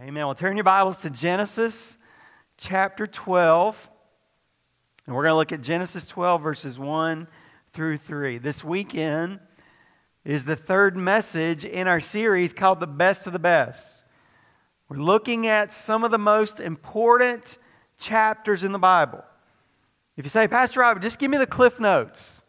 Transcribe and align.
Amen. 0.00 0.26
Well, 0.26 0.34
turn 0.34 0.56
your 0.56 0.64
Bibles 0.64 0.96
to 1.02 1.10
Genesis 1.10 1.96
chapter 2.56 3.06
12. 3.06 3.90
And 5.06 5.14
we're 5.14 5.22
going 5.22 5.30
to 5.30 5.36
look 5.36 5.52
at 5.52 5.60
Genesis 5.60 6.04
12, 6.04 6.42
verses 6.42 6.76
1 6.80 7.28
through 7.72 7.98
3. 7.98 8.38
This 8.38 8.64
weekend 8.64 9.38
is 10.24 10.46
the 10.46 10.56
third 10.56 10.96
message 10.96 11.64
in 11.64 11.86
our 11.86 12.00
series 12.00 12.52
called 12.52 12.80
The 12.80 12.88
Best 12.88 13.28
of 13.28 13.32
the 13.32 13.38
Best. 13.38 14.04
We're 14.88 14.96
looking 14.96 15.46
at 15.46 15.72
some 15.72 16.02
of 16.02 16.10
the 16.10 16.18
most 16.18 16.58
important 16.58 17.58
chapters 17.96 18.64
in 18.64 18.72
the 18.72 18.80
Bible. 18.80 19.22
If 20.16 20.24
you 20.24 20.28
say, 20.28 20.48
Pastor 20.48 20.80
Robert, 20.80 21.04
just 21.04 21.20
give 21.20 21.30
me 21.30 21.38
the 21.38 21.46
cliff 21.46 21.78
notes, 21.78 22.42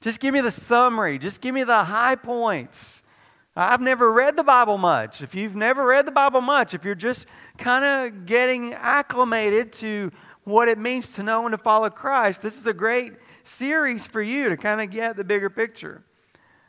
just 0.00 0.20
give 0.20 0.32
me 0.32 0.40
the 0.40 0.52
summary, 0.52 1.18
just 1.18 1.40
give 1.40 1.52
me 1.52 1.64
the 1.64 1.82
high 1.82 2.14
points. 2.14 3.02
I've 3.58 3.80
never 3.80 4.12
read 4.12 4.36
the 4.36 4.44
Bible 4.44 4.76
much. 4.76 5.22
If 5.22 5.34
you've 5.34 5.56
never 5.56 5.86
read 5.86 6.06
the 6.06 6.12
Bible 6.12 6.42
much, 6.42 6.74
if 6.74 6.84
you're 6.84 6.94
just 6.94 7.26
kind 7.56 7.84
of 7.84 8.26
getting 8.26 8.74
acclimated 8.74 9.72
to 9.74 10.12
what 10.44 10.68
it 10.68 10.76
means 10.78 11.12
to 11.12 11.22
know 11.22 11.46
and 11.46 11.52
to 11.52 11.58
follow 11.58 11.88
Christ, 11.88 12.42
this 12.42 12.58
is 12.58 12.66
a 12.66 12.74
great 12.74 13.14
series 13.44 14.06
for 14.06 14.20
you 14.20 14.50
to 14.50 14.58
kind 14.58 14.82
of 14.82 14.90
get 14.90 15.16
the 15.16 15.24
bigger 15.24 15.48
picture. 15.48 16.04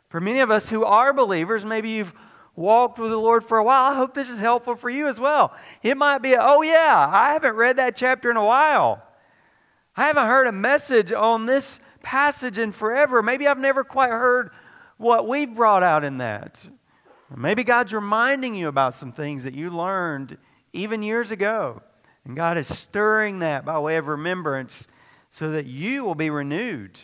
For 0.07 0.21
many 0.21 0.39
of 0.39 0.49
us 0.49 0.70
who 0.70 0.85
are 0.85 1.12
believers, 1.12 1.65
maybe 1.65 1.89
you've 1.89 2.13
walked 2.55 2.99
with 2.99 3.12
the 3.12 3.17
Lord 3.17 3.43
for 3.43 3.57
a 3.57 3.63
while, 3.63 3.91
I 3.91 3.95
hope 3.95 4.13
this 4.13 4.29
is 4.29 4.40
helpful 4.40 4.76
for 4.76 4.90
you 4.90 5.07
as 5.07 5.20
well. 5.20 5.54
It 5.84 5.98
might 5.98 6.20
be, 6.20 6.38
oh, 6.38 6.62
yeah, 6.62 7.09
I 7.12 7.34
haven't 7.34 7.55
read 7.55 7.76
that 7.77 7.98
chapter 7.98 8.31
in 8.31 8.38
a 8.38 8.45
while. 8.45 9.04
I 9.98 10.05
haven't 10.05 10.27
heard 10.27 10.48
a 10.48 10.54
message 10.54 11.12
on 11.12 11.45
this 11.48 11.81
passage 12.01 12.57
in 12.57 12.71
forever. 12.71 13.21
Maybe 13.21 13.45
I've 13.45 13.59
never 13.59 13.84
quite 13.84 14.12
heard 14.12 14.51
what 14.98 15.27
we've 15.27 15.54
brought 15.54 15.84
out 15.84 16.04
in 16.04 16.20
that. 16.20 16.65
Maybe 17.36 17.63
God's 17.63 17.94
reminding 17.94 18.55
you 18.55 18.67
about 18.67 18.94
some 18.94 19.12
things 19.12 19.44
that 19.44 19.54
you 19.54 19.70
learned 19.70 20.38
even 20.72 21.04
years 21.04 21.31
ago. 21.31 21.81
And 22.23 22.35
God 22.35 22.58
is 22.58 22.68
stirring 22.68 23.40
that 23.40 23.66
by 23.66 23.79
way 23.79 23.98
of 23.98 24.07
remembrance 24.07 24.88
so 25.29 25.51
that 25.51 25.66
you 25.66 26.04
will 26.04 26.16
be 26.16 26.29
renewed. 26.29 26.98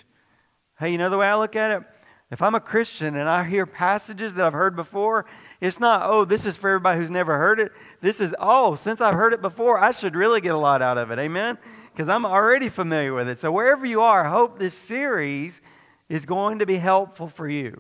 Hey, 0.80 0.92
you 0.92 0.98
know 0.98 1.10
the 1.10 1.18
way 1.18 1.28
I 1.28 1.36
look 1.36 1.56
at 1.56 1.72
it? 1.72 1.84
If 2.32 2.42
I'm 2.42 2.56
a 2.56 2.60
Christian 2.60 3.16
and 3.16 3.30
I 3.30 3.44
hear 3.44 3.66
passages 3.66 4.34
that 4.34 4.46
I've 4.46 4.54
heard 4.54 4.76
before, 4.76 5.26
it's 5.62 5.80
not, 5.80 6.10
oh, 6.10 6.26
this 6.26 6.46
is 6.46 6.58
for 6.58 6.70
everybody 6.70 7.00
who's 7.00 7.12
never 7.12 7.38
heard 7.38 7.60
it. 7.60 7.72
This 8.02 8.20
is, 8.20 8.34
oh, 8.40 8.76
since 8.76 9.02
I've 9.02 9.14
heard 9.14 9.34
it 9.34 9.42
before, 9.42 9.80
I 9.80 9.92
should 9.92 10.16
really 10.16 10.42
get 10.42 10.56
a 10.56 10.58
lot 10.58 10.82
out 10.82 10.98
of 10.98 11.12
it. 11.12 11.20
Amen? 11.20 11.58
Because 11.92 12.10
I'm 12.10 12.26
already 12.26 12.70
familiar 12.70 13.14
with 13.14 13.30
it. 13.30 13.40
So 13.40 13.52
wherever 13.52 13.86
you 13.86 14.02
are, 14.02 14.26
I 14.26 14.30
hope 14.30 14.58
this 14.58 14.74
series 14.74 15.62
is 16.10 16.26
going 16.26 16.60
to 16.60 16.66
be 16.66 16.78
helpful 16.78 17.28
for 17.28 17.48
you. 17.48 17.80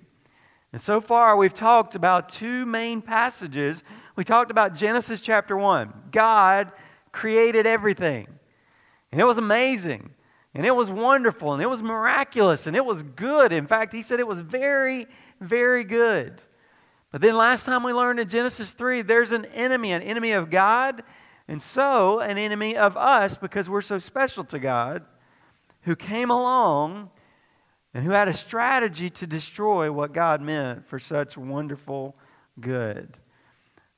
And 0.74 0.82
so 0.82 1.00
far, 1.00 1.38
we've 1.38 1.54
talked 1.54 1.94
about 1.94 2.30
two 2.30 2.66
main 2.66 3.02
passages. 3.04 3.84
We 4.16 4.24
talked 4.24 4.50
about 4.50 4.74
Genesis 4.74 5.22
chapter 5.22 5.56
1. 5.56 6.10
God 6.12 6.72
created 7.12 7.68
everything, 7.68 8.28
and 9.12 9.22
it 9.22 9.26
was 9.26 9.38
amazing, 9.38 10.10
and 10.56 10.66
it 10.66 10.76
was 10.76 10.90
wonderful, 10.90 11.54
and 11.54 11.62
it 11.62 11.70
was 11.70 11.84
miraculous, 11.84 12.66
and 12.66 12.76
it 12.76 12.84
was 12.84 13.04
good. 13.04 13.54
In 13.54 13.68
fact, 13.68 13.94
he 13.94 14.02
said 14.02 14.20
it 14.20 14.28
was 14.28 14.42
very, 14.42 15.06
very 15.40 15.84
good. 15.84 16.42
But 17.12 17.22
then 17.22 17.38
last 17.38 17.66
time 17.66 17.84
we 17.84 17.94
learned 17.94 18.20
in 18.20 18.28
Genesis 18.28 18.74
3, 18.74 19.04
there's 19.04 19.32
an 19.32 19.46
enemy, 19.46 19.92
an 19.92 20.02
enemy 20.02 20.32
of 20.32 20.50
God, 20.50 21.04
and 21.48 21.62
so 21.62 22.20
an 22.20 22.40
enemy 22.40 22.76
of 22.76 22.98
us 22.98 23.38
because 23.38 23.70
we're 23.70 23.82
so 23.82 24.00
special 24.00 24.44
to 24.46 24.58
God, 24.58 25.04
who 25.84 25.96
came 25.96 26.32
along 26.32 27.12
and 27.94 28.04
who 28.04 28.12
had 28.12 28.28
a 28.28 28.34
strategy 28.34 29.10
to 29.10 29.28
destroy 29.28 29.92
what 29.92 30.14
God 30.14 30.42
meant 30.42 30.88
for 30.88 31.00
such 31.00 31.38
wonderful 31.38 32.16
good. 32.60 33.20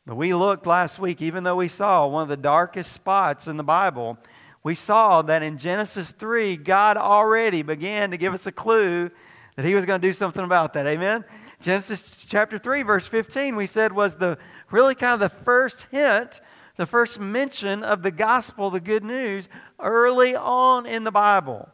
But 0.05 0.15
we 0.15 0.33
looked 0.33 0.67
last 0.67 0.99
week, 0.99 1.21
even 1.21 1.43
though 1.43 1.55
we 1.55 1.67
saw 1.67 2.05
one 2.07 2.23
of 2.23 2.29
the 2.29 2.37
darkest 2.37 2.91
spots 2.91 3.47
in 3.47 3.57
the 3.57 3.63
Bible, 3.63 4.17
we 4.63 4.75
saw 4.75 5.21
that 5.23 5.43
in 5.43 5.57
Genesis 5.57 6.11
3, 6.11 6.57
God 6.57 6.97
already 6.97 7.61
began 7.61 8.11
to 8.11 8.17
give 8.17 8.33
us 8.33 8.45
a 8.45 8.51
clue 8.51 9.09
that 9.55 9.65
He 9.65 9.75
was 9.75 9.85
going 9.85 10.01
to 10.01 10.07
do 10.07 10.13
something 10.13 10.43
about 10.43 10.73
that. 10.73 10.85
Amen? 10.85 11.23
Genesis 11.61 12.25
chapter 12.27 12.59
3, 12.59 12.83
verse 12.83 13.07
15, 13.07 13.55
we 13.55 13.65
said 13.65 13.93
was 13.93 14.15
the 14.15 14.37
really 14.71 14.93
kind 14.95 15.13
of 15.13 15.19
the 15.19 15.43
first 15.43 15.87
hint, 15.91 16.41
the 16.75 16.85
first 16.85 17.19
mention 17.19 17.83
of 17.83 18.03
the 18.03 18.11
gospel, 18.11 18.69
the 18.69 18.79
good 18.79 19.03
news, 19.03 19.47
early 19.79 20.35
on 20.35 20.85
in 20.85 21.03
the 21.03 21.11
Bible. 21.11 21.69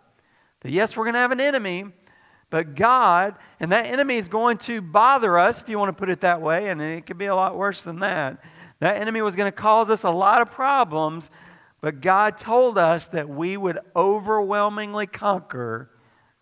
That 0.61 0.71
yes, 0.71 0.95
we're 0.95 1.05
going 1.05 1.15
to 1.15 1.19
have 1.19 1.31
an 1.31 1.41
enemy, 1.41 1.85
but 2.51 2.75
God, 2.75 3.35
and 3.61 3.71
that 3.71 3.85
enemy 3.85 4.17
is 4.17 4.27
going 4.27 4.57
to 4.59 4.81
bother 4.81 5.39
us, 5.39 5.61
if 5.61 5.69
you 5.69 5.79
want 5.79 5.87
to 5.89 5.99
put 5.99 6.09
it 6.09 6.19
that 6.21 6.41
way, 6.41 6.67
and 6.67 6.81
it 6.81 7.05
could 7.05 7.17
be 7.17 7.27
a 7.27 7.35
lot 7.35 7.57
worse 7.57 7.83
than 7.83 8.01
that. 8.01 8.43
That 8.79 8.97
enemy 8.97 9.21
was 9.21 9.37
going 9.37 9.49
to 9.49 9.55
cause 9.55 9.89
us 9.89 10.03
a 10.03 10.11
lot 10.11 10.41
of 10.41 10.51
problems, 10.51 11.31
but 11.79 12.01
God 12.01 12.35
told 12.35 12.77
us 12.77 13.07
that 13.07 13.29
we 13.29 13.55
would 13.55 13.79
overwhelmingly 13.95 15.07
conquer 15.07 15.89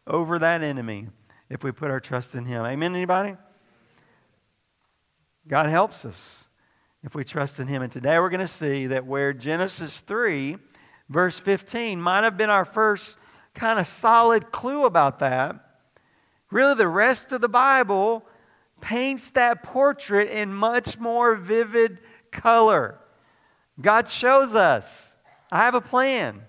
over 0.08 0.40
that 0.40 0.64
enemy 0.64 1.10
if 1.48 1.64
we 1.64 1.72
put 1.72 1.92
our 1.92 2.00
trust 2.00 2.34
in 2.34 2.44
Him. 2.44 2.66
Amen, 2.66 2.96
anybody? 2.96 3.36
God 5.48 5.70
helps 5.70 6.06
us 6.06 6.48
if 7.04 7.14
we 7.14 7.24
trust 7.24 7.60
in 7.60 7.68
Him. 7.68 7.84
And 7.84 7.92
today 7.92 8.18
we're 8.18 8.30
going 8.30 8.40
to 8.40 8.48
see 8.48 8.88
that 8.88 9.06
where 9.06 9.32
Genesis 9.32 10.00
3, 10.02 10.58
verse 11.08 11.38
15, 11.38 12.02
might 12.02 12.24
have 12.24 12.36
been 12.36 12.50
our 12.50 12.66
first 12.66 13.20
kind 13.54 13.78
of 13.78 13.86
solid 13.86 14.52
clue 14.52 14.86
about 14.86 15.20
that 15.20 15.69
Really, 16.52 16.76
the 16.76 16.88
rest 16.88 17.32
of 17.32 17.42
the 17.42 17.50
Bible 17.50 18.26
paints 18.82 19.30
that 19.32 19.64
portrait 19.64 20.30
in 20.30 20.54
much 20.54 20.98
more 20.98 21.36
vivid 21.36 22.00
color. 22.32 22.98
God 23.82 24.08
shows 24.08 24.56
us 24.56 25.16
I 25.52 25.60
have 25.60 25.76
a 25.76 25.82
plan. 25.82 26.42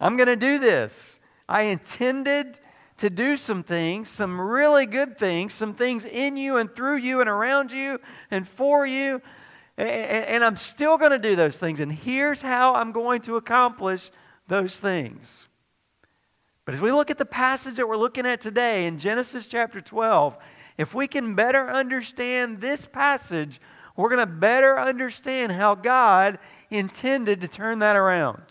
I'm 0.00 0.16
going 0.16 0.28
to 0.28 0.36
do 0.36 0.58
this. 0.58 1.20
I 1.48 1.62
intended 1.62 2.58
to 2.98 3.10
do 3.10 3.36
some 3.36 3.62
things, 3.62 4.08
some 4.08 4.40
really 4.40 4.86
good 4.86 5.18
things, 5.18 5.54
some 5.54 5.74
things 5.74 6.04
in 6.04 6.36
you 6.36 6.56
and 6.56 6.72
through 6.72 6.96
you 6.96 7.20
and 7.20 7.28
around 7.28 7.72
you 7.72 7.98
and 8.30 8.46
for 8.46 8.86
you. 8.86 9.20
And, 9.76 10.44
I'm 10.44 10.56
still 10.56 10.98
going 10.98 11.12
to 11.12 11.18
do 11.18 11.34
those 11.34 11.58
things. 11.58 11.80
And 11.80 11.90
here's 11.90 12.42
how 12.42 12.74
I'm 12.74 12.92
going 12.92 13.22
to 13.22 13.36
accomplish 13.36 14.10
those 14.46 14.78
things. 14.78 15.48
But 16.64 16.74
as 16.74 16.80
we 16.80 16.92
look 16.92 17.10
at 17.10 17.18
the 17.18 17.24
passage 17.24 17.76
that 17.76 17.88
we're 17.88 17.96
looking 17.96 18.26
at 18.26 18.40
today 18.40 18.86
in 18.86 18.98
Genesis 18.98 19.48
chapter 19.48 19.80
12, 19.80 20.36
if 20.78 20.94
we 20.94 21.08
can 21.08 21.34
better 21.34 21.68
understand 21.68 22.60
this 22.60 22.86
passage, 22.86 23.60
we're 23.96 24.08
going 24.08 24.26
to 24.26 24.32
better 24.32 24.78
understand 24.78 25.52
how 25.52 25.74
God 25.74 26.38
intended 26.70 27.40
to 27.40 27.48
turn 27.48 27.80
that 27.80 27.96
around. 27.96 28.42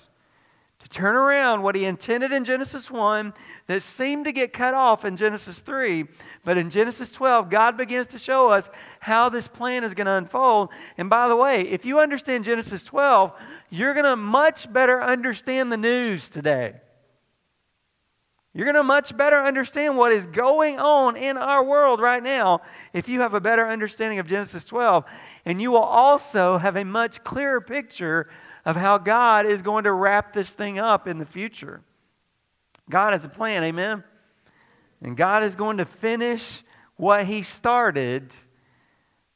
To 0.80 0.90
turn 0.90 1.16
around 1.16 1.62
what 1.62 1.76
he 1.76 1.86
intended 1.86 2.32
in 2.32 2.44
Genesis 2.44 2.92
1 2.92 3.34
that 3.68 3.82
seemed 3.82 4.26
to 4.26 4.32
get 4.32 4.52
cut 4.52 4.74
off 4.74 5.06
in 5.06 5.16
Genesis 5.16 5.62
3. 5.62 6.06
But 6.44 6.58
in 6.58 6.70
Genesis 6.70 7.12
12, 7.12 7.50
God 7.50 7.78
begins 7.78 8.08
to 8.08 8.20
show 8.20 8.50
us 8.50 8.70
how 9.00 9.30
this 9.30 9.48
plan 9.48 9.84
is 9.84 9.94
going 9.94 10.08
to 10.08 10.14
unfold. 10.14 10.70
And 10.98 11.10
by 11.10 11.28
the 11.28 11.36
way, 11.36 11.62
if 11.62 11.86
you 11.86 12.00
understand 12.00 12.44
Genesis 12.44 12.84
12, 12.84 13.32
you're 13.70 13.94
going 13.94 14.06
to 14.06 14.16
much 14.16 14.72
better 14.74 15.02
understand 15.02 15.72
the 15.72 15.78
news 15.78 16.30
today. 16.30 16.81
You're 18.54 18.66
going 18.66 18.76
to 18.76 18.84
much 18.84 19.16
better 19.16 19.38
understand 19.38 19.96
what 19.96 20.12
is 20.12 20.28
going 20.28 20.78
on 20.78 21.16
in 21.16 21.38
our 21.38 21.64
world 21.64 22.02
right 22.02 22.22
now 22.22 22.62
if 22.92 23.08
you 23.08 23.22
have 23.22 23.34
a 23.34 23.40
better 23.40 23.66
understanding 23.66 24.20
of 24.20 24.28
Genesis 24.28 24.66
12. 24.66 25.06
And 25.46 25.62
you 25.62 25.72
will 25.72 25.80
also 25.80 26.58
have 26.58 26.76
a 26.76 26.84
much 26.84 27.24
clearer 27.24 27.62
picture 27.62 28.30
of 28.66 28.76
how 28.76 28.98
God 28.98 29.46
is 29.46 29.62
going 29.62 29.86
to 29.86 29.94
wrap 29.94 30.34
this 30.34 30.52
thing 30.52 30.80
up 30.80 31.08
in 31.08 31.18
the 31.18 31.26
future. 31.26 31.82
God 32.90 33.14
has 33.14 33.24
a 33.24 33.30
plan, 33.30 33.64
amen? 33.64 34.04
And 35.02 35.16
God 35.16 35.44
is 35.44 35.56
going 35.56 35.78
to 35.78 35.86
finish 35.86 36.62
what 36.98 37.26
He 37.26 37.44
started. 37.44 38.34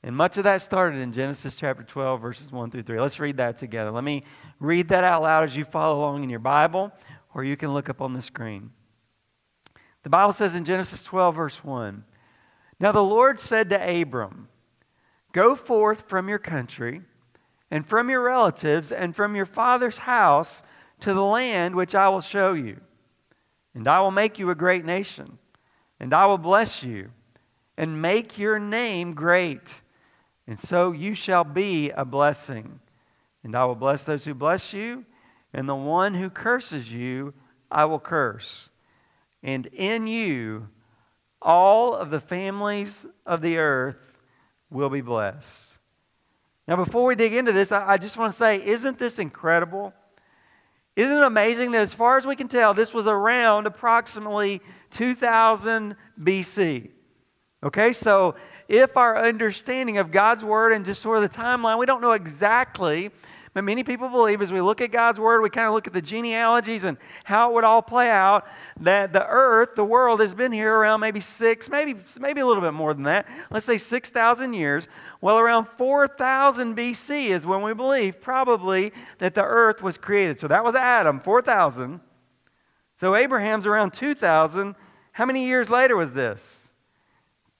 And 0.04 0.16
much 0.16 0.38
of 0.38 0.44
that 0.44 0.62
started 0.62 1.00
in 1.00 1.14
Genesis 1.14 1.56
chapter 1.56 1.84
12, 1.84 2.22
verses 2.22 2.52
1 2.52 2.70
through 2.70 2.84
3. 2.84 3.00
Let's 3.00 3.20
read 3.20 3.38
that 3.38 3.56
together. 3.56 3.92
Let 3.92 4.04
me 4.04 4.24
read 4.60 4.90
that 4.90 5.06
out 5.06 5.22
loud 5.22 5.46
as 5.46 5.56
you 5.56 5.64
follow 5.64 6.00
along 6.00 6.24
in 6.24 6.30
your 6.30 6.40
Bible, 6.40 6.92
or 7.34 7.46
you 7.46 7.56
can 7.56 7.74
look 7.74 7.90
up 7.90 8.02
on 8.02 8.14
the 8.14 8.22
screen. 8.22 8.72
The 10.06 10.12
Bible 10.12 10.34
says 10.34 10.54
in 10.54 10.66
Genesis 10.66 11.04
12, 11.04 11.36
verse 11.36 11.64
1 11.64 12.04
Now 12.80 12.92
the 12.92 13.04
Lord 13.04 13.40
said 13.40 13.72
to 13.72 14.02
Abram, 14.02 14.50
Go 15.32 15.56
forth 15.56 16.08
from 16.08 16.30
your 16.30 16.38
country 16.38 17.02
and 17.72 17.84
from 17.84 18.12
your 18.12 18.22
relatives 18.22 18.92
and 18.92 19.16
from 19.16 19.36
your 19.36 19.48
father's 19.48 19.98
house 19.98 20.62
to 21.00 21.16
the 21.16 21.24
land 21.24 21.74
which 21.74 21.96
I 21.96 22.08
will 22.10 22.22
show 22.22 22.54
you. 22.54 22.82
And 23.74 23.88
I 23.88 24.00
will 24.00 24.12
make 24.12 24.38
you 24.38 24.52
a 24.52 24.56
great 24.56 24.86
nation, 24.86 25.40
and 26.00 26.14
I 26.14 26.28
will 26.28 26.38
bless 26.38 26.84
you 26.84 27.10
and 27.76 28.00
make 28.00 28.38
your 28.38 28.60
name 28.60 29.16
great. 29.16 29.82
And 30.46 30.60
so 30.60 30.92
you 30.92 31.16
shall 31.16 31.44
be 31.44 31.90
a 31.90 32.06
blessing. 32.06 32.80
And 33.44 33.56
I 33.56 33.66
will 33.66 33.74
bless 33.74 34.04
those 34.04 34.24
who 34.24 34.36
bless 34.36 34.72
you, 34.72 35.04
and 35.52 35.68
the 35.68 35.74
one 35.74 36.14
who 36.14 36.30
curses 36.30 36.94
you, 36.94 37.34
I 37.72 37.86
will 37.86 38.00
curse 38.00 38.70
and 39.46 39.68
in 39.68 40.08
you 40.08 40.68
all 41.40 41.94
of 41.94 42.10
the 42.10 42.20
families 42.20 43.06
of 43.28 43.42
the 43.42 43.60
earth 43.60 44.18
will 44.72 44.90
be 44.90 45.02
blessed. 45.02 45.78
Now, 46.68 46.76
before 46.76 47.06
we 47.06 47.14
dig 47.14 47.36
into 47.36 47.52
this, 47.52 47.72
I, 47.72 47.98
just 47.98 48.18
want 48.18 48.32
to 48.32 48.38
say, 48.38 48.66
isn't 48.66 48.98
this 48.98 49.20
incredible? 49.20 49.94
Isn't 50.96 51.16
it 51.16 51.24
amazing 51.24 51.72
that 51.72 51.84
as 51.84 51.94
far 51.94 52.18
as 52.18 52.26
we 52.26 52.36
can 52.36 52.48
tell, 52.48 52.74
this 52.74 52.92
was 52.92 53.06
around 53.06 53.68
approximately 53.68 54.62
2000 54.90 55.96
BC? 56.20 56.90
Okay, 57.64 57.94
so 57.94 58.34
if 58.68 58.98
our 58.98 59.24
understanding 59.28 60.00
of 60.00 60.10
God's 60.10 60.44
Word 60.44 60.72
and 60.72 60.84
just 60.84 61.04
sort 61.04 61.18
of 61.18 61.32
the 61.32 61.38
timeline, 61.38 61.78
we 61.78 61.86
don't 61.86 62.02
know 62.02 62.14
exactly 62.14 63.12
but 63.56 63.64
many 63.64 63.86
people 63.86 64.10
believe 64.10 64.42
as 64.42 64.52
we 64.52 64.60
look 64.60 64.82
at 64.82 64.92
God's 64.92 65.18
Word, 65.18 65.42
we 65.42 65.50
kind 65.50 65.66
of 65.66 65.74
look 65.74 65.88
at 65.88 65.94
the 65.94 66.02
genealogies 66.02 66.84
and 66.84 66.98
how 67.24 67.50
it 67.50 67.54
would 67.54 67.64
all 67.64 67.82
play 67.82 68.10
out, 68.10 68.46
that 68.82 69.14
the 69.14 69.26
earth, 69.26 69.76
the 69.76 69.84
world, 69.86 70.20
has 70.20 70.36
been 70.36 70.52
here 70.52 70.76
around 70.76 71.00
maybe 71.00 71.22
six, 71.22 71.70
maybe, 71.70 71.96
maybe 72.20 72.42
a 72.42 72.46
little 72.46 72.62
bit 72.62 72.74
more 72.74 72.94
than 72.94 73.04
that. 73.04 73.26
Let's 73.50 73.66
say 73.66 73.78
6,000 73.78 74.52
years. 74.52 74.90
Well, 75.22 75.40
around 75.40 75.70
4,000 75.70 76.76
BC 76.76 77.28
is 77.28 77.46
when 77.46 77.62
we 77.62 77.74
believe 77.74 78.20
probably 78.20 78.92
that 79.20 79.36
the 79.36 79.44
earth 79.46 79.82
was 79.82 79.98
created. 79.98 80.38
So 80.38 80.50
that 80.50 80.66
was 80.66 80.76
Adam, 80.76 81.22
4,000. 81.22 82.02
So 82.98 83.16
Abraham's 83.16 83.66
around 83.66 83.94
2,000. 83.94 84.76
How 85.14 85.26
many 85.26 85.46
years 85.46 85.70
later 85.70 85.96
was 85.96 86.12
this? 86.12 86.74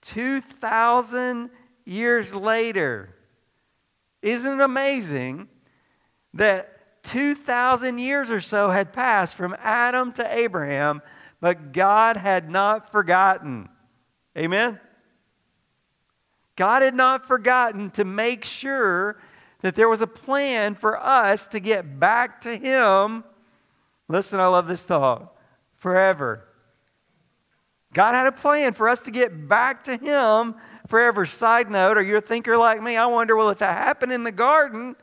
2,000 0.02 1.48
years 1.86 2.34
later. 2.34 3.16
Isn't 4.20 4.60
it 4.60 4.62
amazing 4.62 5.48
that 6.36 7.02
2,000 7.04 7.98
years 7.98 8.30
or 8.30 8.40
so 8.40 8.70
had 8.70 8.92
passed 8.92 9.36
from 9.36 9.56
Adam 9.60 10.12
to 10.12 10.34
Abraham, 10.34 11.02
but 11.40 11.72
God 11.72 12.16
had 12.16 12.50
not 12.50 12.90
forgotten. 12.90 13.68
Amen? 14.36 14.80
God 16.56 16.82
had 16.82 16.94
not 16.94 17.26
forgotten 17.26 17.90
to 17.90 18.04
make 18.04 18.44
sure 18.44 19.18
that 19.60 19.74
there 19.74 19.88
was 19.88 20.00
a 20.00 20.06
plan 20.06 20.74
for 20.74 20.98
us 20.98 21.46
to 21.48 21.60
get 21.60 21.98
back 22.00 22.40
to 22.42 22.56
Him. 22.56 23.24
Listen, 24.08 24.40
I 24.40 24.46
love 24.46 24.66
this 24.66 24.84
thought 24.84 25.34
forever. 25.74 26.42
God 27.92 28.14
had 28.14 28.26
a 28.26 28.32
plan 28.32 28.72
for 28.74 28.88
us 28.88 29.00
to 29.00 29.10
get 29.10 29.48
back 29.48 29.84
to 29.84 29.96
Him 29.96 30.54
forever. 30.88 31.24
Side 31.24 31.70
note, 31.70 31.96
are 31.96 32.02
you 32.02 32.16
a 32.16 32.20
thinker 32.20 32.56
like 32.56 32.82
me? 32.82 32.96
I 32.96 33.06
wonder, 33.06 33.36
well, 33.36 33.50
if 33.50 33.58
that 33.58 33.78
happened 33.78 34.12
in 34.12 34.24
the 34.24 34.32
garden, 34.32 34.96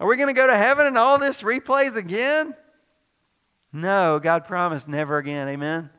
are 0.00 0.08
we 0.08 0.16
going 0.16 0.28
to 0.28 0.34
go 0.34 0.46
to 0.46 0.56
heaven 0.56 0.86
and 0.86 0.98
all 0.98 1.18
this 1.18 1.42
replays 1.42 1.94
again? 1.94 2.54
No, 3.72 4.18
God 4.18 4.46
promised 4.46 4.88
never 4.88 5.18
again. 5.18 5.46
Amen? 5.48 5.90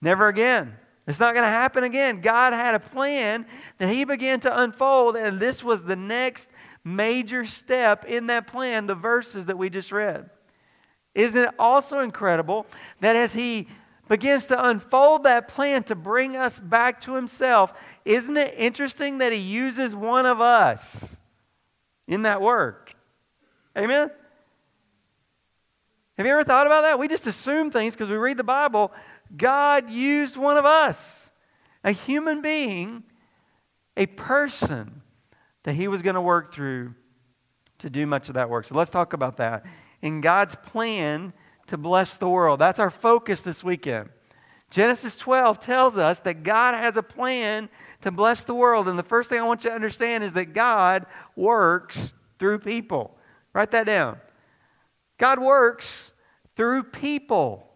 Never 0.00 0.28
again. 0.28 0.76
It's 1.06 1.20
not 1.20 1.34
going 1.34 1.44
to 1.44 1.50
happen 1.50 1.84
again. 1.84 2.20
God 2.20 2.52
had 2.52 2.74
a 2.74 2.80
plan 2.80 3.46
that 3.78 3.88
He 3.88 4.04
began 4.04 4.40
to 4.40 4.60
unfold, 4.62 5.16
and 5.16 5.40
this 5.40 5.62
was 5.62 5.82
the 5.82 5.96
next 5.96 6.48
major 6.84 7.44
step 7.44 8.04
in 8.04 8.28
that 8.28 8.46
plan, 8.46 8.86
the 8.86 8.94
verses 8.94 9.46
that 9.46 9.58
we 9.58 9.68
just 9.68 9.92
read. 9.92 10.30
Isn't 11.14 11.42
it 11.42 11.54
also 11.58 12.00
incredible 12.00 12.66
that 13.00 13.16
as 13.16 13.32
He 13.32 13.68
begins 14.08 14.46
to 14.46 14.68
unfold 14.68 15.24
that 15.24 15.48
plan 15.48 15.82
to 15.84 15.94
bring 15.94 16.36
us 16.36 16.60
back 16.60 17.00
to 17.02 17.14
Himself, 17.14 17.72
isn't 18.04 18.36
it 18.36 18.54
interesting 18.56 19.18
that 19.18 19.32
He 19.32 19.38
uses 19.38 19.94
one 19.94 20.26
of 20.26 20.40
us 20.40 21.16
in 22.06 22.22
that 22.22 22.40
work? 22.40 22.81
Amen? 23.76 24.10
Have 26.16 26.26
you 26.26 26.32
ever 26.32 26.44
thought 26.44 26.66
about 26.66 26.82
that? 26.82 26.98
We 26.98 27.08
just 27.08 27.26
assume 27.26 27.70
things 27.70 27.94
because 27.94 28.10
we 28.10 28.16
read 28.16 28.36
the 28.36 28.44
Bible. 28.44 28.92
God 29.36 29.90
used 29.90 30.36
one 30.36 30.56
of 30.56 30.66
us, 30.66 31.32
a 31.82 31.92
human 31.92 32.42
being, 32.42 33.02
a 33.96 34.06
person 34.06 35.02
that 35.62 35.72
He 35.74 35.88
was 35.88 36.02
going 36.02 36.14
to 36.14 36.20
work 36.20 36.52
through 36.52 36.94
to 37.78 37.88
do 37.88 38.06
much 38.06 38.28
of 38.28 38.34
that 38.34 38.50
work. 38.50 38.66
So 38.66 38.74
let's 38.74 38.90
talk 38.90 39.14
about 39.14 39.38
that. 39.38 39.64
In 40.02 40.20
God's 40.20 40.54
plan 40.54 41.32
to 41.68 41.78
bless 41.78 42.16
the 42.16 42.28
world, 42.28 42.60
that's 42.60 42.78
our 42.78 42.90
focus 42.90 43.42
this 43.42 43.64
weekend. 43.64 44.10
Genesis 44.70 45.18
12 45.18 45.58
tells 45.58 45.96
us 45.96 46.18
that 46.20 46.42
God 46.42 46.74
has 46.74 46.96
a 46.96 47.02
plan 47.02 47.68
to 48.00 48.10
bless 48.10 48.44
the 48.44 48.54
world. 48.54 48.88
And 48.88 48.98
the 48.98 49.02
first 49.02 49.28
thing 49.28 49.38
I 49.38 49.42
want 49.42 49.64
you 49.64 49.70
to 49.70 49.76
understand 49.76 50.24
is 50.24 50.32
that 50.32 50.54
God 50.54 51.06
works 51.36 52.14
through 52.38 52.58
people. 52.60 53.16
Write 53.54 53.70
that 53.72 53.86
down. 53.86 54.18
God 55.18 55.38
works 55.38 56.12
through 56.56 56.84
people 56.84 57.68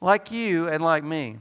like 0.00 0.30
you 0.30 0.68
and 0.68 0.82
like 0.82 1.04
me. 1.04 1.38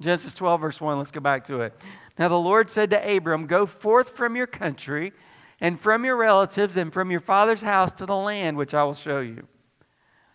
Genesis 0.00 0.34
12, 0.34 0.60
verse 0.60 0.80
1, 0.80 0.98
let's 0.98 1.10
go 1.10 1.20
back 1.20 1.44
to 1.44 1.60
it. 1.60 1.74
Now 2.18 2.28
the 2.28 2.38
Lord 2.38 2.68
said 2.68 2.90
to 2.90 3.16
Abram, 3.16 3.46
Go 3.46 3.66
forth 3.66 4.10
from 4.10 4.36
your 4.36 4.46
country 4.46 5.12
and 5.60 5.80
from 5.80 6.04
your 6.04 6.16
relatives 6.16 6.76
and 6.76 6.92
from 6.92 7.10
your 7.10 7.20
father's 7.20 7.62
house 7.62 7.92
to 7.92 8.06
the 8.06 8.16
land 8.16 8.56
which 8.56 8.74
I 8.74 8.82
will 8.84 8.94
show 8.94 9.20
you. 9.20 9.46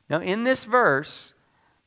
Now, 0.10 0.22
in 0.22 0.46
this 0.46 0.64
verse, 0.64 1.34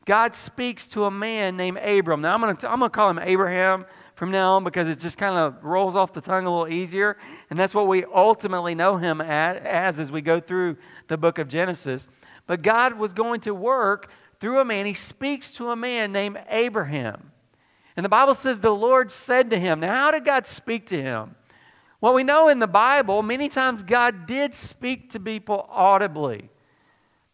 God 0.04 0.34
speaks 0.34 0.86
to 0.88 1.06
a 1.06 1.10
man 1.10 1.56
named 1.56 1.78
Abram. 1.78 2.20
Now, 2.20 2.34
I'm 2.34 2.40
going 2.40 2.56
to, 2.56 2.70
I'm 2.70 2.80
going 2.80 2.90
to 2.90 2.94
call 2.94 3.08
him 3.08 3.18
Abraham 3.18 3.86
from 4.20 4.30
now 4.30 4.56
on 4.56 4.64
because 4.64 4.86
it 4.86 4.98
just 4.98 5.16
kind 5.16 5.34
of 5.34 5.64
rolls 5.64 5.96
off 5.96 6.12
the 6.12 6.20
tongue 6.20 6.44
a 6.44 6.50
little 6.50 6.68
easier. 6.68 7.16
And 7.48 7.58
that's 7.58 7.72
what 7.72 7.88
we 7.88 8.04
ultimately 8.04 8.74
know 8.74 8.98
him 8.98 9.22
as 9.22 9.98
as 9.98 10.12
we 10.12 10.20
go 10.20 10.38
through 10.38 10.76
the 11.08 11.16
book 11.16 11.38
of 11.38 11.48
Genesis. 11.48 12.06
But 12.46 12.60
God 12.60 12.98
was 12.98 13.14
going 13.14 13.40
to 13.40 13.54
work 13.54 14.10
through 14.38 14.60
a 14.60 14.64
man. 14.66 14.84
He 14.84 14.92
speaks 14.92 15.52
to 15.52 15.70
a 15.70 15.76
man 15.76 16.12
named 16.12 16.38
Abraham. 16.50 17.32
And 17.96 18.04
the 18.04 18.10
Bible 18.10 18.34
says 18.34 18.60
the 18.60 18.74
Lord 18.74 19.10
said 19.10 19.48
to 19.52 19.58
him. 19.58 19.80
Now, 19.80 19.96
how 19.96 20.10
did 20.10 20.26
God 20.26 20.46
speak 20.46 20.84
to 20.88 21.00
him? 21.00 21.34
Well, 22.02 22.12
we 22.12 22.22
know 22.22 22.48
in 22.48 22.58
the 22.58 22.68
Bible, 22.68 23.22
many 23.22 23.48
times 23.48 23.82
God 23.82 24.26
did 24.26 24.54
speak 24.54 25.08
to 25.12 25.18
people 25.18 25.66
audibly. 25.70 26.50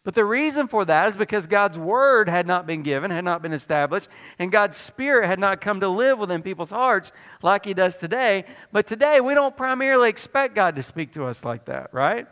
But 0.07 0.15
the 0.15 0.23
reason 0.23 0.69
for 0.69 0.85
that 0.85 1.09
is 1.09 1.17
because 1.17 1.47
God's 1.47 1.77
word 1.77 2.29
had 2.29 2.47
not 2.47 2.65
been 2.65 2.81
given, 2.81 3.11
had 3.11 3.25
not 3.25 3.41
been 3.41 3.51
established, 3.51 4.07
and 4.39 4.49
God's 4.49 4.77
spirit 4.77 5.27
had 5.27 5.37
not 5.37 5.59
come 5.59 5.81
to 5.81 5.89
live 5.89 6.17
within 6.17 6.41
people's 6.41 6.69
hearts 6.69 7.11
like 7.43 7.65
he 7.65 7.73
does 7.73 7.97
today. 7.97 8.45
But 8.71 8.87
today, 8.87 9.19
we 9.19 9.33
don't 9.33 9.57
primarily 9.57 10.07
expect 10.07 10.55
God 10.55 10.77
to 10.77 10.81
speak 10.81 11.11
to 11.11 11.25
us 11.25 11.43
like 11.43 11.65
that, 11.65 11.93
right? 11.93 12.25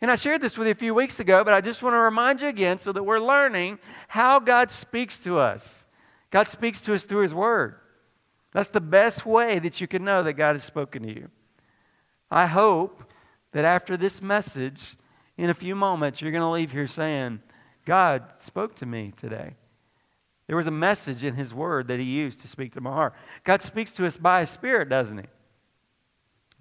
And 0.00 0.10
I 0.10 0.16
shared 0.16 0.42
this 0.42 0.58
with 0.58 0.66
you 0.66 0.72
a 0.72 0.74
few 0.74 0.94
weeks 0.94 1.20
ago, 1.20 1.44
but 1.44 1.54
I 1.54 1.60
just 1.60 1.80
want 1.80 1.94
to 1.94 1.98
remind 1.98 2.40
you 2.40 2.48
again 2.48 2.80
so 2.80 2.90
that 2.90 3.04
we're 3.04 3.20
learning 3.20 3.78
how 4.08 4.40
God 4.40 4.68
speaks 4.68 5.16
to 5.18 5.38
us. 5.38 5.86
God 6.32 6.48
speaks 6.48 6.80
to 6.80 6.94
us 6.94 7.04
through 7.04 7.22
his 7.22 7.34
word. 7.34 7.76
That's 8.50 8.70
the 8.70 8.80
best 8.80 9.24
way 9.24 9.60
that 9.60 9.80
you 9.80 9.86
can 9.86 10.02
know 10.02 10.24
that 10.24 10.32
God 10.32 10.56
has 10.56 10.64
spoken 10.64 11.04
to 11.04 11.14
you. 11.14 11.30
I 12.32 12.46
hope 12.46 13.04
that 13.52 13.64
after 13.64 13.96
this 13.96 14.20
message, 14.20 14.96
in 15.36 15.50
a 15.50 15.54
few 15.54 15.74
moments, 15.74 16.20
you're 16.20 16.30
going 16.30 16.42
to 16.42 16.48
leave 16.48 16.72
here 16.72 16.86
saying, 16.86 17.40
God 17.84 18.24
spoke 18.38 18.74
to 18.76 18.86
me 18.86 19.12
today. 19.16 19.54
There 20.46 20.56
was 20.56 20.66
a 20.66 20.72
message 20.72 21.24
in 21.24 21.34
His 21.34 21.52
Word 21.52 21.88
that 21.88 21.98
He 21.98 22.04
used 22.04 22.40
to 22.40 22.48
speak 22.48 22.72
to 22.74 22.80
my 22.80 22.90
heart. 22.90 23.14
God 23.44 23.62
speaks 23.62 23.92
to 23.94 24.06
us 24.06 24.16
by 24.16 24.40
His 24.40 24.50
Spirit, 24.50 24.88
doesn't 24.88 25.18
He? 25.18 25.24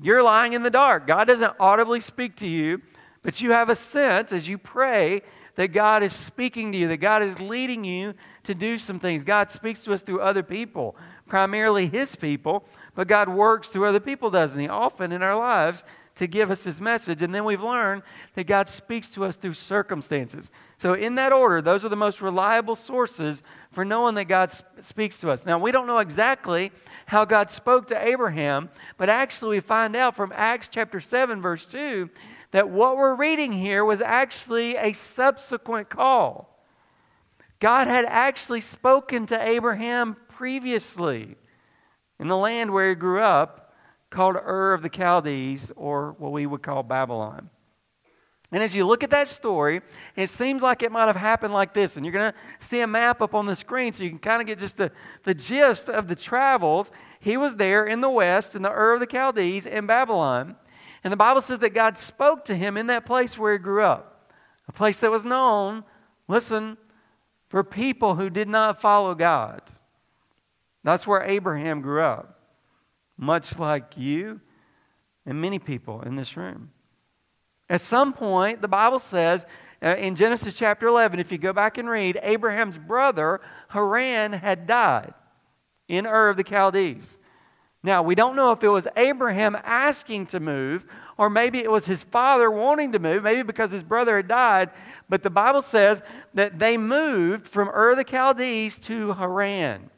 You're 0.01 0.23
lying 0.23 0.53
in 0.53 0.63
the 0.63 0.69
dark. 0.69 1.05
God 1.05 1.27
doesn't 1.27 1.53
audibly 1.59 1.99
speak 1.99 2.35
to 2.37 2.47
you, 2.47 2.81
but 3.21 3.41
you 3.41 3.51
have 3.51 3.69
a 3.69 3.75
sense 3.75 4.31
as 4.31 4.47
you 4.47 4.57
pray 4.57 5.21
that 5.55 5.67
God 5.67 6.01
is 6.01 6.13
speaking 6.13 6.71
to 6.71 6.77
you, 6.77 6.87
that 6.87 6.97
God 6.97 7.21
is 7.21 7.39
leading 7.39 7.83
you 7.83 8.15
to 8.43 8.55
do 8.55 8.77
some 8.77 8.99
things. 8.99 9.23
God 9.23 9.51
speaks 9.51 9.83
to 9.83 9.93
us 9.93 10.01
through 10.01 10.21
other 10.21 10.43
people, 10.43 10.95
primarily 11.27 11.87
His 11.87 12.15
people, 12.15 12.65
but 12.95 13.07
God 13.07 13.29
works 13.29 13.69
through 13.69 13.85
other 13.85 13.99
people, 13.99 14.31
doesn't 14.31 14.59
He? 14.59 14.67
Often 14.67 15.11
in 15.11 15.21
our 15.21 15.37
lives 15.37 15.83
to 16.15 16.27
give 16.27 16.51
us 16.51 16.63
his 16.63 16.79
message. 16.79 17.21
And 17.21 17.33
then 17.33 17.43
we've 17.43 17.63
learned 17.63 18.03
that 18.35 18.45
God 18.45 18.67
speaks 18.67 19.09
to 19.09 19.25
us 19.25 19.35
through 19.35 19.53
circumstances. 19.53 20.51
So, 20.77 20.93
in 20.93 21.15
that 21.15 21.33
order, 21.33 21.61
those 21.61 21.83
are 21.83 21.89
the 21.89 21.95
most 21.95 22.21
reliable 22.21 22.75
sources 22.75 23.41
for 23.71 23.83
knowing 23.83 24.15
that 24.15 24.25
God 24.25 24.51
speaks 24.79 25.19
to 25.19 25.31
us. 25.31 25.45
Now, 25.45 25.57
we 25.57 25.71
don't 25.71 25.87
know 25.87 25.99
exactly 25.99 26.71
how 27.05 27.25
God 27.25 27.49
spoke 27.49 27.87
to 27.87 28.07
Abraham, 28.07 28.69
but 28.97 29.09
actually, 29.09 29.57
we 29.57 29.61
find 29.61 29.95
out 29.95 30.15
from 30.15 30.31
Acts 30.35 30.69
chapter 30.69 30.99
7, 30.99 31.41
verse 31.41 31.65
2, 31.65 32.09
that 32.51 32.69
what 32.69 32.97
we're 32.97 33.15
reading 33.15 33.51
here 33.51 33.83
was 33.83 34.01
actually 34.01 34.75
a 34.75 34.93
subsequent 34.93 35.89
call. 35.89 36.49
God 37.59 37.87
had 37.87 38.05
actually 38.05 38.61
spoken 38.61 39.25
to 39.27 39.41
Abraham 39.41 40.17
previously 40.27 41.35
in 42.19 42.27
the 42.27 42.37
land 42.37 42.71
where 42.71 42.89
he 42.89 42.95
grew 42.95 43.21
up 43.21 43.62
called 44.13 44.35
Ur 44.35 44.73
of 44.73 44.81
the 44.81 44.89
Chaldees, 44.89 45.71
or 45.75 46.15
what 46.19 46.31
we 46.31 46.45
would 46.45 46.61
call 46.61 46.83
Babylon. 46.83 47.49
And 48.51 48.61
as 48.61 48.75
you 48.75 48.85
look 48.85 49.03
at 49.03 49.09
that 49.09 49.27
story, 49.27 49.81
it 50.15 50.29
seems 50.29 50.61
like 50.61 50.83
it 50.83 50.91
might 50.91 51.07
have 51.07 51.15
happened 51.15 51.55
like 51.55 51.73
this. 51.73 51.97
And 51.97 52.05
you're 52.05 52.13
going 52.13 52.31
to 52.31 52.37
see 52.59 52.81
a 52.81 52.87
map 52.87 53.19
up 53.19 53.33
on 53.33 53.47
the 53.47 53.55
screen 53.55 53.91
so 53.91 54.03
you 54.03 54.11
can 54.11 54.19
kind 54.19 54.41
of 54.41 54.47
get 54.47 54.59
just 54.59 54.77
the, 54.77 54.91
the 55.23 55.33
gist 55.33 55.89
of 55.89 56.07
the 56.07 56.15
travels. 56.15 56.91
He 57.19 57.35
was 57.35 57.55
there 57.55 57.87
in 57.87 57.99
the 57.99 58.11
west, 58.11 58.55
in 58.55 58.61
the 58.61 58.71
Ur 58.71 58.93
of 58.93 58.99
the 58.99 59.07
Chaldees, 59.11 59.65
in 59.65 59.87
Babylon. 59.87 60.55
And 61.03 61.11
the 61.11 61.17
Bible 61.17 61.41
says 61.41 61.57
that 61.59 61.71
God 61.71 61.97
spoke 61.97 62.45
to 62.45 62.55
him 62.55 62.77
in 62.77 62.87
that 62.87 63.07
place 63.07 63.37
where 63.39 63.53
he 63.53 63.57
grew 63.57 63.81
up, 63.81 64.31
a 64.67 64.71
place 64.71 64.99
that 64.99 65.09
was 65.09 65.25
known, 65.25 65.83
listen, 66.27 66.77
for 67.49 67.63
people 67.63 68.15
who 68.15 68.29
did 68.29 68.47
not 68.47 68.79
follow 68.79 69.15
God. 69.15 69.63
That's 70.83 71.07
where 71.07 71.23
Abraham 71.23 71.81
grew 71.81 72.03
up 72.03 72.32
much 73.23 73.57
like 73.57 73.97
you 73.97 74.41
and 75.25 75.39
many 75.39 75.59
people 75.59 76.01
in 76.01 76.15
this 76.15 76.35
room. 76.35 76.71
At 77.69 77.81
some 77.81 78.13
point, 78.13 78.61
the 78.61 78.67
Bible 78.67 78.99
says 78.99 79.45
uh, 79.81 79.95
in 79.97 80.15
Genesis 80.15 80.55
chapter 80.55 80.87
11, 80.87 81.19
if 81.19 81.31
you 81.31 81.37
go 81.37 81.53
back 81.53 81.77
and 81.77 81.89
read, 81.89 82.19
Abraham's 82.21 82.77
brother 82.77 83.41
Haran 83.69 84.33
had 84.33 84.67
died 84.67 85.13
in 85.87 86.05
Ur 86.05 86.29
of 86.29 86.37
the 86.37 86.43
Chaldees. 86.43 87.17
Now, 87.81 88.01
we 88.01 88.15
don't 88.15 88.35
know 88.35 88.51
if 88.51 88.63
it 88.63 88.69
was 88.69 88.87
Abraham 88.95 89.57
asking 89.63 90.27
to 90.27 90.39
move 90.39 90.85
or 91.17 91.29
maybe 91.29 91.59
it 91.59 91.71
was 91.71 91.85
his 91.85 92.03
father 92.03 92.49
wanting 92.49 92.91
to 92.93 92.99
move, 92.99 93.23
maybe 93.23 93.43
because 93.43 93.71
his 93.71 93.83
brother 93.83 94.17
had 94.17 94.27
died. 94.27 94.69
But 95.09 95.21
the 95.21 95.29
Bible 95.29 95.61
says 95.61 96.01
that 96.33 96.59
they 96.59 96.77
moved 96.77 97.45
from 97.45 97.69
Ur 97.69 97.91
of 97.91 97.97
the 97.97 98.03
Chaldees 98.03 98.79
to 98.79 99.13
Haran, 99.13 99.89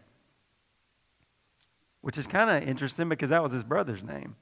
which 2.05 2.19
is 2.19 2.27
kind 2.27 2.51
of 2.51 2.69
interesting 2.69 3.09
because 3.09 3.29
that 3.29 3.41
was 3.41 3.51
his 3.51 3.63
brother's 3.63 4.03
name. 4.03 4.35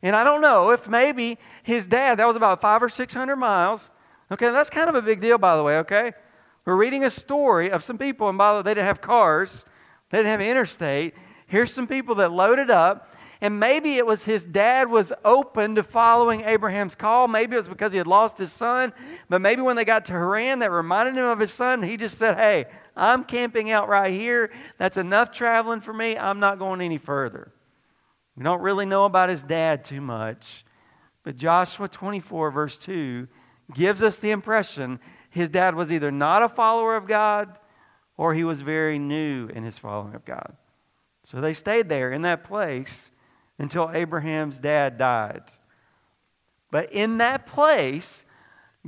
And 0.00 0.14
I 0.14 0.22
don't 0.22 0.40
know 0.40 0.70
if 0.70 0.88
maybe 0.88 1.36
his 1.64 1.86
dad, 1.86 2.20
that 2.20 2.24
was 2.24 2.36
about 2.36 2.60
five 2.60 2.80
or 2.84 2.88
six 2.88 3.12
hundred 3.12 3.34
miles. 3.34 3.90
Okay, 4.30 4.48
that's 4.52 4.70
kind 4.70 4.88
of 4.88 4.94
a 4.94 5.02
big 5.02 5.20
deal, 5.20 5.38
by 5.38 5.56
the 5.56 5.64
way, 5.64 5.78
okay? 5.78 6.12
We're 6.64 6.76
reading 6.76 7.02
a 7.02 7.10
story 7.10 7.72
of 7.72 7.82
some 7.82 7.98
people, 7.98 8.28
and 8.28 8.38
by 8.38 8.52
the 8.52 8.58
way, 8.58 8.62
they 8.62 8.74
didn't 8.74 8.86
have 8.86 9.00
cars, 9.00 9.64
they 10.10 10.18
didn't 10.18 10.30
have 10.30 10.40
interstate. 10.40 11.14
Here's 11.48 11.72
some 11.72 11.88
people 11.88 12.14
that 12.14 12.30
loaded 12.30 12.70
up, 12.70 13.11
and 13.42 13.58
maybe 13.58 13.94
it 13.94 14.06
was 14.06 14.22
his 14.22 14.44
dad 14.44 14.88
was 14.88 15.12
open 15.24 15.74
to 15.74 15.82
following 15.82 16.42
Abraham's 16.42 16.94
call. 16.94 17.26
Maybe 17.26 17.56
it 17.56 17.58
was 17.58 17.66
because 17.66 17.90
he 17.90 17.98
had 17.98 18.06
lost 18.06 18.38
his 18.38 18.52
son, 18.52 18.92
but 19.28 19.40
maybe 19.40 19.62
when 19.62 19.74
they 19.74 19.84
got 19.84 20.04
to 20.06 20.12
Haran, 20.12 20.60
that 20.60 20.70
reminded 20.70 21.16
him 21.16 21.24
of 21.24 21.40
his 21.40 21.52
son. 21.52 21.82
He 21.82 21.96
just 21.96 22.18
said, 22.18 22.36
Hey, 22.36 22.66
I'm 22.96 23.24
camping 23.24 23.72
out 23.72 23.88
right 23.88 24.14
here. 24.14 24.52
That's 24.78 24.96
enough 24.96 25.32
traveling 25.32 25.80
for 25.80 25.92
me. 25.92 26.16
I'm 26.16 26.38
not 26.38 26.60
going 26.60 26.80
any 26.80 26.98
further. 26.98 27.50
We 28.36 28.44
don't 28.44 28.62
really 28.62 28.86
know 28.86 29.06
about 29.06 29.28
his 29.28 29.42
dad 29.42 29.84
too 29.84 30.00
much, 30.00 30.64
but 31.24 31.34
Joshua 31.34 31.88
24, 31.88 32.52
verse 32.52 32.78
2, 32.78 33.26
gives 33.74 34.04
us 34.04 34.18
the 34.18 34.30
impression 34.30 35.00
his 35.30 35.50
dad 35.50 35.74
was 35.74 35.90
either 35.90 36.12
not 36.12 36.44
a 36.44 36.48
follower 36.48 36.94
of 36.94 37.08
God 37.08 37.58
or 38.16 38.34
he 38.34 38.44
was 38.44 38.60
very 38.60 39.00
new 39.00 39.48
in 39.48 39.64
his 39.64 39.78
following 39.78 40.14
of 40.14 40.24
God. 40.24 40.56
So 41.24 41.40
they 41.40 41.54
stayed 41.54 41.88
there 41.88 42.12
in 42.12 42.22
that 42.22 42.44
place 42.44 43.11
until 43.62 43.90
Abraham's 43.92 44.60
dad 44.60 44.98
died. 44.98 45.44
But 46.70 46.92
in 46.92 47.18
that 47.18 47.46
place, 47.46 48.26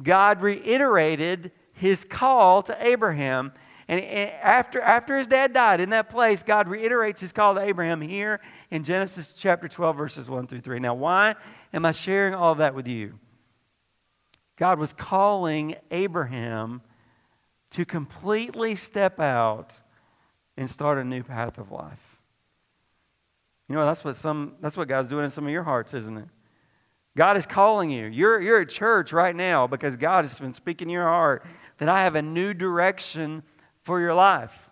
God 0.02 0.42
reiterated 0.42 1.52
his 1.72 2.04
call 2.04 2.62
to 2.64 2.76
Abraham 2.86 3.52
and 3.88 4.02
after, 4.02 4.80
after 4.80 5.18
his 5.18 5.26
dad 5.26 5.52
died 5.52 5.80
in 5.80 5.90
that 5.90 6.08
place, 6.08 6.42
God 6.42 6.68
reiterates 6.68 7.20
his 7.20 7.32
call 7.32 7.54
to 7.54 7.60
Abraham 7.60 8.00
here 8.00 8.40
in 8.70 8.82
Genesis 8.82 9.34
chapter 9.34 9.68
12, 9.68 9.96
verses 9.96 10.28
1 10.28 10.46
through 10.46 10.62
3. 10.62 10.78
Now, 10.78 10.94
why 10.94 11.34
am 11.72 11.84
I 11.84 11.90
sharing 11.90 12.34
all 12.34 12.54
that 12.56 12.74
with 12.74 12.88
you? 12.88 13.18
God 14.56 14.78
was 14.78 14.92
calling 14.92 15.74
Abraham 15.90 16.80
to 17.72 17.84
completely 17.84 18.74
step 18.74 19.20
out 19.20 19.82
and 20.56 20.70
start 20.70 20.96
a 20.96 21.04
new 21.04 21.22
path 21.22 21.58
of 21.58 21.70
life. 21.70 22.03
You 23.68 23.74
know, 23.74 23.86
that's 23.86 24.04
what, 24.04 24.16
some, 24.16 24.54
that's 24.60 24.76
what 24.76 24.88
God's 24.88 25.08
doing 25.08 25.24
in 25.24 25.30
some 25.30 25.44
of 25.44 25.50
your 25.50 25.62
hearts, 25.62 25.94
isn't 25.94 26.18
it? 26.18 26.28
God 27.16 27.36
is 27.36 27.46
calling 27.46 27.90
you. 27.90 28.06
You're, 28.06 28.40
you're 28.40 28.60
at 28.60 28.68
church 28.68 29.12
right 29.12 29.34
now 29.34 29.66
because 29.66 29.96
God 29.96 30.24
has 30.24 30.38
been 30.38 30.52
speaking 30.52 30.88
in 30.88 30.92
your 30.92 31.04
heart 31.04 31.46
that 31.78 31.88
I 31.88 32.02
have 32.02 32.16
a 32.16 32.22
new 32.22 32.52
direction 32.52 33.42
for 33.82 34.00
your 34.00 34.14
life. 34.14 34.70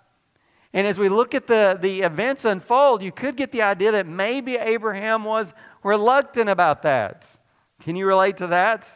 And 0.72 0.86
as 0.86 0.98
we 0.98 1.08
look 1.08 1.34
at 1.34 1.46
the, 1.46 1.78
the 1.80 2.00
events 2.02 2.44
unfold, 2.44 3.02
you 3.02 3.12
could 3.12 3.36
get 3.36 3.52
the 3.52 3.62
idea 3.62 3.92
that 3.92 4.06
maybe 4.06 4.56
Abraham 4.56 5.24
was 5.24 5.54
reluctant 5.84 6.48
about 6.48 6.82
that. 6.82 7.38
Can 7.80 7.94
you 7.94 8.06
relate 8.06 8.38
to 8.38 8.48
that? 8.48 8.88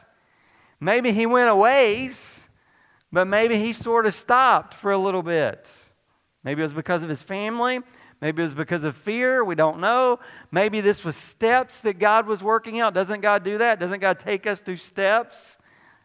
Maybe 0.81 1.13
he 1.13 1.27
went 1.27 1.51
a 1.51 1.57
ways, 1.57 2.49
but 3.13 3.27
maybe 3.27 3.59
he 3.59 3.73
sort 3.73 4.07
of 4.07 4.15
stopped 4.15 4.75
for 4.75 4.91
a 4.91 4.99
little 4.99 5.23
bit. 5.23 5.73
Maybe 6.45 6.63
it 6.63 6.65
was 6.65 6.73
because 6.73 7.03
of 7.03 7.09
his 7.09 7.23
family. 7.23 7.81
Maybe 8.21 8.43
it 8.43 8.47
was 8.47 8.55
because 8.55 8.85
of 8.85 8.97
fear. 8.97 9.45
We 9.45 9.55
don't 9.55 9.79
know. 9.79 10.21
Maybe 10.51 10.81
this 10.81 11.05
was 11.05 11.17
steps 11.17 11.79
that 11.79 11.99
God 11.99 12.27
was 12.27 12.43
working 12.43 12.81
out. 12.81 12.95
Doesn't 12.95 13.21
God 13.21 13.45
do 13.45 13.59
that? 13.59 13.79
Doesn't 13.79 14.01
God 14.01 14.19
take 14.19 14.47
us 14.47 14.61
through 14.61 14.79
steps? 14.79 15.59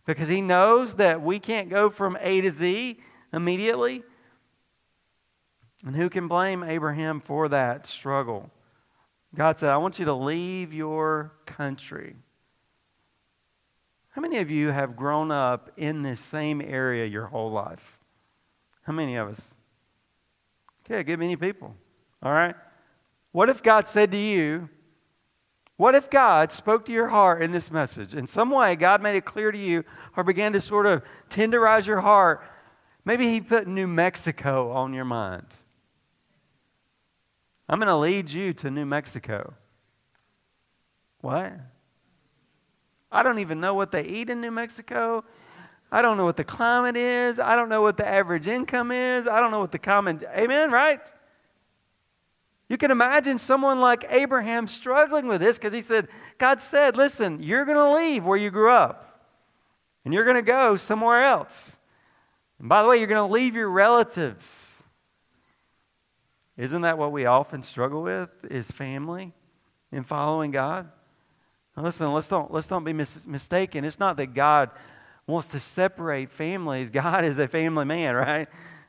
Because 0.06 0.28
He 0.28 0.42
knows 0.42 0.96
that 0.96 1.22
we 1.22 1.40
can't 1.40 1.70
go 1.70 1.90
from 1.90 2.18
A 2.20 2.42
to 2.42 2.52
Z 2.52 3.00
immediately. 3.32 4.04
And 5.86 5.96
who 5.96 6.10
can 6.10 6.28
blame 6.28 6.64
Abraham 6.64 7.22
for 7.22 7.50
that 7.50 7.88
struggle? 7.88 8.52
God 9.34 9.58
said, 9.58 9.70
I 9.70 9.78
want 9.78 9.98
you 9.98 10.06
to 10.06 10.14
leave 10.14 10.74
your 10.74 11.32
country. 11.46 12.16
How 14.10 14.22
many 14.22 14.40
of 14.40 14.52
you 14.52 14.68
have 14.68 14.98
grown 14.98 15.32
up 15.32 15.72
in 15.78 16.04
this 16.04 16.20
same 16.20 16.62
area 16.62 17.06
your 17.06 17.28
whole 17.28 17.52
life? 17.52 17.98
How 18.84 18.92
many 18.92 19.16
of 19.16 19.30
us? 19.30 19.54
Okay, 20.86 21.04
good 21.04 21.18
many 21.18 21.38
people. 21.38 21.76
All 22.24 22.34
right? 22.34 22.56
What 23.32 23.50
if 23.50 23.64
God 23.64 23.88
said 23.88 24.12
to 24.12 24.18
you, 24.18 24.70
what 25.78 25.96
if 25.96 26.10
God 26.10 26.52
spoke 26.52 26.86
to 26.86 26.92
your 26.92 27.08
heart 27.08 27.42
in 27.42 27.52
this 27.52 27.72
message? 27.72 28.14
In 28.14 28.28
some 28.28 28.52
way, 28.52 28.76
God 28.76 29.02
made 29.02 29.16
it 29.16 29.26
clear 29.26 29.52
to 29.52 29.58
you 29.58 29.84
or 30.16 30.24
began 30.24 30.54
to 30.54 30.62
sort 30.62 30.86
of 30.86 31.02
tenderize 31.30 31.88
your 31.88 32.02
heart 32.02 32.44
Maybe 33.04 33.32
he 33.32 33.42
put 33.42 33.68
New 33.68 33.88
Mexico 33.88 34.72
on 34.72 34.94
your 34.94 35.06
mind. 35.06 35.48
I'm 37.68 37.80
going 37.80 37.88
to 37.88 37.96
lead 37.96 38.30
you 38.30 38.54
to 38.56 38.70
New 38.70 38.86
Mexico. 38.86 39.54
What? 41.22 41.54
I 43.12 43.24
don't 43.24 43.40
even 43.40 43.60
know 43.60 43.74
what 43.74 43.92
they 43.92 44.04
eat 44.04 44.30
in 44.30 44.42
New 44.42 44.52
Mexico. 44.52 45.24
I 45.92 46.02
don't 46.02 46.18
know 46.18 46.26
what 46.26 46.38
the 46.38 46.44
climate 46.44 46.96
is. 46.96 47.40
I 47.40 47.56
don't 47.56 47.70
know 47.70 47.82
what 47.82 47.98
the 47.98 48.08
average 48.08 48.48
income 48.48 48.92
is. 48.92 49.28
I 49.28 49.40
don't 49.40 49.52
know 49.52 49.60
what 49.60 49.72
the 49.72 49.80
common. 49.80 50.22
Amen, 50.36 50.72
right? 50.72 51.02
You 52.72 52.78
can 52.78 52.90
imagine 52.90 53.38
someone 53.38 53.82
like 53.82 54.06
Abraham 54.10 54.66
struggling 54.66 55.28
with 55.28 55.42
this 55.42 55.58
because 55.58 55.74
he 55.74 55.82
said, 55.82 56.08
God 56.38 56.62
said, 56.62 56.96
listen, 56.96 57.44
you're 57.44 57.66
going 57.66 57.76
to 57.76 57.92
leave 57.92 58.24
where 58.24 58.38
you 58.38 58.50
grew 58.50 58.72
up 58.72 59.28
and 60.06 60.14
you're 60.14 60.24
going 60.24 60.38
to 60.38 60.42
go 60.42 60.78
somewhere 60.78 61.22
else. 61.26 61.78
And 62.60 62.70
by 62.70 62.82
the 62.82 62.88
way, 62.88 62.96
you're 62.96 63.08
going 63.08 63.28
to 63.28 63.34
leave 63.34 63.58
your 63.58 63.70
relatives. 63.70 64.82
Isn't 66.56 66.84
that 66.84 66.98
what 66.98 67.12
we 67.12 67.26
often 67.26 67.62
struggle 67.62 68.04
with? 68.04 68.30
Is 68.50 68.72
family 68.72 69.34
in 69.92 70.06
following 70.06 70.52
God? 70.52 70.90
Now 71.76 71.84
listen, 71.84 72.14
let's 72.14 72.30
don't, 72.30 72.54
let's 72.54 72.70
don't 72.70 72.86
be 72.86 72.94
mis- 72.94 73.28
mistaken. 73.28 73.84
It's 73.84 74.00
not 74.00 74.16
that 74.16 74.34
God 74.34 74.70
wants 75.28 75.50
to 75.50 75.60
separate 75.60 76.32
families. 76.32 76.90
God 76.90 77.26
is 77.26 77.38
a 77.38 77.50
family 77.50 77.84
man, 77.84 78.16
right? 78.16 78.48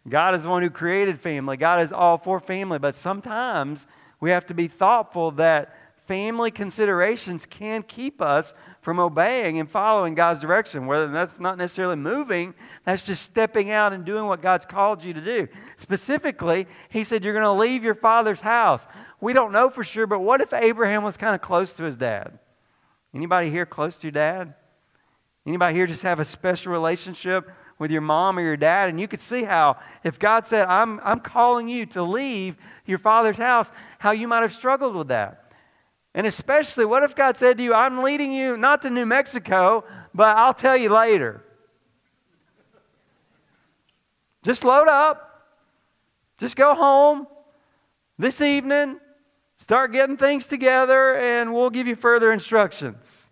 God 0.08 0.34
is 0.34 0.42
the 0.42 0.48
one 0.48 0.62
who 0.62 0.70
created 0.70 1.20
family. 1.20 1.56
God 1.56 1.82
is 1.82 1.92
all 1.92 2.18
for 2.18 2.40
family. 2.40 2.78
But 2.78 2.94
sometimes 2.94 3.86
we 4.20 4.30
have 4.30 4.46
to 4.46 4.54
be 4.54 4.68
thoughtful 4.68 5.30
that 5.32 5.76
family 6.06 6.50
considerations 6.50 7.46
can 7.46 7.82
keep 7.82 8.20
us 8.20 8.54
from 8.80 8.98
obeying 8.98 9.60
and 9.60 9.70
following 9.70 10.14
God's 10.14 10.40
direction. 10.40 10.86
Whether 10.86 11.06
that's 11.06 11.38
not 11.38 11.56
necessarily 11.56 11.94
moving, 11.96 12.52
that's 12.84 13.06
just 13.06 13.22
stepping 13.22 13.70
out 13.70 13.92
and 13.92 14.04
doing 14.04 14.26
what 14.26 14.42
God's 14.42 14.66
called 14.66 15.04
you 15.04 15.14
to 15.14 15.20
do. 15.20 15.46
Specifically, 15.76 16.66
he 16.88 17.04
said, 17.04 17.22
You're 17.22 17.32
going 17.32 17.44
to 17.44 17.52
leave 17.52 17.84
your 17.84 17.94
father's 17.94 18.40
house. 18.40 18.88
We 19.20 19.32
don't 19.32 19.52
know 19.52 19.70
for 19.70 19.84
sure, 19.84 20.08
but 20.08 20.18
what 20.18 20.40
if 20.40 20.52
Abraham 20.52 21.04
was 21.04 21.16
kind 21.16 21.34
of 21.34 21.40
close 21.40 21.74
to 21.74 21.84
his 21.84 21.96
dad? 21.96 22.40
Anybody 23.14 23.50
here 23.50 23.66
close 23.66 23.98
to 23.98 24.08
your 24.08 24.12
dad? 24.12 24.54
Anybody 25.46 25.74
here 25.74 25.86
just 25.86 26.02
have 26.02 26.20
a 26.20 26.24
special 26.24 26.72
relationship 26.72 27.50
with 27.82 27.90
your 27.90 28.00
mom 28.00 28.38
or 28.38 28.42
your 28.42 28.56
dad? 28.56 28.88
And 28.88 28.98
you 28.98 29.06
could 29.06 29.20
see 29.20 29.42
how, 29.42 29.76
if 30.02 30.18
God 30.18 30.46
said, 30.46 30.66
I'm, 30.68 30.98
I'm 31.04 31.20
calling 31.20 31.68
you 31.68 31.84
to 31.86 32.02
leave 32.02 32.56
your 32.86 32.98
father's 32.98 33.36
house, 33.36 33.70
how 33.98 34.12
you 34.12 34.26
might 34.26 34.40
have 34.40 34.54
struggled 34.54 34.94
with 34.94 35.08
that. 35.08 35.52
And 36.14 36.26
especially, 36.26 36.86
what 36.86 37.02
if 37.02 37.14
God 37.14 37.36
said 37.36 37.58
to 37.58 37.62
you, 37.62 37.74
I'm 37.74 38.02
leading 38.02 38.32
you 38.32 38.56
not 38.56 38.80
to 38.82 38.90
New 38.90 39.04
Mexico, 39.04 39.84
but 40.14 40.36
I'll 40.36 40.54
tell 40.54 40.76
you 40.76 40.88
later? 40.88 41.42
Just 44.42 44.64
load 44.64 44.88
up. 44.88 45.28
Just 46.38 46.56
go 46.56 46.74
home 46.74 47.26
this 48.18 48.40
evening. 48.40 48.98
Start 49.58 49.92
getting 49.92 50.16
things 50.16 50.46
together, 50.46 51.16
and 51.16 51.52
we'll 51.52 51.70
give 51.70 51.86
you 51.86 51.94
further 51.94 52.32
instructions. 52.32 53.28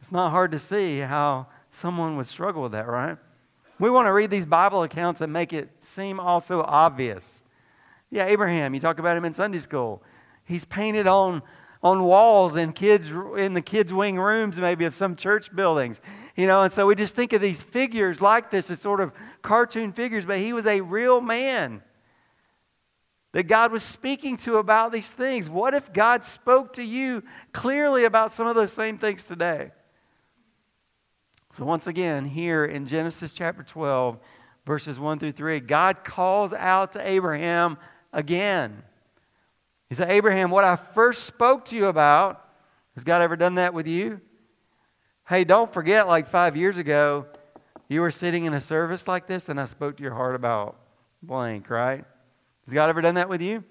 It's 0.00 0.12
not 0.12 0.30
hard 0.30 0.52
to 0.52 0.58
see 0.58 0.98
how 0.98 1.46
someone 1.74 2.16
would 2.16 2.26
struggle 2.26 2.62
with 2.62 2.72
that, 2.72 2.86
right? 2.86 3.18
We 3.78 3.90
want 3.90 4.06
to 4.06 4.12
read 4.12 4.30
these 4.30 4.46
Bible 4.46 4.84
accounts 4.84 5.18
that 5.18 5.28
make 5.28 5.52
it 5.52 5.68
seem 5.80 6.20
also 6.20 6.62
obvious. 6.62 7.42
Yeah, 8.10 8.26
Abraham, 8.26 8.74
you 8.74 8.80
talk 8.80 9.00
about 9.00 9.16
him 9.16 9.24
in 9.24 9.32
Sunday 9.32 9.58
school. 9.58 10.02
He's 10.44 10.64
painted 10.64 11.08
on, 11.08 11.42
on 11.82 12.04
walls 12.04 12.54
in 12.54 12.72
kids 12.72 13.10
in 13.10 13.54
the 13.54 13.60
kids' 13.60 13.92
wing 13.92 14.18
rooms, 14.18 14.56
maybe 14.58 14.84
of 14.84 14.94
some 14.94 15.16
church 15.16 15.54
buildings. 15.54 16.00
You 16.36 16.46
know, 16.46 16.62
and 16.62 16.72
so 16.72 16.86
we 16.86 16.94
just 16.94 17.16
think 17.16 17.32
of 17.32 17.40
these 17.40 17.62
figures 17.62 18.20
like 18.20 18.50
this 18.50 18.70
as 18.70 18.80
sort 18.80 19.00
of 19.00 19.12
cartoon 19.42 19.92
figures, 19.92 20.24
but 20.24 20.38
he 20.38 20.52
was 20.52 20.66
a 20.66 20.80
real 20.80 21.20
man. 21.20 21.82
that 23.32 23.48
God 23.48 23.72
was 23.72 23.82
speaking 23.82 24.36
to 24.38 24.58
about 24.58 24.92
these 24.92 25.10
things? 25.10 25.50
What 25.50 25.74
if 25.74 25.92
God 25.92 26.24
spoke 26.24 26.74
to 26.74 26.84
you 26.84 27.24
clearly 27.52 28.04
about 28.04 28.30
some 28.30 28.46
of 28.46 28.54
those 28.54 28.72
same 28.72 28.96
things 28.96 29.24
today? 29.24 29.72
So, 31.54 31.64
once 31.64 31.86
again, 31.86 32.24
here 32.24 32.64
in 32.64 32.84
Genesis 32.84 33.32
chapter 33.32 33.62
12, 33.62 34.18
verses 34.66 34.98
1 34.98 35.20
through 35.20 35.30
3, 35.30 35.60
God 35.60 36.02
calls 36.02 36.52
out 36.52 36.94
to 36.94 37.08
Abraham 37.08 37.78
again. 38.12 38.82
He 39.88 39.94
said, 39.94 40.10
Abraham, 40.10 40.50
what 40.50 40.64
I 40.64 40.74
first 40.74 41.22
spoke 41.22 41.66
to 41.66 41.76
you 41.76 41.86
about, 41.86 42.44
has 42.96 43.04
God 43.04 43.22
ever 43.22 43.36
done 43.36 43.54
that 43.54 43.72
with 43.72 43.86
you? 43.86 44.20
Hey, 45.28 45.44
don't 45.44 45.72
forget, 45.72 46.08
like 46.08 46.28
five 46.28 46.56
years 46.56 46.76
ago, 46.76 47.26
you 47.86 48.00
were 48.00 48.10
sitting 48.10 48.46
in 48.46 48.54
a 48.54 48.60
service 48.60 49.06
like 49.06 49.28
this 49.28 49.48
and 49.48 49.60
I 49.60 49.66
spoke 49.66 49.98
to 49.98 50.02
your 50.02 50.14
heart 50.14 50.34
about 50.34 50.74
blank, 51.22 51.70
right? 51.70 52.04
Has 52.64 52.74
God 52.74 52.88
ever 52.90 53.00
done 53.00 53.14
that 53.14 53.28
with 53.28 53.42
you? 53.42 53.62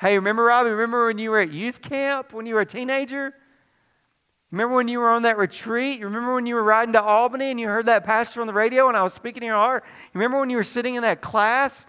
Hey, 0.00 0.14
remember, 0.14 0.44
Robbie, 0.44 0.70
remember 0.70 1.08
when 1.08 1.18
you 1.18 1.30
were 1.30 1.40
at 1.40 1.52
youth 1.52 1.82
camp 1.82 2.32
when 2.32 2.46
you 2.46 2.54
were 2.54 2.62
a 2.62 2.66
teenager? 2.66 3.34
Remember 4.56 4.76
when 4.76 4.88
you 4.88 5.00
were 5.00 5.10
on 5.10 5.20
that 5.24 5.36
retreat? 5.36 5.98
You 5.98 6.06
remember 6.06 6.32
when 6.32 6.46
you 6.46 6.54
were 6.54 6.62
riding 6.62 6.94
to 6.94 7.02
Albany 7.02 7.50
and 7.50 7.60
you 7.60 7.68
heard 7.68 7.84
that 7.86 8.04
pastor 8.04 8.40
on 8.40 8.46
the 8.46 8.54
radio 8.54 8.88
and 8.88 8.96
I 8.96 9.02
was 9.02 9.12
speaking 9.12 9.40
to 9.40 9.46
your 9.46 9.56
heart? 9.56 9.84
You 9.86 10.18
remember 10.18 10.40
when 10.40 10.48
you 10.48 10.56
were 10.56 10.64
sitting 10.64 10.94
in 10.94 11.02
that 11.02 11.20
class? 11.20 11.86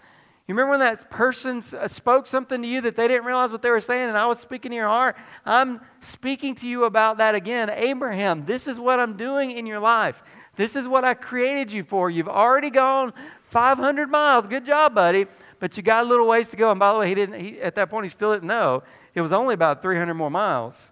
You 0.50 0.54
remember 0.54 0.72
when 0.72 0.82
that 0.82 1.10
person 1.10 1.62
uh, 1.80 1.88
spoke 1.88 2.28
something 2.28 2.62
to 2.62 2.68
you 2.68 2.82
that 2.82 2.98
they 2.98 3.08
didn't 3.08 3.24
realize 3.24 3.54
what 3.54 3.62
they 3.62 3.70
were 3.70 3.80
saying 3.80 4.10
and 4.10 4.18
I 4.18 4.26
was 4.26 4.38
speaking 4.40 4.72
to 4.72 4.76
your 4.76 4.90
heart? 4.90 5.16
I'm 5.46 5.80
speaking 6.02 6.56
to 6.56 6.68
you 6.68 6.84
about 6.84 7.20
that 7.20 7.36
again. 7.36 7.70
Abraham, 7.70 8.44
this 8.46 8.68
is 8.68 8.78
what 8.78 9.00
I'm 9.00 9.16
doing 9.16 9.52
in 9.52 9.66
your 9.66 9.80
life. 9.80 10.22
This 10.58 10.76
is 10.76 10.90
what 10.90 11.06
I 11.06 11.14
created 11.14 11.72
you 11.72 11.86
for. 11.86 12.10
You've 12.10 12.28
already 12.28 12.70
gone 12.70 13.14
500 13.46 14.10
miles. 14.10 14.46
Good 14.46 14.66
job, 14.66 14.94
buddy. 14.94 15.26
But 15.60 15.78
you 15.78 15.84
got 15.84 16.04
a 16.04 16.08
little 16.10 16.28
ways 16.28 16.50
to 16.50 16.58
go. 16.58 16.72
And 16.72 16.82
by 16.82 16.92
the 16.92 17.00
way, 17.00 17.08
he 17.08 17.16
didn't, 17.16 17.40
he, 17.40 17.62
at 17.62 17.76
that 17.76 17.90
point, 17.90 18.04
he 18.04 18.10
still 18.10 18.34
didn't 18.34 18.50
know. 18.50 18.84
It 19.16 19.22
was 19.22 19.32
only 19.32 19.54
about 19.54 19.82
300 19.82 20.14
more 20.16 20.30
miles 20.30 20.92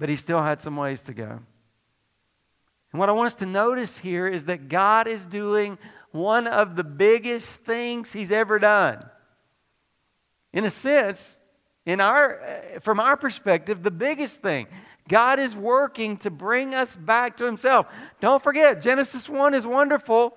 but 0.00 0.08
he 0.08 0.16
still 0.16 0.42
had 0.42 0.62
some 0.62 0.76
ways 0.76 1.02
to 1.02 1.12
go. 1.12 1.38
And 2.92 2.98
what 2.98 3.10
I 3.10 3.12
want 3.12 3.26
us 3.26 3.34
to 3.34 3.46
notice 3.46 3.98
here 3.98 4.26
is 4.26 4.46
that 4.46 4.70
God 4.70 5.06
is 5.06 5.26
doing 5.26 5.76
one 6.10 6.46
of 6.48 6.74
the 6.74 6.82
biggest 6.82 7.58
things 7.58 8.10
he's 8.10 8.32
ever 8.32 8.58
done. 8.58 9.04
In 10.54 10.64
a 10.64 10.70
sense, 10.70 11.38
in 11.84 12.00
our, 12.00 12.40
uh, 12.40 12.80
from 12.80 12.98
our 12.98 13.16
perspective, 13.16 13.82
the 13.82 13.90
biggest 13.90 14.40
thing. 14.40 14.66
God 15.06 15.38
is 15.38 15.54
working 15.54 16.16
to 16.18 16.30
bring 16.30 16.74
us 16.74 16.96
back 16.96 17.36
to 17.36 17.44
himself. 17.44 17.86
Don't 18.20 18.42
forget, 18.42 18.80
Genesis 18.80 19.28
1 19.28 19.52
is 19.52 19.66
wonderful. 19.66 20.34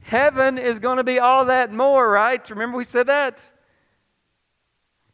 Heaven 0.00 0.58
is 0.58 0.80
going 0.80 0.96
to 0.96 1.04
be 1.04 1.20
all 1.20 1.44
that 1.44 1.72
more, 1.72 2.10
right? 2.10 2.50
Remember 2.50 2.76
we 2.76 2.84
said 2.84 3.06
that? 3.06 3.40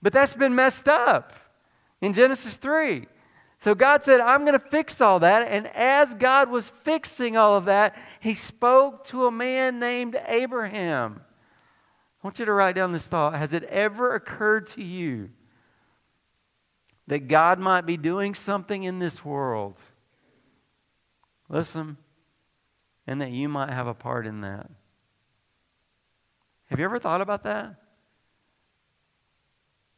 But 0.01 0.15
that's 0.15 0.35
been 0.35 0.55
messed 0.55 0.89
up 0.89 1.35
in 2.01 2.15
Genesis 2.15 2.57
3. 2.57 3.07
So 3.63 3.77
God 3.77 4.03
said, 4.03 4.19
I'm 4.19 4.45
going 4.45 4.59
to 4.59 4.67
fix 4.71 5.01
all 5.01 5.21
that. 5.21 5.47
And 5.47 5.69
as 5.69 6.15
God 6.15 6.51
was 6.51 6.69
fixing 6.69 7.37
all 7.37 7.57
of 7.57 7.67
that, 7.67 7.95
he 8.19 8.35
spoke 8.35 9.05
to 9.05 9.27
a 9.27 9.31
man 9.31 9.79
named 9.79 10.21
Abraham. 10.27 11.21
I 11.21 12.27
want 12.27 12.41
you 12.41 12.45
to 12.45 12.53
write 12.53 12.75
down 12.75 12.91
this 12.91 13.07
thought. 13.07 13.35
Has 13.35 13.53
it 13.53 13.63
ever 13.63 14.17
occurred 14.17 14.67
to 14.71 14.83
you 14.83 15.31
that 17.07 17.29
God 17.29 17.61
might 17.61 17.87
be 17.87 17.97
doing 17.97 18.35
something 18.35 18.83
in 18.83 18.99
this 18.99 19.25
world? 19.25 19.79
Listen, 21.49 21.99
and 23.07 23.21
that 23.21 23.31
you 23.31 23.49
might 23.49 23.71
have 23.71 23.87
a 23.87 23.95
part 23.95 24.27
in 24.27 24.41
that. 24.41 24.69
Have 26.67 26.81
you 26.81 26.85
ever 26.85 26.99
thought 26.99 27.21
about 27.21 27.45
that? 27.45 27.77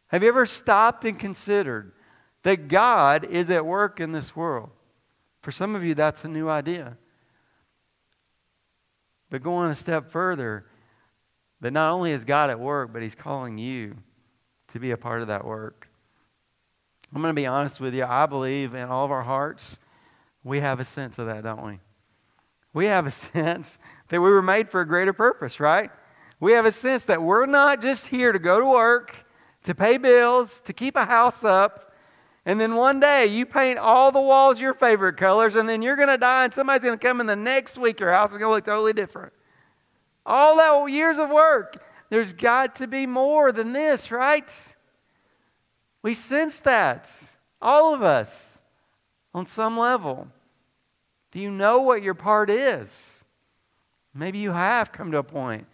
Have 0.08 0.22
you 0.22 0.28
ever 0.28 0.44
stopped 0.44 1.06
and 1.06 1.18
considered? 1.18 1.94
That 2.44 2.68
God 2.68 3.24
is 3.24 3.50
at 3.50 3.66
work 3.66 3.98
in 3.98 4.12
this 4.12 4.36
world. 4.36 4.70
For 5.42 5.50
some 5.50 5.74
of 5.74 5.82
you, 5.82 5.94
that's 5.94 6.24
a 6.24 6.28
new 6.28 6.48
idea. 6.48 6.96
But 9.30 9.42
going 9.42 9.70
a 9.70 9.74
step 9.74 10.10
further, 10.10 10.64
that 11.60 11.72
not 11.72 11.90
only 11.90 12.12
is 12.12 12.24
God 12.24 12.50
at 12.50 12.60
work, 12.60 12.92
but 12.92 13.02
He's 13.02 13.14
calling 13.14 13.58
you 13.58 13.96
to 14.68 14.78
be 14.78 14.92
a 14.92 14.96
part 14.96 15.22
of 15.22 15.28
that 15.28 15.44
work. 15.44 15.88
I'm 17.14 17.22
going 17.22 17.34
to 17.34 17.40
be 17.40 17.46
honest 17.46 17.80
with 17.80 17.94
you. 17.94 18.04
I 18.04 18.26
believe 18.26 18.74
in 18.74 18.88
all 18.88 19.04
of 19.04 19.10
our 19.10 19.22
hearts, 19.22 19.78
we 20.42 20.60
have 20.60 20.80
a 20.80 20.84
sense 20.84 21.18
of 21.18 21.26
that, 21.26 21.44
don't 21.44 21.64
we? 21.64 21.80
We 22.72 22.86
have 22.86 23.06
a 23.06 23.10
sense 23.10 23.78
that 24.08 24.20
we 24.20 24.28
were 24.30 24.42
made 24.42 24.68
for 24.68 24.82
a 24.82 24.86
greater 24.86 25.12
purpose, 25.12 25.60
right? 25.60 25.90
We 26.40 26.52
have 26.52 26.66
a 26.66 26.72
sense 26.72 27.04
that 27.04 27.22
we're 27.22 27.46
not 27.46 27.80
just 27.80 28.08
here 28.08 28.32
to 28.32 28.38
go 28.38 28.60
to 28.60 28.66
work, 28.66 29.24
to 29.62 29.74
pay 29.74 29.96
bills, 29.96 30.60
to 30.66 30.74
keep 30.74 30.96
a 30.96 31.06
house 31.06 31.44
up, 31.44 31.93
and 32.46 32.60
then 32.60 32.74
one 32.74 33.00
day 33.00 33.26
you 33.26 33.46
paint 33.46 33.78
all 33.78 34.12
the 34.12 34.20
walls 34.20 34.60
your 34.60 34.74
favorite 34.74 35.16
colors, 35.16 35.54
and 35.54 35.68
then 35.68 35.82
you're 35.82 35.96
going 35.96 36.08
to 36.08 36.18
die, 36.18 36.44
and 36.44 36.52
somebody's 36.52 36.84
going 36.84 36.98
to 36.98 37.06
come 37.06 37.20
in 37.20 37.26
the 37.26 37.36
next 37.36 37.78
week. 37.78 38.00
Your 38.00 38.12
house 38.12 38.32
is 38.32 38.38
going 38.38 38.50
to 38.50 38.54
look 38.54 38.64
totally 38.64 38.92
different. 38.92 39.32
All 40.26 40.56
that 40.56 40.90
years 40.90 41.18
of 41.18 41.30
work. 41.30 41.82
There's 42.10 42.32
got 42.32 42.76
to 42.76 42.86
be 42.86 43.06
more 43.06 43.50
than 43.50 43.72
this, 43.72 44.10
right? 44.10 44.50
We 46.02 46.14
sense 46.14 46.58
that. 46.60 47.10
All 47.62 47.94
of 47.94 48.02
us, 48.02 48.60
on 49.32 49.46
some 49.46 49.78
level. 49.78 50.28
Do 51.32 51.40
you 51.40 51.50
know 51.50 51.80
what 51.80 52.02
your 52.02 52.14
part 52.14 52.50
is? 52.50 53.24
Maybe 54.14 54.38
you 54.38 54.52
have 54.52 54.92
come 54.92 55.10
to 55.12 55.18
a 55.18 55.22
point 55.24 55.66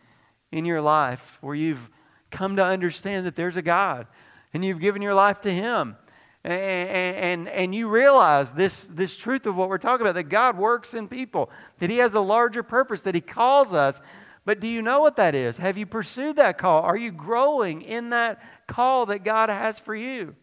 in 0.51 0.65
your 0.65 0.81
life 0.81 1.39
where 1.41 1.55
you've 1.55 1.91
come 2.31 2.57
to 2.57 2.65
understand 2.65 3.27
that 3.27 3.37
there's 3.37 3.57
a 3.57 3.63
God 3.63 4.07
and 4.55 4.65
you've 4.65 4.81
given 4.81 5.03
your 5.03 5.15
life 5.15 5.41
to 5.43 5.53
Him 5.53 5.97
and, 6.43 6.53
and, 6.55 7.49
and 7.49 7.75
you 7.75 7.89
realize 7.89 8.53
this, 8.53 8.87
this 8.87 9.15
truth 9.15 9.47
of 9.47 9.57
what 9.57 9.69
we're 9.69 9.79
talking 9.79 10.07
about 10.07 10.15
that 10.15 10.25
God 10.25 10.57
works 10.57 10.95
in 10.95 11.07
people, 11.07 11.51
that 11.79 11.91
He 11.91 11.99
has 11.99 12.15
a 12.15 12.21
larger 12.21 12.63
purpose, 12.63 13.03
that 13.03 13.15
He 13.15 13.21
calls 13.21 13.73
us. 13.75 14.01
But 14.47 14.59
do 14.59 14.67
you 14.67 14.81
know 14.81 15.01
what 15.01 15.17
that 15.17 15.35
is? 15.35 15.59
Have 15.59 15.77
you 15.77 15.85
pursued 15.85 16.37
that 16.37 16.57
call? 16.57 16.83
Are 16.83 16.97
you 16.97 17.13
growing 17.13 17.83
in 17.83 18.11
that 18.11 18.41
call 18.67 19.07
that 19.07 19.23
God 19.23 19.51
has 19.51 19.79
for 19.79 19.95
you? 19.95 20.35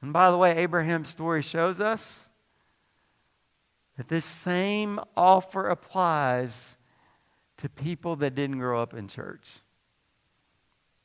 And 0.00 0.12
by 0.12 0.30
the 0.30 0.36
way, 0.36 0.56
Abraham's 0.56 1.08
story 1.08 1.42
shows 1.42 1.80
us 1.80 2.28
that 3.96 4.08
this 4.08 4.24
same 4.24 5.00
offer 5.16 5.68
applies 5.68 6.76
to 7.58 7.68
people 7.68 8.16
that 8.16 8.34
didn't 8.34 8.58
grow 8.58 8.80
up 8.80 8.94
in 8.94 9.06
church, 9.08 9.60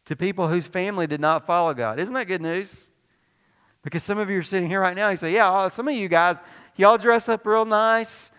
to 0.06 0.16
people 0.16 0.48
whose 0.48 0.68
family 0.68 1.06
did 1.06 1.22
not 1.22 1.46
follow 1.46 1.74
God. 1.74 2.00
Isn't 2.00 2.14
that 2.14 2.26
good 2.26 2.42
news? 2.42 2.92
Because 3.88 4.04
some 4.04 4.18
of 4.18 4.30
you 4.30 4.38
are 4.38 4.44
sitting 4.44 4.68
here 4.68 4.82
right 4.82 4.98
now, 4.98 5.08
you 5.08 5.16
say, 5.16 5.32
Yeah, 5.32 5.50
uh, 5.50 5.70
some 5.70 5.88
of 5.88 5.96
you 5.96 6.10
guys, 6.10 6.42
y'all 6.76 6.98
dress 6.98 7.30
up 7.30 7.48
real 7.48 7.64
nice. 7.64 8.32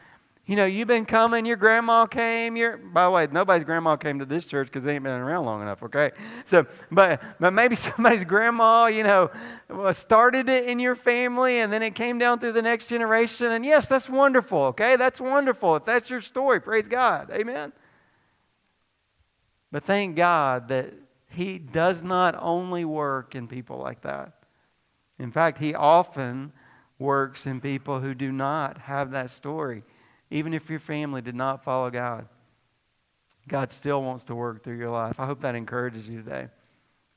You 0.44 0.56
know, 0.56 0.66
you've 0.66 0.88
been 0.88 1.06
coming, 1.06 1.46
your 1.46 1.56
grandma 1.56 2.04
came. 2.04 2.54
Your, 2.54 2.76
by 2.76 3.04
the 3.04 3.10
way, 3.10 3.28
nobody's 3.32 3.64
grandma 3.64 3.96
came 3.96 4.18
to 4.18 4.26
this 4.26 4.44
church 4.44 4.66
because 4.66 4.82
they 4.82 4.96
ain't 4.96 5.04
been 5.04 5.14
around 5.14 5.46
long 5.46 5.62
enough, 5.62 5.82
okay? 5.84 6.10
So, 6.44 6.66
but, 6.90 7.22
but 7.40 7.54
maybe 7.54 7.74
somebody's 7.76 8.24
grandma, 8.24 8.88
you 8.88 9.04
know, 9.04 9.30
uh, 9.70 9.90
started 9.94 10.50
it 10.50 10.66
in 10.66 10.80
your 10.80 10.94
family 10.94 11.60
and 11.60 11.72
then 11.72 11.82
it 11.82 11.94
came 11.94 12.18
down 12.18 12.40
through 12.40 12.52
the 12.52 12.60
next 12.60 12.88
generation. 12.88 13.52
And 13.52 13.64
yes, 13.64 13.88
that's 13.88 14.06
wonderful, 14.06 14.58
okay? 14.64 14.96
That's 14.96 15.18
wonderful. 15.18 15.76
If 15.76 15.86
that's 15.86 16.10
your 16.10 16.20
story, 16.20 16.60
praise 16.60 16.88
God. 16.88 17.30
Amen. 17.30 17.72
But 19.72 19.84
thank 19.84 20.14
God 20.14 20.68
that 20.68 20.92
He 21.30 21.58
does 21.58 22.02
not 22.02 22.36
only 22.38 22.84
work 22.84 23.34
in 23.34 23.48
people 23.48 23.78
like 23.78 24.02
that. 24.02 24.37
In 25.18 25.30
fact, 25.30 25.58
he 25.58 25.74
often 25.74 26.52
works 26.98 27.46
in 27.46 27.60
people 27.60 28.00
who 28.00 28.14
do 28.14 28.32
not 28.32 28.78
have 28.78 29.10
that 29.12 29.30
story. 29.30 29.82
Even 30.30 30.52
if 30.52 30.68
your 30.68 30.80
family 30.80 31.22
did 31.22 31.34
not 31.34 31.64
follow 31.64 31.90
God, 31.90 32.26
God 33.46 33.72
still 33.72 34.02
wants 34.02 34.24
to 34.24 34.34
work 34.34 34.62
through 34.62 34.76
your 34.76 34.90
life. 34.90 35.18
I 35.18 35.26
hope 35.26 35.40
that 35.40 35.54
encourages 35.54 36.08
you 36.08 36.22
today. 36.22 36.48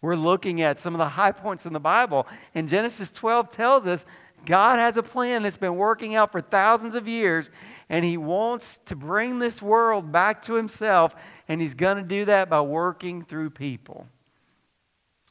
We're 0.01 0.15
looking 0.15 0.61
at 0.61 0.79
some 0.79 0.95
of 0.95 0.99
the 0.99 1.09
high 1.09 1.31
points 1.31 1.65
in 1.65 1.73
the 1.73 1.79
Bible, 1.79 2.25
and 2.55 2.67
Genesis 2.67 3.11
12 3.11 3.51
tells 3.51 3.85
us 3.85 4.05
God 4.45 4.79
has 4.79 4.97
a 4.97 5.03
plan 5.03 5.43
that's 5.43 5.57
been 5.57 5.75
working 5.75 6.15
out 6.15 6.31
for 6.31 6.41
thousands 6.41 6.95
of 6.95 7.07
years, 7.07 7.51
and 7.89 8.03
He 8.03 8.17
wants 8.17 8.79
to 8.85 8.95
bring 8.95 9.37
this 9.37 9.61
world 9.61 10.11
back 10.11 10.41
to 10.43 10.55
Himself, 10.55 11.13
and 11.47 11.61
He's 11.61 11.75
going 11.75 11.97
to 11.97 12.03
do 12.03 12.25
that 12.25 12.49
by 12.49 12.61
working 12.61 13.23
through 13.23 13.51
people. 13.51 14.07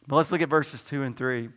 But 0.06 0.16
let's 0.16 0.30
look 0.30 0.42
at 0.42 0.48
verses 0.48 0.84
2 0.84 1.02
and 1.02 1.16
3. 1.16 1.48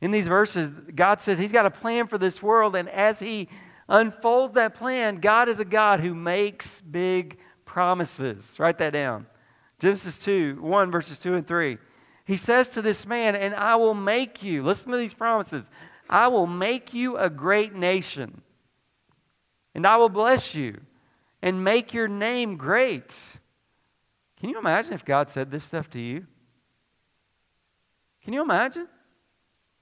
In 0.00 0.10
these 0.10 0.26
verses, 0.26 0.70
God 0.94 1.20
says 1.20 1.38
He's 1.38 1.52
got 1.52 1.66
a 1.66 1.70
plan 1.70 2.06
for 2.06 2.18
this 2.18 2.42
world, 2.42 2.76
and 2.76 2.88
as 2.88 3.18
He 3.18 3.48
unfolds 3.88 4.54
that 4.54 4.74
plan, 4.74 5.16
God 5.16 5.48
is 5.48 5.58
a 5.58 5.64
God 5.64 6.00
who 6.00 6.14
makes 6.14 6.80
big 6.80 7.38
promises. 7.64 8.56
Write 8.58 8.78
that 8.78 8.92
down. 8.92 9.26
Genesis 9.78 10.18
2, 10.18 10.58
1, 10.60 10.90
verses 10.90 11.18
2 11.18 11.34
and 11.34 11.46
3. 11.46 11.78
He 12.24 12.36
says 12.36 12.68
to 12.70 12.82
this 12.82 13.06
man, 13.06 13.34
And 13.34 13.54
I 13.54 13.76
will 13.76 13.94
make 13.94 14.42
you, 14.42 14.62
listen 14.62 14.92
to 14.92 14.98
these 14.98 15.14
promises, 15.14 15.70
I 16.10 16.28
will 16.28 16.46
make 16.46 16.94
you 16.94 17.16
a 17.16 17.30
great 17.30 17.74
nation, 17.74 18.42
and 19.74 19.86
I 19.86 19.96
will 19.96 20.08
bless 20.08 20.54
you 20.54 20.80
and 21.42 21.62
make 21.62 21.94
your 21.94 22.08
name 22.08 22.56
great. 22.56 23.38
Can 24.38 24.50
you 24.50 24.58
imagine 24.58 24.92
if 24.92 25.04
God 25.04 25.28
said 25.28 25.50
this 25.50 25.64
stuff 25.64 25.90
to 25.90 26.00
you? 26.00 26.26
Can 28.22 28.32
you 28.32 28.42
imagine? 28.42 28.88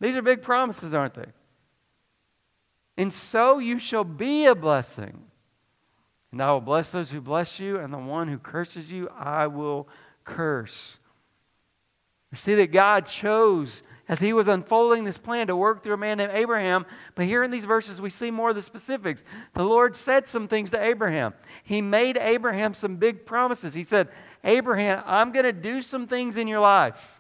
These 0.00 0.16
are 0.16 0.22
big 0.22 0.42
promises, 0.42 0.92
aren't 0.92 1.14
they? 1.14 1.26
And 2.96 3.12
so 3.12 3.58
you 3.58 3.78
shall 3.78 4.04
be 4.04 4.46
a 4.46 4.54
blessing. 4.54 5.22
And 6.32 6.42
I 6.42 6.52
will 6.52 6.60
bless 6.60 6.90
those 6.90 7.10
who 7.10 7.20
bless 7.20 7.60
you, 7.60 7.78
and 7.78 7.92
the 7.92 7.98
one 7.98 8.28
who 8.28 8.38
curses 8.38 8.92
you, 8.92 9.08
I 9.08 9.46
will 9.46 9.88
curse. 10.24 10.98
See 12.34 12.54
that 12.56 12.72
God 12.72 13.06
chose, 13.06 13.82
as 14.08 14.20
He 14.20 14.34
was 14.34 14.46
unfolding 14.46 15.04
this 15.04 15.16
plan, 15.16 15.46
to 15.46 15.56
work 15.56 15.82
through 15.82 15.94
a 15.94 15.98
man 15.98 16.18
named 16.18 16.32
Abraham. 16.34 16.84
But 17.14 17.24
here 17.24 17.42
in 17.42 17.50
these 17.50 17.64
verses, 17.64 17.98
we 17.98 18.10
see 18.10 18.30
more 18.30 18.50
of 18.50 18.56
the 18.56 18.60
specifics. 18.60 19.24
The 19.54 19.64
Lord 19.64 19.96
said 19.96 20.28
some 20.28 20.46
things 20.46 20.70
to 20.72 20.82
Abraham. 20.82 21.32
He 21.64 21.80
made 21.80 22.18
Abraham 22.18 22.74
some 22.74 22.96
big 22.96 23.24
promises. 23.24 23.72
He 23.72 23.84
said, 23.84 24.08
Abraham, 24.44 25.02
I'm 25.06 25.32
going 25.32 25.44
to 25.46 25.52
do 25.52 25.80
some 25.80 26.06
things 26.06 26.36
in 26.36 26.46
your 26.46 26.60
life. 26.60 27.15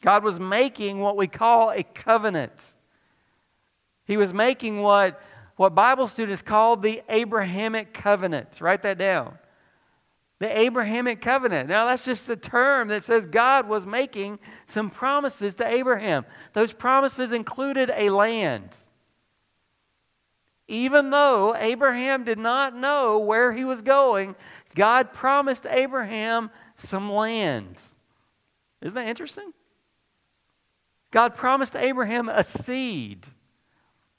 God 0.00 0.24
was 0.24 0.40
making 0.40 0.98
what 1.00 1.16
we 1.16 1.26
call 1.26 1.70
a 1.70 1.82
covenant. 1.82 2.74
He 4.06 4.16
was 4.16 4.32
making 4.32 4.80
what, 4.80 5.20
what 5.56 5.74
Bible 5.74 6.08
students 6.08 6.42
call 6.42 6.76
the 6.76 7.02
Abrahamic 7.08 7.92
covenant. 7.92 8.60
Write 8.60 8.82
that 8.82 8.98
down. 8.98 9.38
The 10.38 10.58
Abrahamic 10.58 11.20
covenant. 11.20 11.68
Now, 11.68 11.86
that's 11.86 12.04
just 12.04 12.28
a 12.30 12.36
term 12.36 12.88
that 12.88 13.04
says 13.04 13.26
God 13.26 13.68
was 13.68 13.84
making 13.84 14.38
some 14.64 14.88
promises 14.88 15.54
to 15.56 15.66
Abraham. 15.66 16.24
Those 16.54 16.72
promises 16.72 17.30
included 17.32 17.92
a 17.94 18.08
land. 18.08 18.76
Even 20.66 21.10
though 21.10 21.54
Abraham 21.56 22.24
did 22.24 22.38
not 22.38 22.74
know 22.74 23.18
where 23.18 23.52
he 23.52 23.64
was 23.64 23.82
going, 23.82 24.34
God 24.74 25.12
promised 25.12 25.66
Abraham 25.68 26.50
some 26.76 27.12
land. 27.12 27.82
Isn't 28.80 28.94
that 28.94 29.08
interesting? 29.08 29.52
God 31.10 31.34
promised 31.34 31.74
Abraham 31.76 32.28
a 32.28 32.44
seed. 32.44 33.26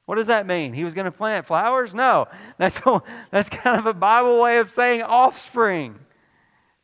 What 0.05 0.15
does 0.15 0.27
that 0.27 0.45
mean? 0.45 0.73
He 0.73 0.83
was 0.83 0.93
going 0.93 1.05
to 1.05 1.11
plant 1.11 1.45
flowers? 1.45 1.93
No. 1.93 2.27
That's, 2.57 2.81
that's 3.31 3.49
kind 3.49 3.79
of 3.79 3.85
a 3.85 3.93
Bible 3.93 4.41
way 4.41 4.57
of 4.57 4.69
saying 4.69 5.03
offspring. 5.03 5.95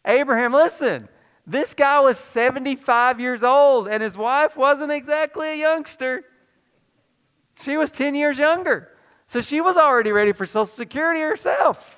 Abraham, 0.05 0.53
listen, 0.53 1.09
this 1.45 1.73
guy 1.73 1.99
was 1.99 2.17
75 2.17 3.19
years 3.19 3.43
old, 3.43 3.87
and 3.87 4.01
his 4.01 4.17
wife 4.17 4.55
wasn't 4.55 4.91
exactly 4.91 5.49
a 5.49 5.55
youngster. 5.55 6.23
She 7.61 7.75
was 7.75 7.91
10 7.91 8.15
years 8.15 8.37
younger. 8.37 8.89
So 9.27 9.41
she 9.41 9.59
was 9.59 9.75
already 9.75 10.11
ready 10.11 10.31
for 10.31 10.45
Social 10.45 10.65
Security 10.65 11.21
herself. 11.21 11.96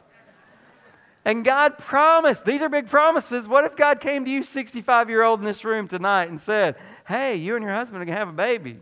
And 1.25 1.43
God 1.43 1.77
promised, 1.77 2.45
these 2.45 2.61
are 2.61 2.69
big 2.69 2.87
promises. 2.87 3.47
What 3.47 3.65
if 3.65 3.75
God 3.75 3.99
came 3.99 4.25
to 4.25 4.31
you, 4.31 4.41
65 4.41 5.09
year 5.09 5.23
old, 5.23 5.39
in 5.39 5.45
this 5.45 5.65
room 5.65 5.87
tonight 5.87 6.29
and 6.29 6.39
said, 6.39 6.75
Hey, 7.07 7.35
you 7.35 7.55
and 7.55 7.63
your 7.63 7.73
husband 7.73 8.01
are 8.01 8.05
going 8.05 8.15
to 8.15 8.19
have 8.19 8.29
a 8.29 8.33
baby? 8.33 8.79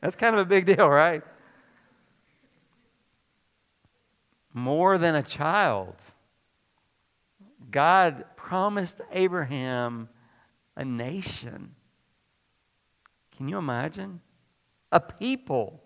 That's 0.00 0.16
kind 0.16 0.34
of 0.34 0.40
a 0.40 0.44
big 0.44 0.64
deal, 0.64 0.88
right? 0.88 1.22
More 4.54 4.96
than 4.98 5.14
a 5.14 5.22
child. 5.22 5.96
God 7.70 8.24
promised 8.36 9.00
Abraham 9.12 10.08
a 10.76 10.84
nation. 10.84 11.74
Can 13.36 13.48
you 13.48 13.58
imagine? 13.58 14.20
A 14.90 15.00
people. 15.00 15.82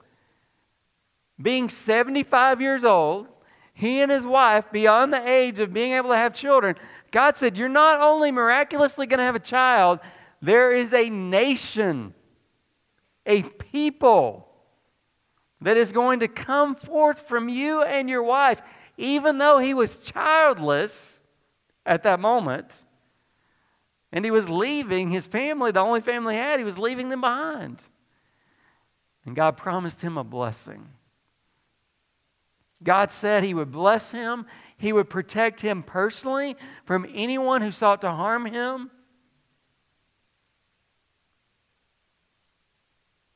Being 1.40 1.68
75 1.68 2.61
years 2.61 2.85
old, 2.85 3.27
he 3.75 4.03
and 4.03 4.11
his 4.11 4.25
wife, 4.25 4.71
beyond 4.71 5.13
the 5.13 5.29
age 5.29 5.59
of 5.59 5.73
being 5.73 5.93
able 5.93 6.11
to 6.11 6.17
have 6.17 6.35
children, 6.35 6.77
God 7.11 7.37
said, 7.37 7.57
You're 7.57 7.69
not 7.69 8.01
only 8.01 8.31
miraculously 8.31 9.07
going 9.07 9.19
to 9.19 9.25
have 9.25 9.37
a 9.37 9.41
child, 9.41 10.01
there 10.41 10.75
is 10.75 10.93
a 10.93 11.09
nation, 11.09 12.15
a 13.27 13.43
people 13.43 14.49
that 15.61 15.77
is 15.77 15.93
going 15.93 16.21
to 16.21 16.29
come 16.29 16.75
forth 16.75 17.29
from 17.29 17.49
you 17.49 17.83
and 17.83 18.11
your 18.11 18.23
wife. 18.23 18.61
Even 18.99 19.39
though 19.39 19.59
he 19.59 19.73
was 19.75 19.99
childless 19.99 21.23
at 21.87 22.03
that 22.03 22.21
moment, 22.21 22.85
and 24.13 24.25
he 24.25 24.31
was 24.31 24.51
leaving 24.51 25.09
his 25.09 25.27
family, 25.27 25.71
the 25.71 25.81
only 25.81 26.01
family 26.01 26.35
he 26.35 26.41
had, 26.41 26.59
he 26.59 26.65
was 26.65 26.79
leaving 26.79 27.09
them 27.09 27.23
behind. 27.23 27.83
And 29.25 29.35
God 29.35 29.57
promised 29.57 30.03
him 30.03 30.19
a 30.19 30.25
blessing. 30.25 30.89
God 32.85 33.12
said 33.12 33.45
He 33.45 33.55
would 33.55 33.73
bless 33.73 34.11
him, 34.11 34.47
He 34.77 34.92
would 34.92 35.11
protect 35.11 35.61
him 35.61 35.83
personally 35.83 36.57
from 36.85 37.07
anyone 37.14 37.62
who 37.62 37.71
sought 37.71 38.01
to 38.03 38.11
harm 38.11 38.47
him. 38.47 38.90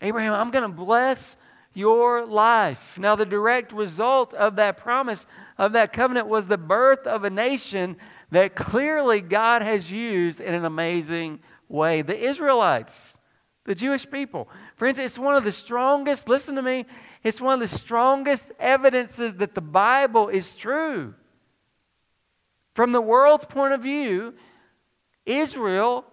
Abraham, 0.00 0.34
I'm 0.34 0.50
going 0.50 0.70
to 0.70 0.76
bless 0.76 1.36
your 1.72 2.24
life. 2.24 2.98
Now, 2.98 3.16
the 3.16 3.26
direct 3.26 3.72
result 3.72 4.32
of 4.34 4.56
that 4.56 4.78
promise, 4.78 5.26
of 5.58 5.72
that 5.72 5.92
covenant, 5.92 6.26
was 6.26 6.46
the 6.46 6.58
birth 6.58 7.06
of 7.06 7.24
a 7.24 7.30
nation 7.30 7.96
that 8.30 8.56
clearly 8.56 9.20
God 9.20 9.62
has 9.62 9.92
used 9.92 10.40
in 10.40 10.54
an 10.54 10.64
amazing 10.64 11.40
way. 11.68 12.02
The 12.02 12.18
Israelites, 12.18 13.18
the 13.64 13.74
Jewish 13.74 14.08
people. 14.10 14.48
Friends, 14.76 14.98
it's 14.98 15.18
one 15.18 15.34
of 15.34 15.44
the 15.44 15.52
strongest, 15.52 16.28
listen 16.28 16.54
to 16.56 16.62
me, 16.62 16.86
it's 17.22 17.40
one 17.40 17.54
of 17.54 17.60
the 17.60 17.68
strongest 17.68 18.52
evidences 18.58 19.34
that 19.36 19.54
the 19.54 19.60
Bible 19.60 20.28
is 20.28 20.52
true. 20.54 21.14
From 22.74 22.92
the 22.92 23.00
world's 23.00 23.44
point 23.44 23.72
of 23.72 23.82
view, 23.82 24.34
Israel 25.24 26.04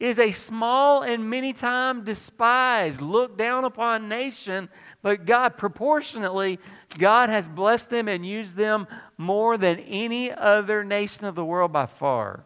is 0.00 0.18
a 0.18 0.30
small 0.30 1.02
and 1.02 1.28
many 1.28 1.52
times 1.52 2.04
despised, 2.04 3.00
looked 3.00 3.36
down 3.36 3.64
upon 3.64 4.08
nation, 4.08 4.68
but 5.02 5.26
God, 5.26 5.56
proportionately, 5.56 6.58
God 6.96 7.30
has 7.30 7.48
blessed 7.48 7.90
them 7.90 8.08
and 8.08 8.24
used 8.24 8.56
them 8.56 8.86
more 9.16 9.56
than 9.56 9.78
any 9.80 10.32
other 10.32 10.84
nation 10.84 11.24
of 11.26 11.34
the 11.34 11.44
world 11.44 11.72
by 11.72 11.86
far. 11.86 12.44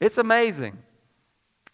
It's 0.00 0.18
amazing. 0.18 0.78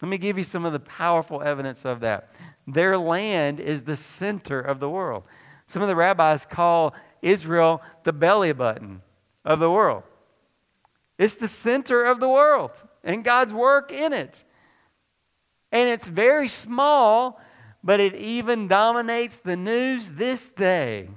Let 0.01 0.09
me 0.09 0.17
give 0.17 0.37
you 0.37 0.43
some 0.43 0.65
of 0.65 0.73
the 0.73 0.79
powerful 0.79 1.41
evidence 1.41 1.85
of 1.85 2.01
that. 2.01 2.29
Their 2.67 2.97
land 2.97 3.61
is 3.61 3.83
the 3.83 3.95
center 3.95 4.59
of 4.59 4.79
the 4.79 4.89
world. 4.89 5.23
Some 5.65 5.81
of 5.81 5.87
the 5.87 5.95
rabbis 5.95 6.45
call 6.45 6.93
Israel 7.21 7.81
the 8.03 8.13
belly 8.13 8.51
button 8.51 9.01
of 9.45 9.59
the 9.59 9.71
world. 9.71 10.03
It's 11.17 11.35
the 11.35 11.47
center 11.47 12.03
of 12.03 12.19
the 12.19 12.29
world 12.29 12.71
and 13.03 13.23
God's 13.23 13.53
work 13.53 13.91
in 13.91 14.13
it. 14.13 14.43
And 15.71 15.89
it's 15.89 16.07
very 16.07 16.47
small, 16.47 17.39
but 17.83 17.99
it 17.99 18.15
even 18.15 18.67
dominates 18.67 19.37
the 19.37 19.55
news 19.55 20.09
this 20.11 20.47
day. 20.49 21.09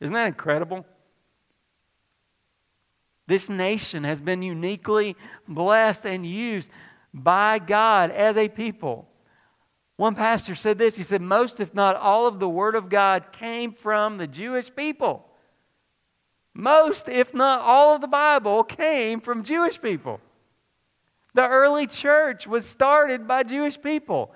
Isn't 0.00 0.14
that 0.14 0.26
incredible? 0.26 0.84
This 3.26 3.48
nation 3.48 4.04
has 4.04 4.20
been 4.20 4.42
uniquely 4.42 5.16
blessed 5.46 6.06
and 6.06 6.24
used 6.24 6.70
by 7.12 7.58
God 7.58 8.10
as 8.10 8.36
a 8.36 8.48
people. 8.48 9.08
One 9.98 10.14
pastor 10.14 10.54
said 10.54 10.78
this 10.78 10.96
he 10.96 11.02
said, 11.02 11.20
Most, 11.20 11.58
if 11.58 11.74
not 11.74 11.96
all, 11.96 12.28
of 12.28 12.38
the 12.38 12.48
Word 12.48 12.76
of 12.76 12.88
God 12.88 13.32
came 13.32 13.72
from 13.72 14.16
the 14.16 14.28
Jewish 14.28 14.72
people. 14.74 15.26
Most, 16.54 17.08
if 17.08 17.34
not 17.34 17.62
all, 17.62 17.96
of 17.96 18.00
the 18.00 18.06
Bible 18.06 18.62
came 18.62 19.20
from 19.20 19.42
Jewish 19.42 19.82
people. 19.82 20.20
The 21.34 21.48
early 21.48 21.88
church 21.88 22.46
was 22.46 22.64
started 22.64 23.26
by 23.26 23.42
Jewish 23.42 23.80
people. 23.80 24.32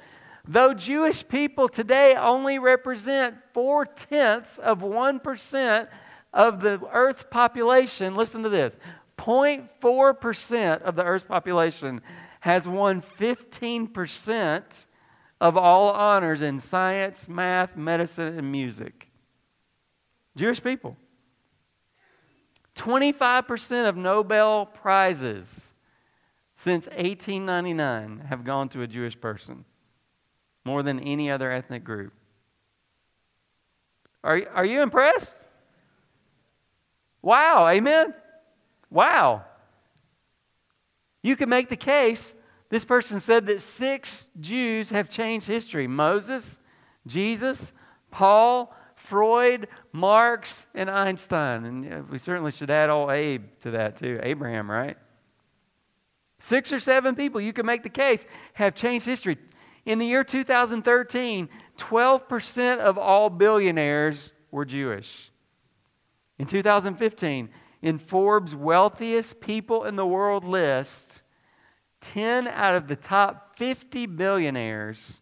Though 0.48 0.74
Jewish 0.74 1.26
people 1.26 1.68
today 1.68 2.16
only 2.16 2.58
represent 2.58 3.36
four 3.54 3.86
tenths 3.86 4.58
of 4.58 4.80
1% 4.80 5.88
of 6.32 6.60
the 6.60 6.80
earth's 6.92 7.24
population, 7.30 8.16
listen 8.16 8.42
to 8.42 8.48
this 8.48 8.80
0.4% 9.16 10.82
of 10.82 10.96
the 10.96 11.04
earth's 11.04 11.24
population 11.24 12.00
has 12.40 12.66
won 12.66 13.00
15% 13.00 14.86
of 15.42 15.56
all 15.56 15.90
honors 15.90 16.40
in 16.40 16.60
science, 16.60 17.28
math, 17.28 17.76
medicine, 17.76 18.38
and 18.38 18.52
music. 18.52 19.10
Jewish 20.36 20.62
people. 20.62 20.96
25% 22.76 23.88
of 23.88 23.96
Nobel 23.96 24.66
Prizes 24.66 25.74
since 26.54 26.86
1899 26.86 28.26
have 28.28 28.44
gone 28.44 28.68
to 28.68 28.82
a 28.82 28.86
Jewish 28.86 29.20
person, 29.20 29.64
more 30.64 30.84
than 30.84 31.00
any 31.00 31.28
other 31.28 31.50
ethnic 31.50 31.82
group. 31.82 32.12
Are, 34.22 34.40
are 34.54 34.64
you 34.64 34.80
impressed? 34.80 35.40
Wow, 37.20 37.66
amen? 37.66 38.14
Wow. 38.90 39.44
You 41.20 41.34
can 41.34 41.48
make 41.48 41.68
the 41.68 41.76
case. 41.76 42.36
This 42.72 42.86
person 42.86 43.20
said 43.20 43.44
that 43.48 43.60
six 43.60 44.28
Jews 44.40 44.88
have 44.88 45.10
changed 45.10 45.46
history 45.46 45.86
Moses, 45.86 46.58
Jesus, 47.06 47.74
Paul, 48.10 48.74
Freud, 48.94 49.68
Marx, 49.92 50.66
and 50.74 50.90
Einstein. 50.90 51.66
And 51.66 52.08
we 52.08 52.16
certainly 52.16 52.50
should 52.50 52.70
add 52.70 52.88
old 52.88 53.10
Abe 53.10 53.42
to 53.60 53.72
that 53.72 53.98
too. 53.98 54.18
Abraham, 54.22 54.70
right? 54.70 54.96
Six 56.38 56.72
or 56.72 56.80
seven 56.80 57.14
people, 57.14 57.42
you 57.42 57.52
can 57.52 57.66
make 57.66 57.82
the 57.82 57.90
case, 57.90 58.26
have 58.54 58.74
changed 58.74 59.04
history. 59.04 59.36
In 59.84 59.98
the 59.98 60.06
year 60.06 60.24
2013, 60.24 61.50
12% 61.76 62.78
of 62.78 62.96
all 62.96 63.28
billionaires 63.28 64.32
were 64.50 64.64
Jewish. 64.64 65.30
In 66.38 66.46
2015, 66.46 67.50
in 67.82 67.98
Forbes' 67.98 68.54
wealthiest 68.54 69.42
people 69.42 69.84
in 69.84 69.96
the 69.96 70.06
world 70.06 70.44
list, 70.44 71.21
10 72.02 72.48
out 72.48 72.76
of 72.76 72.88
the 72.88 72.96
top 72.96 73.56
50 73.56 74.06
billionaires 74.06 75.20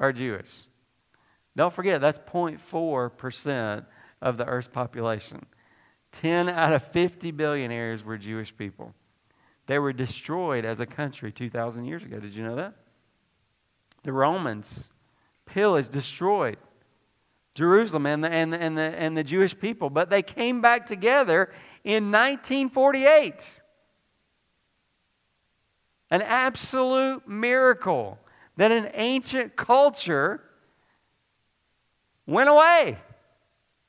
are 0.00 0.12
Jewish. 0.12 0.52
Don't 1.56 1.72
forget, 1.72 2.00
that's 2.00 2.18
0.4% 2.18 3.86
of 4.20 4.36
the 4.36 4.44
Earth's 4.44 4.68
population. 4.68 5.46
10 6.12 6.48
out 6.48 6.72
of 6.72 6.82
50 6.88 7.30
billionaires 7.32 8.04
were 8.04 8.16
Jewish 8.16 8.56
people. 8.56 8.94
They 9.66 9.78
were 9.78 9.92
destroyed 9.92 10.64
as 10.64 10.80
a 10.80 10.86
country 10.86 11.30
2,000 11.30 11.84
years 11.84 12.02
ago. 12.02 12.18
Did 12.18 12.34
you 12.34 12.42
know 12.42 12.56
that? 12.56 12.74
The 14.02 14.12
Romans 14.12 14.90
pillaged, 15.44 15.90
destroyed 15.90 16.56
Jerusalem 17.54 18.06
and 18.06 18.22
the, 18.22 18.30
and, 18.30 18.52
the, 18.52 18.58
and, 18.58 18.78
the, 18.78 18.82
and 18.82 19.16
the 19.16 19.24
Jewish 19.24 19.58
people, 19.58 19.90
but 19.90 20.10
they 20.10 20.22
came 20.22 20.60
back 20.60 20.86
together 20.86 21.52
in 21.84 22.12
1948. 22.12 23.60
An 26.10 26.22
absolute 26.22 27.28
miracle 27.28 28.18
that 28.56 28.72
an 28.72 28.90
ancient 28.94 29.56
culture 29.56 30.42
went 32.26 32.48
away, 32.48 32.98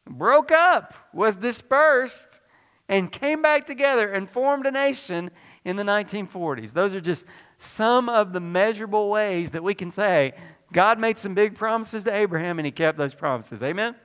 broke 0.08 0.52
up, 0.52 0.94
was 1.14 1.36
dispersed, 1.36 2.40
and 2.88 3.12
came 3.12 3.42
back 3.42 3.68
together 3.68 4.12
and 4.12 4.30
formed 4.30 4.66
a 4.66 4.72
nation 4.72 5.32
in 5.64 5.76
the 5.76 5.84
1940s. 5.84 6.74
Those 6.74 6.94
are 6.96 7.02
just 7.02 7.26
some 7.58 8.10
of 8.10 8.34
the 8.34 8.40
measurable 8.40 9.10
ways 9.10 9.52
that 9.52 9.64
we 9.64 9.74
can 9.74 9.92
say 9.92 10.34
God 10.72 11.00
made 11.00 11.18
some 11.18 11.34
big 11.34 11.56
promises 11.56 12.04
to 12.04 12.14
Abraham 12.14 12.60
and 12.60 12.66
he 12.66 12.72
kept 12.72 12.98
those 12.98 13.14
promises. 13.14 13.62
Amen? 13.62 13.96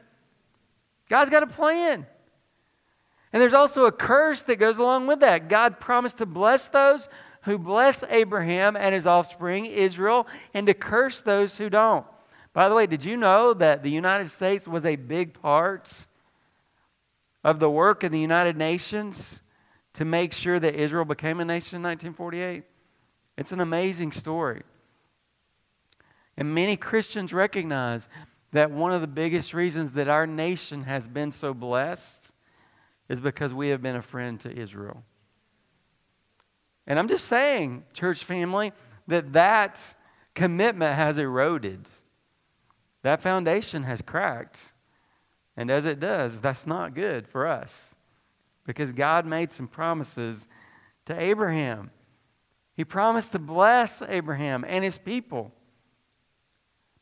God's 1.09 1.31
got 1.31 1.43
a 1.43 1.47
plan. 1.47 2.07
And 3.33 3.43
there's 3.43 3.55
also 3.55 3.87
a 3.87 3.93
curse 3.93 4.43
that 4.43 4.57
goes 4.57 4.79
along 4.79 5.07
with 5.07 5.21
that. 5.21 5.49
God 5.49 5.81
promised 5.81 6.19
to 6.19 6.27
bless 6.27 6.69
those 6.69 7.09
who 7.45 7.59
bless 7.59 8.03
Abraham 8.09 8.77
and 8.77 8.95
his 8.95 9.07
offspring, 9.07 9.67
Israel, 9.67 10.27
and 10.55 10.67
to 10.67 10.75
curse 10.75 11.21
those 11.21 11.59
who 11.59 11.69
don't. 11.69 12.07
By 12.53 12.69
the 12.69 12.75
way, 12.75 12.87
did 12.87 13.05
you 13.05 13.17
know 13.17 13.53
that 13.55 13.83
the 13.83 13.91
United 13.91 14.31
States 14.31 14.67
was 14.67 14.85
a 14.85 14.97
big 14.97 15.35
part 15.35 16.07
of 17.43 17.61
the 17.61 17.69
work 17.69 18.03
in 18.03 18.13
the 18.13 18.21
United 18.21 18.57
Nations 18.57 19.43
to 19.95 20.05
make 20.05 20.33
sure 20.33 20.59
that 20.59 20.75
Israel 20.75 21.05
became 21.05 21.41
a 21.41 21.45
nation 21.45 21.77
in 21.77 21.83
1948? 21.83 22.65
It's 23.37 23.53
an 23.53 23.61
amazing 23.61 24.13
story. 24.13 24.63
And 26.37 26.55
many 26.55 26.77
Christians 26.77 27.33
recognize 27.33 28.09
that 28.53 28.71
one 28.71 28.93
of 28.93 29.01
the 29.01 29.07
biggest 29.07 29.53
reasons 29.53 29.93
that 29.93 30.09
our 30.09 30.27
nation 30.27 30.83
has 30.83 31.07
been 31.07 31.31
so 31.31 31.53
blessed 31.53 32.33
is 33.09 33.21
because 33.21 33.53
we 33.53 33.69
have 33.69 33.83
been 33.83 33.97
a 33.97 34.03
friend 34.03 34.41
to 34.41 34.51
Israel. 34.51 35.03
And 36.87 36.99
I'm 36.99 37.09
just 37.09 37.25
saying, 37.27 37.85
church 37.93 38.25
family, 38.25 38.73
that 39.07 39.33
that 39.33 39.95
commitment 40.35 40.97
has 40.97 41.19
eroded. 41.19 41.89
That 43.03 43.23
foundation 43.23 43.83
has 43.85 44.03
cracked. 44.03 44.73
And 45.57 45.71
as 45.71 45.85
it 45.85 46.01
does, 46.01 46.41
that's 46.41 46.67
not 46.67 46.95
good 46.95 47.29
for 47.29 47.47
us 47.47 47.95
because 48.67 48.93
God 48.93 49.27
made 49.27 49.53
some 49.53 49.69
promises 49.69 50.49
to 51.07 51.19
Abraham. 51.21 51.91
He 52.77 52.85
promised 52.85 53.33
to 53.33 53.39
bless 53.39 54.03
Abraham 54.03 54.65
and 54.67 54.83
his 54.83 54.99
people. 54.99 55.53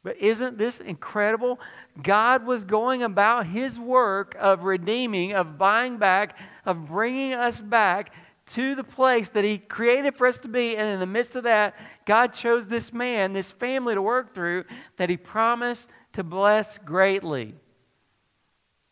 But 0.02 0.16
isn't 0.18 0.58
this 0.58 0.80
incredible? 0.80 1.60
God 2.02 2.44
was 2.44 2.64
going 2.64 3.04
about 3.04 3.46
his 3.46 3.78
work 3.78 4.36
of 4.38 4.64
redeeming, 4.64 5.32
of 5.32 5.56
buying 5.56 5.96
back, 5.96 6.36
of 6.66 6.88
bringing 6.88 7.34
us 7.34 7.62
back 7.62 8.12
to 8.46 8.74
the 8.74 8.84
place 8.84 9.28
that 9.30 9.44
he 9.44 9.58
created 9.58 10.16
for 10.16 10.26
us 10.26 10.38
to 10.38 10.48
be. 10.48 10.76
And 10.76 10.88
in 10.88 11.00
the 11.00 11.06
midst 11.06 11.36
of 11.36 11.44
that, 11.44 11.74
God 12.04 12.32
chose 12.32 12.68
this 12.68 12.92
man, 12.92 13.32
this 13.32 13.52
family 13.52 13.94
to 13.94 14.02
work 14.02 14.34
through 14.34 14.64
that 14.96 15.10
he 15.10 15.16
promised 15.16 15.88
to 16.12 16.22
bless 16.22 16.78
greatly. 16.78 17.54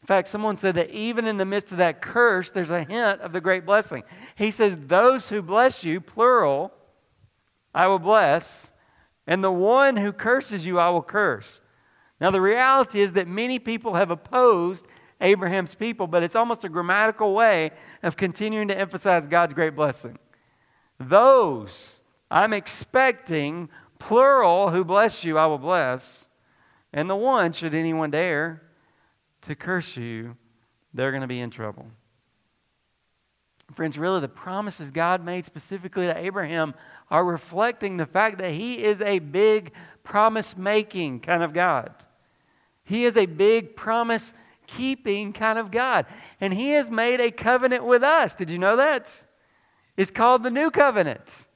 In 0.03 0.07
fact, 0.07 0.29
someone 0.29 0.57
said 0.57 0.77
that 0.77 0.91
even 0.91 1.27
in 1.27 1.37
the 1.37 1.45
midst 1.45 1.73
of 1.73 1.79
that 1.79 2.01
curse, 2.01 2.51
there's 2.51 2.71
a 2.71 2.85
hint 2.85 3.21
of 3.21 3.33
the 3.33 3.41
great 3.41 3.67
blessing. 3.67 4.03
He 4.35 4.51
says, 4.51 4.77
Those 4.87 5.29
who 5.29 5.43
bless 5.43 5.85
you, 5.85 6.01
plural, 6.01 6.73
I 7.75 7.87
will 7.87 7.99
bless, 7.99 8.73
and 9.27 9.45
the 9.45 9.53
one 9.53 9.97
who 9.97 10.13
curses 10.13 10.65
you, 10.65 10.79
I 10.79 10.89
will 10.89 11.03
curse. 11.03 11.61
Now, 12.21 12.31
the 12.31 12.41
reality 12.41 13.01
is 13.01 13.13
that 13.13 13.29
many 13.29 13.59
people 13.59 13.95
have 13.95 14.11
opposed 14.11 14.87
Abraham's 15.21 15.75
people, 15.75 16.07
but 16.07 16.23
it's 16.23 16.37
almost 16.37 16.65
a 16.65 16.69
grammatical 16.69 17.35
way 17.35 17.71
of 18.03 18.17
continuing 18.17 18.69
to 18.69 18.79
emphasize 18.79 19.27
God's 19.29 19.53
great 19.53 19.77
blessing. 19.77 20.19
Those 20.99 22.01
I'm 22.31 22.53
expecting, 22.53 23.69
plural, 23.99 24.71
who 24.71 24.85
bless 24.85 25.25
you, 25.25 25.37
I 25.37 25.47
will 25.47 25.59
bless. 25.59 26.29
And 26.93 27.11
the 27.11 27.17
one, 27.17 27.53
should 27.53 27.75
anyone 27.75 28.11
dare 28.11 28.63
to 29.43 29.55
curse 29.55 29.97
you, 29.97 30.37
they're 30.95 31.11
going 31.11 31.23
to 31.23 31.27
be 31.27 31.41
in 31.41 31.51
trouble. 31.51 31.87
Friends, 33.75 33.99
really, 33.99 34.21
the 34.21 34.29
promises 34.29 34.91
God 34.91 35.25
made 35.25 35.45
specifically 35.45 36.07
to 36.07 36.17
Abraham 36.17 36.75
are 37.11 37.25
reflecting 37.25 37.97
the 37.97 38.07
fact 38.07 38.39
that 38.39 38.53
he 38.53 38.83
is 38.83 39.01
a 39.01 39.21
big 39.21 39.73
promise 40.03 40.57
making 40.57 41.21
kind 41.21 41.43
of 41.43 41.53
God. 41.53 41.93
He 42.85 43.05
is 43.05 43.17
a 43.17 43.27
big 43.27 43.77
promise 43.77 44.35
keeping 44.77 45.33
kind 45.33 45.59
of 45.59 45.71
God. 45.71 46.07
And 46.41 46.53
He 46.53 46.71
has 46.71 46.91
made 46.91 47.21
a 47.21 47.31
covenant 47.31 47.85
with 47.85 48.03
us. 48.03 48.35
Did 48.35 48.51
you 48.51 48.59
know 48.59 48.77
that? 48.77 49.09
It's 49.97 50.11
called 50.11 50.43
the 50.43 50.51
New 50.51 50.71
Covenant. 50.71 51.47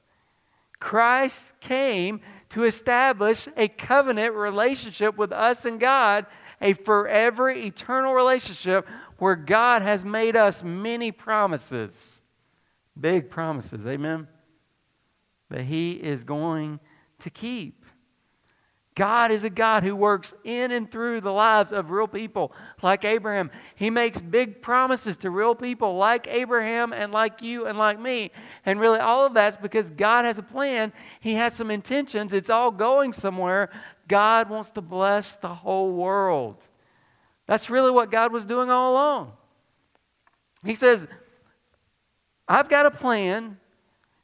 Christ 0.79 1.53
came 1.59 2.21
to 2.49 2.63
establish 2.63 3.47
a 3.57 3.67
covenant 3.67 4.35
relationship 4.35 5.17
with 5.17 5.31
us 5.31 5.65
and 5.65 5.79
God, 5.79 6.25
a 6.61 6.73
forever 6.73 7.49
eternal 7.49 8.13
relationship 8.13 8.87
where 9.17 9.35
God 9.35 9.81
has 9.81 10.05
made 10.05 10.35
us 10.35 10.63
many 10.63 11.11
promises. 11.11 12.21
Big 12.99 13.29
promises. 13.29 13.87
Amen? 13.87 14.27
That 15.49 15.63
He 15.63 15.93
is 15.93 16.23
going 16.23 16.79
to 17.19 17.29
keep. 17.29 17.84
God 18.95 19.29
is 19.29 19.43
a 19.43 19.49
God 19.49 19.83
who 19.83 19.93
works 19.93 20.33
in 20.45 20.71
and 20.71 20.89
through 20.89 21.19
the 21.19 21.31
lives 21.31 21.73
of 21.73 21.91
real 21.91 22.07
people 22.07 22.53
like 22.81 23.03
Abraham. 23.03 23.51
He 23.75 23.89
makes 23.89 24.21
big 24.21 24.61
promises 24.61 25.17
to 25.17 25.29
real 25.29 25.53
people 25.53 25.97
like 25.97 26.27
Abraham 26.27 26.93
and 26.93 27.11
like 27.11 27.41
you 27.41 27.67
and 27.67 27.77
like 27.77 27.99
me. 27.99 28.31
And 28.65 28.79
really, 28.79 28.99
all 28.99 29.25
of 29.25 29.33
that's 29.33 29.57
because 29.57 29.89
God 29.89 30.23
has 30.23 30.37
a 30.37 30.43
plan, 30.43 30.93
He 31.19 31.33
has 31.33 31.53
some 31.53 31.71
intentions. 31.71 32.31
It's 32.31 32.49
all 32.49 32.71
going 32.71 33.11
somewhere. 33.11 33.69
God 34.07 34.49
wants 34.49 34.71
to 34.71 34.81
bless 34.81 35.35
the 35.35 35.53
whole 35.53 35.91
world. 35.91 36.65
That's 37.47 37.69
really 37.69 37.91
what 37.91 38.11
God 38.11 38.31
was 38.31 38.45
doing 38.45 38.69
all 38.69 38.93
along. 38.93 39.33
He 40.63 40.73
says, 40.73 41.05
I've 42.47 42.69
got 42.69 42.85
a 42.85 42.91
plan 42.91 43.57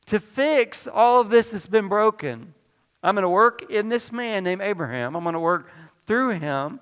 to 0.05 0.19
fix 0.19 0.88
all 0.88 1.19
of 1.19 1.29
this 1.29 1.49
that's 1.49 1.67
been 1.67 1.89
broken. 1.89 2.53
I'm 3.03 3.15
going 3.15 3.23
to 3.23 3.29
work 3.29 3.71
in 3.71 3.89
this 3.89 4.11
man 4.11 4.43
named 4.43 4.61
Abraham. 4.61 5.15
I'm 5.15 5.23
going 5.23 5.33
to 5.33 5.39
work 5.39 5.69
through 6.05 6.39
him. 6.39 6.79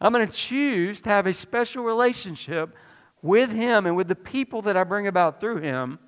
I'm 0.00 0.12
going 0.12 0.26
to 0.26 0.32
choose 0.32 1.00
to 1.02 1.10
have 1.10 1.26
a 1.26 1.32
special 1.32 1.84
relationship 1.84 2.74
with 3.22 3.50
him 3.50 3.86
and 3.86 3.96
with 3.96 4.08
the 4.08 4.14
people 4.14 4.62
that 4.62 4.76
I 4.76 4.84
bring 4.84 5.06
about 5.06 5.40
through 5.40 5.60
him. 5.60 5.98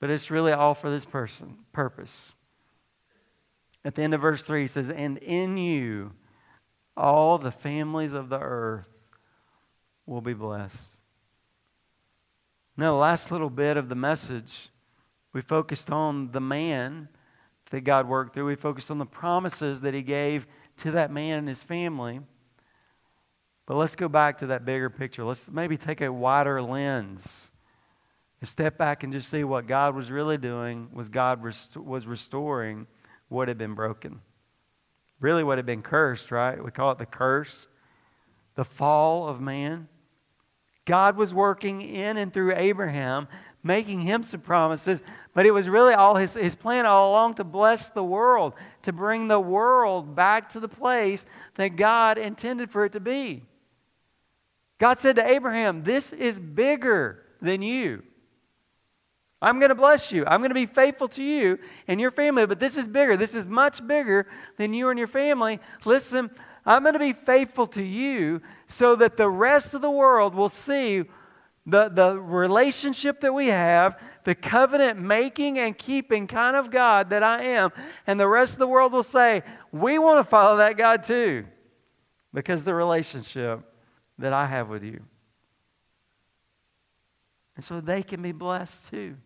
But 0.00 0.10
it's 0.10 0.30
really 0.30 0.52
all 0.52 0.74
for 0.74 0.88
this 0.88 1.04
person, 1.04 1.58
purpose. 1.72 2.32
At 3.84 3.94
the 3.94 4.02
end 4.02 4.14
of 4.14 4.20
verse 4.20 4.42
3, 4.44 4.62
he 4.62 4.66
says, 4.66 4.88
And 4.88 5.18
in 5.18 5.56
you 5.56 6.12
all 6.96 7.38
the 7.38 7.52
families 7.52 8.12
of 8.12 8.28
the 8.28 8.38
earth 8.38 8.88
will 10.06 10.20
be 10.20 10.34
blessed. 10.34 10.96
Now, 12.76 12.92
the 12.92 12.98
last 12.98 13.30
little 13.30 13.50
bit 13.50 13.76
of 13.76 13.88
the 13.88 13.94
message, 13.94 14.70
we 15.32 15.40
focused 15.40 15.90
on 15.90 16.32
the 16.32 16.40
man 16.40 17.08
that 17.70 17.82
God 17.82 18.08
worked 18.08 18.34
through. 18.34 18.46
We 18.46 18.56
focused 18.56 18.90
on 18.90 18.98
the 18.98 19.06
promises 19.06 19.80
that 19.80 19.94
He 19.94 20.02
gave 20.02 20.46
to 20.80 20.92
that 20.92 21.10
man 21.10 21.38
and 21.38 21.48
his 21.48 21.62
family. 21.62 22.20
But 23.66 23.76
let's 23.76 23.94
go 23.94 24.08
back 24.08 24.38
to 24.38 24.46
that 24.46 24.64
bigger 24.64 24.90
picture. 24.90 25.24
Let's 25.24 25.50
maybe 25.50 25.76
take 25.76 26.00
a 26.00 26.12
wider 26.12 26.60
lens 26.60 27.52
and 28.40 28.48
step 28.48 28.78
back 28.78 29.04
and 29.04 29.12
just 29.12 29.28
see 29.28 29.44
what 29.44 29.66
God 29.66 29.94
was 29.94 30.10
really 30.10 30.38
doing 30.38 30.88
was 30.92 31.08
God 31.08 31.42
rest- 31.42 31.76
was 31.76 32.06
restoring 32.06 32.86
what 33.28 33.48
had 33.48 33.58
been 33.58 33.74
broken. 33.74 34.20
Really 35.20 35.44
what 35.44 35.58
had 35.58 35.66
been 35.66 35.82
cursed, 35.82 36.30
right? 36.30 36.62
We 36.62 36.70
call 36.70 36.90
it 36.92 36.98
the 36.98 37.06
curse, 37.06 37.68
the 38.54 38.64
fall 38.64 39.28
of 39.28 39.40
man. 39.40 39.86
God 40.86 41.16
was 41.16 41.32
working 41.34 41.82
in 41.82 42.16
and 42.16 42.32
through 42.32 42.54
Abraham 42.56 43.28
making 43.62 44.00
him 44.00 44.22
some 44.22 44.40
promises, 44.40 45.02
but 45.34 45.46
it 45.46 45.50
was 45.50 45.68
really 45.68 45.94
all 45.94 46.16
his, 46.16 46.34
his 46.34 46.54
plan 46.54 46.86
all 46.86 47.10
along 47.10 47.34
to 47.34 47.44
bless 47.44 47.88
the 47.88 48.02
world, 48.02 48.54
to 48.82 48.92
bring 48.92 49.28
the 49.28 49.40
world 49.40 50.14
back 50.14 50.48
to 50.50 50.60
the 50.60 50.68
place 50.68 51.26
that 51.56 51.76
God 51.76 52.18
intended 52.18 52.70
for 52.70 52.84
it 52.84 52.92
to 52.92 53.00
be. 53.00 53.42
God 54.78 54.98
said 54.98 55.16
to 55.16 55.26
Abraham, 55.26 55.84
This 55.84 56.12
is 56.12 56.40
bigger 56.40 57.22
than 57.42 57.60
you. 57.62 58.02
I'm 59.42 59.58
going 59.58 59.70
to 59.70 59.74
bless 59.74 60.12
you. 60.12 60.24
I'm 60.26 60.40
going 60.40 60.50
to 60.50 60.54
be 60.54 60.66
faithful 60.66 61.08
to 61.08 61.22
you 61.22 61.58
and 61.88 62.00
your 62.00 62.10
family, 62.10 62.46
but 62.46 62.60
this 62.60 62.76
is 62.76 62.86
bigger. 62.86 63.16
This 63.16 63.34
is 63.34 63.46
much 63.46 63.86
bigger 63.86 64.26
than 64.58 64.74
you 64.74 64.90
and 64.90 64.98
your 64.98 65.08
family. 65.08 65.60
Listen, 65.84 66.30
I'm 66.66 66.82
going 66.82 66.92
to 66.92 66.98
be 66.98 67.14
faithful 67.14 67.66
to 67.68 67.82
you 67.82 68.42
so 68.66 68.96
that 68.96 69.16
the 69.16 69.28
rest 69.28 69.72
of 69.72 69.80
the 69.80 69.90
world 69.90 70.34
will 70.34 70.50
see 70.50 71.04
the, 71.70 71.88
the 71.88 72.18
relationship 72.18 73.20
that 73.20 73.32
we 73.32 73.48
have, 73.48 73.98
the 74.24 74.34
covenant 74.34 75.00
making 75.00 75.58
and 75.58 75.76
keeping 75.76 76.26
kind 76.26 76.56
of 76.56 76.70
God 76.70 77.10
that 77.10 77.22
I 77.22 77.42
am, 77.42 77.70
and 78.06 78.18
the 78.18 78.28
rest 78.28 78.54
of 78.54 78.58
the 78.58 78.68
world 78.68 78.92
will 78.92 79.02
say, 79.02 79.42
We 79.72 79.98
want 79.98 80.18
to 80.18 80.28
follow 80.28 80.58
that 80.58 80.76
God 80.76 81.04
too 81.04 81.44
because 82.32 82.64
the 82.64 82.74
relationship 82.74 83.60
that 84.18 84.32
I 84.32 84.46
have 84.46 84.68
with 84.68 84.84
you. 84.84 85.00
And 87.56 87.64
so 87.64 87.80
they 87.80 88.02
can 88.02 88.22
be 88.22 88.32
blessed 88.32 88.90
too. 88.90 89.16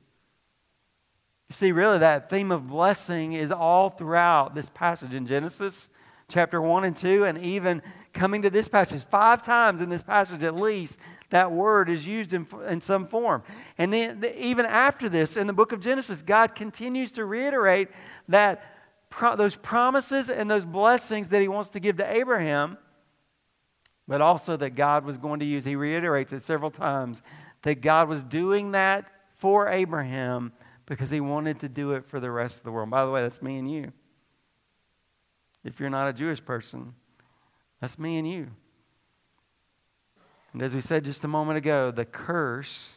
You 1.48 1.52
see, 1.52 1.72
really, 1.72 1.98
that 1.98 2.30
theme 2.30 2.50
of 2.50 2.68
blessing 2.68 3.34
is 3.34 3.52
all 3.52 3.90
throughout 3.90 4.54
this 4.54 4.70
passage 4.70 5.14
in 5.14 5.26
Genesis 5.26 5.90
chapter 6.28 6.60
1 6.60 6.84
and 6.84 6.96
2, 6.96 7.24
and 7.24 7.38
even 7.38 7.82
coming 8.12 8.42
to 8.42 8.50
this 8.50 8.66
passage. 8.66 9.04
Five 9.04 9.42
times 9.42 9.80
in 9.80 9.90
this 9.90 10.02
passage, 10.02 10.42
at 10.42 10.56
least, 10.56 10.98
that 11.34 11.50
word 11.50 11.90
is 11.90 12.06
used 12.06 12.32
in, 12.32 12.46
in 12.68 12.80
some 12.80 13.08
form. 13.08 13.42
And 13.76 13.92
then, 13.92 14.20
the, 14.20 14.40
even 14.40 14.66
after 14.66 15.08
this, 15.08 15.36
in 15.36 15.48
the 15.48 15.52
book 15.52 15.72
of 15.72 15.80
Genesis, 15.80 16.22
God 16.22 16.54
continues 16.54 17.10
to 17.12 17.24
reiterate 17.24 17.88
that 18.28 18.62
pro, 19.10 19.34
those 19.34 19.56
promises 19.56 20.30
and 20.30 20.48
those 20.48 20.64
blessings 20.64 21.26
that 21.30 21.40
He 21.40 21.48
wants 21.48 21.70
to 21.70 21.80
give 21.80 21.96
to 21.96 22.08
Abraham, 22.08 22.78
but 24.06 24.20
also 24.20 24.56
that 24.56 24.76
God 24.76 25.04
was 25.04 25.18
going 25.18 25.40
to 25.40 25.44
use, 25.44 25.64
He 25.64 25.74
reiterates 25.74 26.32
it 26.32 26.38
several 26.38 26.70
times, 26.70 27.20
that 27.62 27.80
God 27.80 28.08
was 28.08 28.22
doing 28.22 28.70
that 28.70 29.04
for 29.36 29.68
Abraham 29.68 30.52
because 30.86 31.10
he 31.10 31.18
wanted 31.18 31.58
to 31.60 31.68
do 31.68 31.94
it 31.94 32.04
for 32.06 32.20
the 32.20 32.30
rest 32.30 32.58
of 32.58 32.64
the 32.64 32.70
world. 32.70 32.90
By 32.90 33.04
the 33.04 33.10
way, 33.10 33.22
that's 33.22 33.42
me 33.42 33.58
and 33.58 33.68
you. 33.68 33.92
If 35.64 35.80
you're 35.80 35.90
not 35.90 36.10
a 36.10 36.12
Jewish 36.12 36.44
person, 36.44 36.94
that's 37.80 37.98
me 37.98 38.18
and 38.18 38.30
you. 38.30 38.50
And 40.54 40.62
as 40.62 40.72
we 40.72 40.80
said 40.80 41.04
just 41.04 41.24
a 41.24 41.28
moment 41.28 41.58
ago, 41.58 41.90
the 41.90 42.04
curse 42.04 42.96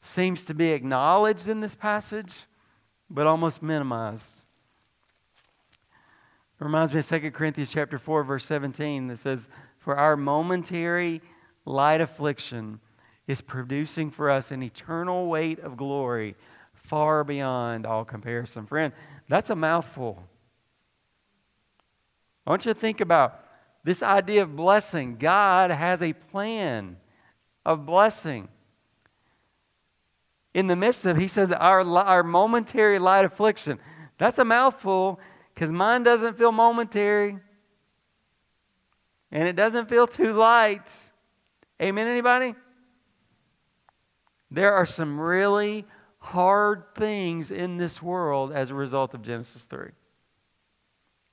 seems 0.00 0.42
to 0.44 0.54
be 0.54 0.70
acknowledged 0.70 1.46
in 1.46 1.60
this 1.60 1.74
passage, 1.74 2.44
but 3.10 3.26
almost 3.26 3.62
minimized. 3.62 4.46
It 6.58 6.64
reminds 6.64 6.92
me 6.92 7.00
of 7.00 7.06
2 7.06 7.30
Corinthians 7.32 7.70
chapter 7.70 7.98
4, 7.98 8.24
verse 8.24 8.46
17 8.46 9.08
that 9.08 9.18
says, 9.18 9.50
For 9.78 9.96
our 9.96 10.16
momentary 10.16 11.20
light 11.66 12.00
affliction 12.00 12.80
is 13.26 13.42
producing 13.42 14.10
for 14.10 14.30
us 14.30 14.50
an 14.50 14.62
eternal 14.62 15.26
weight 15.26 15.58
of 15.58 15.76
glory 15.76 16.34
far 16.72 17.24
beyond 17.24 17.84
all 17.84 18.06
comparison. 18.06 18.64
Friend, 18.64 18.94
that's 19.28 19.50
a 19.50 19.54
mouthful. 19.54 20.24
I 22.46 22.50
want 22.50 22.64
you 22.64 22.72
to 22.72 22.80
think 22.80 23.02
about 23.02 23.47
this 23.88 24.02
idea 24.02 24.42
of 24.42 24.54
blessing. 24.54 25.16
God 25.16 25.70
has 25.70 26.02
a 26.02 26.12
plan 26.12 26.98
of 27.64 27.86
blessing. 27.86 28.48
In 30.52 30.66
the 30.66 30.76
midst 30.76 31.06
of, 31.06 31.16
he 31.16 31.26
says, 31.26 31.50
our, 31.52 31.80
our 31.80 32.22
momentary 32.22 32.98
light 32.98 33.24
affliction. 33.24 33.78
That's 34.18 34.38
a 34.38 34.44
mouthful 34.44 35.18
because 35.54 35.70
mine 35.70 36.02
doesn't 36.02 36.36
feel 36.36 36.52
momentary 36.52 37.38
and 39.32 39.48
it 39.48 39.56
doesn't 39.56 39.88
feel 39.88 40.06
too 40.06 40.34
light. 40.34 40.90
Amen, 41.80 42.06
anybody? 42.06 42.54
There 44.50 44.74
are 44.74 44.84
some 44.84 45.18
really 45.18 45.86
hard 46.18 46.94
things 46.94 47.50
in 47.50 47.78
this 47.78 48.02
world 48.02 48.52
as 48.52 48.68
a 48.68 48.74
result 48.74 49.14
of 49.14 49.22
Genesis 49.22 49.64
3. 49.64 49.92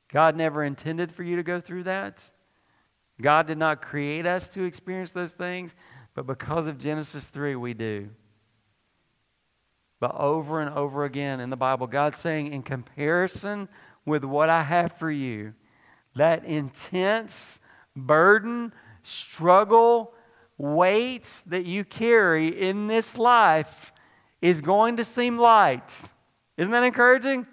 God 0.07 0.37
never 0.37 0.63
intended 0.63 1.11
for 1.11 1.23
you 1.23 1.35
to 1.35 1.43
go 1.43 1.59
through 1.59 1.83
that. 1.83 2.31
God 3.21 3.47
did 3.47 3.57
not 3.57 3.81
create 3.81 4.25
us 4.25 4.47
to 4.49 4.63
experience 4.63 5.11
those 5.11 5.33
things, 5.33 5.75
but 6.13 6.25
because 6.25 6.67
of 6.67 6.77
Genesis 6.77 7.27
3, 7.27 7.55
we 7.55 7.73
do. 7.73 8.09
But 9.99 10.15
over 10.15 10.59
and 10.59 10.75
over 10.75 11.05
again 11.05 11.39
in 11.39 11.49
the 11.49 11.55
Bible, 11.55 11.87
God's 11.87 12.19
saying, 12.19 12.53
in 12.53 12.63
comparison 12.63 13.69
with 14.05 14.23
what 14.23 14.49
I 14.49 14.63
have 14.63 14.93
for 14.93 15.09
you, 15.09 15.53
that 16.15 16.45
intense 16.45 17.59
burden, 17.95 18.73
struggle, 19.03 20.13
weight 20.57 21.27
that 21.45 21.65
you 21.65 21.83
carry 21.83 22.47
in 22.47 22.87
this 22.87 23.17
life 23.17 23.93
is 24.41 24.61
going 24.61 24.97
to 24.97 25.05
seem 25.05 25.37
light. 25.37 25.91
Isn't 26.57 26.71
that 26.71 26.83
encouraging? 26.83 27.47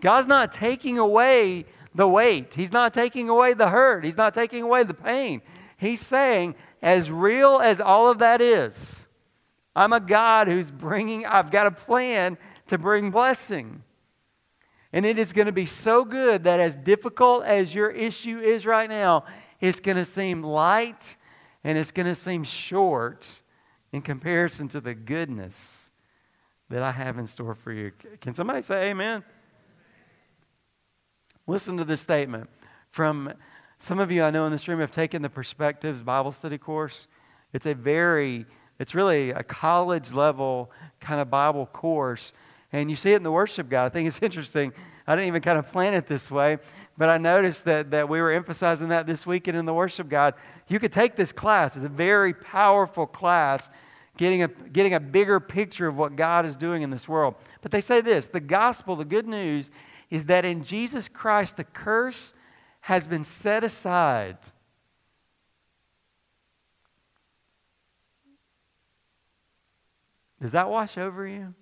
God's 0.00 0.26
not 0.26 0.52
taking 0.52 0.98
away 0.98 1.66
the 1.96 2.06
weight, 2.06 2.54
He's 2.54 2.72
not 2.72 2.94
taking 2.94 3.28
away 3.28 3.54
the 3.54 3.68
hurt, 3.68 4.04
He's 4.04 4.16
not 4.16 4.34
taking 4.34 4.62
away 4.62 4.84
the 4.84 4.94
pain. 4.94 5.42
He's 5.78 6.00
saying, 6.00 6.54
as 6.80 7.10
real 7.10 7.58
as 7.58 7.80
all 7.80 8.10
of 8.10 8.18
that 8.18 8.40
is, 8.40 9.06
I'm 9.74 9.92
a 9.92 10.00
God 10.00 10.46
who's 10.46 10.70
bringing, 10.70 11.26
I've 11.26 11.50
got 11.50 11.66
a 11.66 11.70
plan 11.70 12.38
to 12.68 12.78
bring 12.78 13.10
blessing. 13.10 13.82
And 14.92 15.04
it 15.04 15.18
is 15.18 15.32
going 15.32 15.46
to 15.46 15.52
be 15.52 15.66
so 15.66 16.04
good 16.04 16.44
that 16.44 16.60
as 16.60 16.74
difficult 16.74 17.44
as 17.44 17.74
your 17.74 17.90
issue 17.90 18.38
is 18.38 18.64
right 18.64 18.88
now, 18.88 19.24
it's 19.60 19.80
going 19.80 19.96
to 19.96 20.04
seem 20.04 20.42
light 20.42 21.16
and 21.64 21.76
it's 21.76 21.92
going 21.92 22.06
to 22.06 22.14
seem 22.14 22.44
short 22.44 23.28
in 23.92 24.00
comparison 24.00 24.68
to 24.68 24.80
the 24.80 24.94
goodness 24.94 25.90
that 26.70 26.82
I 26.82 26.92
have 26.92 27.18
in 27.18 27.26
store 27.26 27.54
for 27.54 27.72
you. 27.72 27.92
Can 28.20 28.34
somebody 28.34 28.62
say 28.62 28.90
amen? 28.90 29.24
Listen 31.48 31.76
to 31.76 31.84
this 31.84 32.00
statement 32.00 32.50
from 32.90 33.32
some 33.78 34.00
of 34.00 34.10
you 34.10 34.24
I 34.24 34.32
know 34.32 34.46
in 34.46 34.52
this 34.52 34.66
room 34.66 34.80
have 34.80 34.90
taken 34.90 35.22
the 35.22 35.28
Perspectives 35.28 36.02
Bible 36.02 36.32
Study 36.32 36.58
course. 36.58 37.06
It's 37.52 37.66
a 37.66 37.74
very, 37.74 38.46
it's 38.80 38.96
really 38.96 39.30
a 39.30 39.44
college 39.44 40.12
level 40.12 40.72
kind 40.98 41.20
of 41.20 41.30
Bible 41.30 41.66
course. 41.66 42.32
And 42.72 42.90
you 42.90 42.96
see 42.96 43.12
it 43.12 43.16
in 43.16 43.22
the 43.22 43.30
worship 43.30 43.68
guide. 43.68 43.86
I 43.86 43.88
think 43.90 44.08
it's 44.08 44.20
interesting. 44.20 44.72
I 45.06 45.14
didn't 45.14 45.28
even 45.28 45.40
kind 45.40 45.56
of 45.56 45.70
plan 45.70 45.94
it 45.94 46.08
this 46.08 46.32
way, 46.32 46.58
but 46.98 47.08
I 47.08 47.16
noticed 47.16 47.64
that, 47.66 47.92
that 47.92 48.08
we 48.08 48.20
were 48.20 48.32
emphasizing 48.32 48.88
that 48.88 49.06
this 49.06 49.24
weekend 49.24 49.56
in 49.56 49.66
the 49.66 49.74
worship 49.74 50.08
guide. 50.08 50.34
You 50.66 50.80
could 50.80 50.92
take 50.92 51.14
this 51.14 51.30
class. 51.30 51.76
It's 51.76 51.84
a 51.84 51.88
very 51.88 52.34
powerful 52.34 53.06
class 53.06 53.70
getting 54.16 54.42
a, 54.42 54.48
getting 54.48 54.94
a 54.94 55.00
bigger 55.00 55.38
picture 55.38 55.86
of 55.86 55.96
what 55.96 56.16
God 56.16 56.44
is 56.44 56.56
doing 56.56 56.82
in 56.82 56.90
this 56.90 57.08
world. 57.08 57.36
But 57.60 57.70
they 57.70 57.80
say 57.80 58.00
this 58.00 58.26
the 58.26 58.40
gospel, 58.40 58.96
the 58.96 59.04
good 59.04 59.28
news, 59.28 59.70
is 60.10 60.26
that 60.26 60.44
in 60.44 60.62
Jesus 60.62 61.08
Christ, 61.08 61.56
the 61.56 61.64
curse 61.64 62.34
has 62.80 63.06
been 63.06 63.24
set 63.24 63.64
aside. 63.64 64.38
Does 70.40 70.52
that 70.52 70.68
wash 70.68 70.98
over 70.98 71.26
you? 71.26 71.54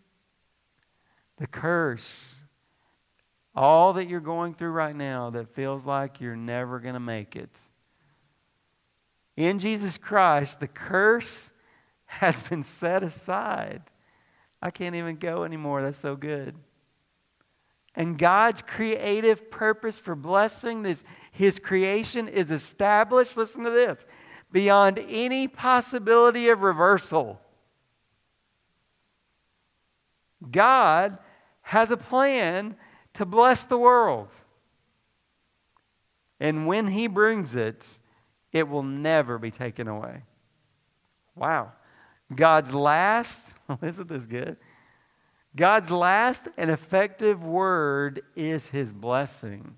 The 1.39 1.47
curse, 1.47 2.37
all 3.55 3.95
that 3.95 4.09
you're 4.09 4.21
going 4.21 4.55
through 4.55 4.71
right 4.71 4.95
now 4.95 5.31
that 5.31 5.55
feels 5.55 5.87
like 5.87 6.21
you're 6.21 6.37
never 6.37 6.79
going 6.81 6.95
to 6.95 7.01
make 7.01 7.37
it. 7.37 7.59
In 9.37 9.59
Jesus 9.59 9.99
Christ, 9.99 10.61
the 10.61 10.69
curse 10.69 11.51
has 12.07 12.41
been 12.43 12.63
set 12.63 13.03
aside. 13.03 13.83
I 14.63 14.71
can't 14.71 14.95
even 14.95 15.17
go 15.17 15.45
anymore. 15.45 15.83
That's 15.83 15.99
so 15.99 16.15
good. 16.15 16.55
And 17.97 18.19
God's 18.19 18.63
creative 18.63 19.51
purpose 19.51 19.99
for 19.99 20.15
blessing 20.15 20.83
this, 20.83 21.05
his 21.31 21.59
creation 21.59 22.29
is 22.29 22.51
established, 22.51 23.37
listen 23.37 23.63
to 23.65 23.71
this, 23.71 24.05
beyond 24.51 24.99
any 24.99 25.47
possibility 25.47 26.49
of 26.49 26.63
reversal. 26.63 27.41
God 30.51 31.19
has 31.63 31.91
a 31.91 31.97
plan 31.97 32.77
to 33.15 33.25
bless 33.25 33.65
the 33.65 33.79
world. 33.79 34.29
And 36.41 36.67
when 36.67 36.89
he 36.89 37.07
brings 37.07 37.55
it, 37.55 37.99
it 38.53 38.69
will 38.69 38.83
never 38.83 39.39
be 39.39 39.51
taken 39.51 39.89
away. 39.89 40.23
Wow. 41.35 41.73
God's 42.35 42.75
last, 42.75 43.55
isn't 43.83 44.09
this 44.09 44.27
good? 44.27 44.57
God's 45.57 45.91
last 45.91 46.49
and 46.57 46.71
effective 46.71 47.45
word 47.45 48.23
is 48.35 48.69
his 48.69 48.93
blessing. 48.93 49.77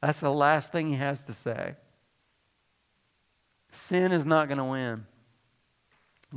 That's 0.00 0.20
the 0.20 0.30
last 0.30 0.70
thing 0.70 0.88
he 0.88 0.96
has 0.96 1.22
to 1.22 1.32
say. 1.32 1.74
Sin 3.70 4.12
is 4.12 4.24
not 4.24 4.48
going 4.48 4.58
to 4.58 4.64
win. 4.64 5.04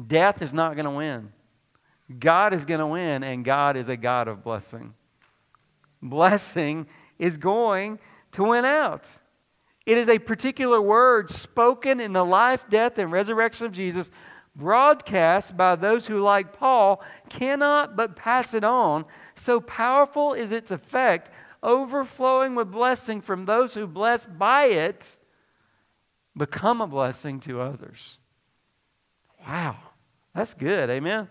Death 0.08 0.42
is 0.42 0.54
not 0.54 0.76
going 0.76 0.86
to 0.86 0.92
win. 0.92 1.32
God 2.20 2.54
is 2.54 2.66
going 2.66 2.80
to 2.80 2.88
win, 2.88 3.24
and 3.24 3.46
God 3.46 3.78
is 3.78 3.88
a 3.88 3.96
God 3.98 4.28
of 4.28 4.44
blessing. 4.44 4.94
Blessing 6.02 6.88
is 7.20 7.38
going 7.38 8.00
to 8.34 8.44
win 8.44 8.66
out. 8.66 9.10
It 9.86 9.98
is 9.98 10.10
a 10.10 10.20
particular 10.20 10.82
word 10.82 11.30
spoken 11.30 12.00
in 12.00 12.14
the 12.14 12.26
life, 12.26 12.66
death, 12.70 12.98
and 12.98 13.12
resurrection 13.12 13.66
of 13.66 13.72
Jesus, 13.72 14.12
broadcast 14.56 15.56
by 15.56 15.76
those 15.76 16.08
who, 16.08 16.22
like 16.22 16.54
Paul, 16.54 17.02
cannot 17.30 17.96
but 17.96 18.16
pass 18.16 18.54
it 18.54 18.64
on. 18.64 19.06
So 19.36 19.60
powerful 19.62 20.34
is 20.34 20.52
its 20.52 20.72
effect, 20.72 21.30
overflowing 21.64 22.56
with 22.56 22.72
blessing 22.72 23.22
from 23.22 23.46
those 23.46 23.74
who, 23.74 23.88
blessed 23.88 24.38
by 24.38 24.66
it, 24.66 25.18
become 26.36 26.82
a 26.82 26.88
blessing 26.88 27.40
to 27.42 27.62
others. 27.62 28.18
Wow, 29.48 29.78
that's 30.36 30.54
good. 30.54 30.90
Amen. 30.90 31.28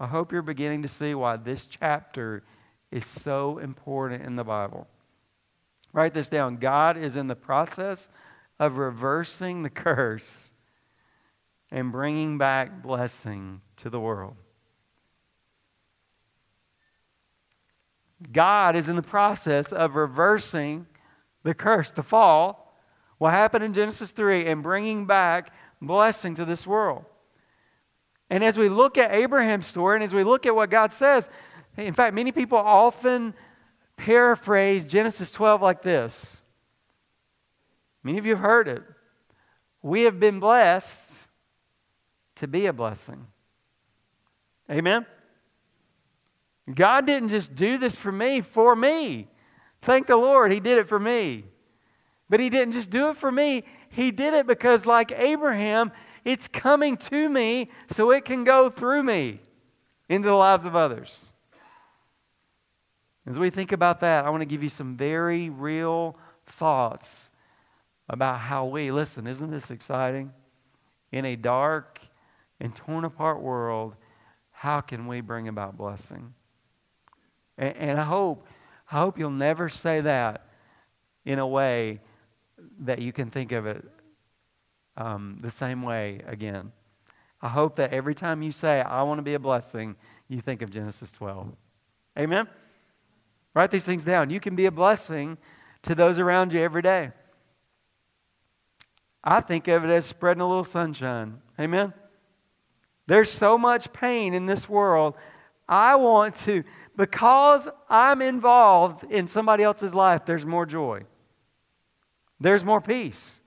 I 0.00 0.06
hope 0.06 0.32
you're 0.32 0.42
beginning 0.42 0.82
to 0.82 0.88
see 0.88 1.14
why 1.14 1.36
this 1.36 1.66
chapter 1.66 2.44
is 2.90 3.04
so 3.04 3.58
important 3.58 4.22
in 4.22 4.36
the 4.36 4.44
Bible. 4.44 4.86
Write 5.92 6.14
this 6.14 6.28
down. 6.28 6.56
God 6.56 6.96
is 6.96 7.16
in 7.16 7.26
the 7.26 7.34
process 7.34 8.08
of 8.60 8.76
reversing 8.76 9.62
the 9.62 9.70
curse 9.70 10.47
and 11.70 11.92
bringing 11.92 12.38
back 12.38 12.82
blessing 12.82 13.60
to 13.76 13.90
the 13.90 14.00
world. 14.00 14.36
God 18.32 18.74
is 18.74 18.88
in 18.88 18.96
the 18.96 19.02
process 19.02 19.72
of 19.72 19.94
reversing 19.94 20.86
the 21.44 21.54
curse, 21.54 21.90
the 21.90 22.02
fall, 22.02 22.74
what 23.18 23.32
happened 23.32 23.64
in 23.64 23.74
Genesis 23.74 24.10
3, 24.10 24.46
and 24.46 24.62
bringing 24.62 25.06
back 25.06 25.52
blessing 25.80 26.34
to 26.36 26.44
this 26.44 26.66
world. 26.66 27.04
And 28.30 28.44
as 28.44 28.58
we 28.58 28.68
look 28.68 28.98
at 28.98 29.14
Abraham's 29.14 29.66
story 29.66 29.96
and 29.96 30.04
as 30.04 30.12
we 30.12 30.24
look 30.24 30.46
at 30.46 30.54
what 30.54 30.70
God 30.70 30.92
says, 30.92 31.30
in 31.76 31.94
fact, 31.94 32.14
many 32.14 32.32
people 32.32 32.58
often 32.58 33.34
paraphrase 33.96 34.84
Genesis 34.84 35.30
12 35.30 35.62
like 35.62 35.82
this. 35.82 36.42
Many 38.02 38.18
of 38.18 38.26
you 38.26 38.32
have 38.32 38.42
heard 38.42 38.68
it. 38.68 38.82
We 39.82 40.02
have 40.02 40.18
been 40.18 40.40
blessed 40.40 41.07
to 42.38 42.48
be 42.48 42.66
a 42.66 42.72
blessing. 42.72 43.26
Amen? 44.70 45.06
God 46.72 47.06
didn't 47.06 47.30
just 47.30 47.54
do 47.54 47.78
this 47.78 47.96
for 47.96 48.12
me, 48.12 48.40
for 48.40 48.76
me. 48.76 49.28
Thank 49.82 50.06
the 50.06 50.16
Lord, 50.16 50.52
He 50.52 50.60
did 50.60 50.78
it 50.78 50.88
for 50.88 50.98
me. 50.98 51.44
But 52.28 52.40
He 52.40 52.50
didn't 52.50 52.72
just 52.72 52.90
do 52.90 53.10
it 53.10 53.16
for 53.16 53.32
me, 53.32 53.64
He 53.90 54.10
did 54.10 54.34
it 54.34 54.46
because, 54.46 54.84
like 54.84 55.12
Abraham, 55.12 55.92
it's 56.24 56.48
coming 56.48 56.96
to 56.96 57.28
me 57.28 57.70
so 57.88 58.10
it 58.10 58.24
can 58.24 58.44
go 58.44 58.68
through 58.68 59.02
me 59.02 59.40
into 60.08 60.28
the 60.28 60.34
lives 60.34 60.66
of 60.66 60.76
others. 60.76 61.32
As 63.26 63.38
we 63.38 63.50
think 63.50 63.72
about 63.72 64.00
that, 64.00 64.24
I 64.24 64.30
want 64.30 64.40
to 64.40 64.46
give 64.46 64.62
you 64.62 64.68
some 64.68 64.96
very 64.96 65.50
real 65.50 66.16
thoughts 66.46 67.30
about 68.08 68.40
how 68.40 68.64
we, 68.64 68.90
listen, 68.90 69.26
isn't 69.26 69.50
this 69.50 69.70
exciting? 69.70 70.32
In 71.12 71.24
a 71.24 71.36
dark 71.36 71.97
and 72.60 72.74
torn 72.74 73.04
apart 73.04 73.40
world, 73.40 73.94
how 74.50 74.80
can 74.80 75.06
we 75.06 75.20
bring 75.20 75.48
about 75.48 75.76
blessing? 75.76 76.34
And, 77.56 77.76
and 77.76 78.00
I 78.00 78.04
hope, 78.04 78.46
I 78.90 78.98
hope 78.98 79.18
you'll 79.18 79.30
never 79.30 79.68
say 79.68 80.00
that 80.00 80.46
in 81.24 81.38
a 81.38 81.46
way 81.46 82.00
that 82.80 83.00
you 83.00 83.12
can 83.12 83.30
think 83.30 83.52
of 83.52 83.66
it 83.66 83.84
um, 84.96 85.38
the 85.40 85.50
same 85.50 85.82
way 85.82 86.20
again. 86.26 86.72
I 87.40 87.48
hope 87.48 87.76
that 87.76 87.92
every 87.92 88.14
time 88.14 88.42
you 88.42 88.50
say, 88.50 88.80
I 88.80 89.02
want 89.02 89.18
to 89.18 89.22
be 89.22 89.34
a 89.34 89.38
blessing, 89.38 89.94
you 90.28 90.40
think 90.40 90.62
of 90.62 90.70
Genesis 90.70 91.12
12. 91.12 91.52
Amen? 92.18 92.48
Write 93.54 93.70
these 93.70 93.84
things 93.84 94.02
down. 94.02 94.30
You 94.30 94.40
can 94.40 94.56
be 94.56 94.66
a 94.66 94.72
blessing 94.72 95.38
to 95.82 95.94
those 95.94 96.18
around 96.18 96.52
you 96.52 96.60
every 96.60 96.82
day. 96.82 97.12
I 99.22 99.40
think 99.40 99.68
of 99.68 99.84
it 99.84 99.90
as 99.90 100.06
spreading 100.06 100.40
a 100.40 100.48
little 100.48 100.64
sunshine. 100.64 101.38
Amen? 101.60 101.92
There's 103.08 103.30
so 103.30 103.56
much 103.56 103.90
pain 103.94 104.34
in 104.34 104.44
this 104.44 104.68
world. 104.68 105.14
I 105.66 105.96
want 105.96 106.36
to, 106.36 106.62
because 106.94 107.66
I'm 107.88 108.20
involved 108.20 109.02
in 109.10 109.26
somebody 109.26 109.64
else's 109.64 109.94
life, 109.94 110.26
there's 110.26 110.44
more 110.44 110.66
joy. 110.66 111.04
There's 112.38 112.62
more 112.62 112.82
peace. 112.82 113.40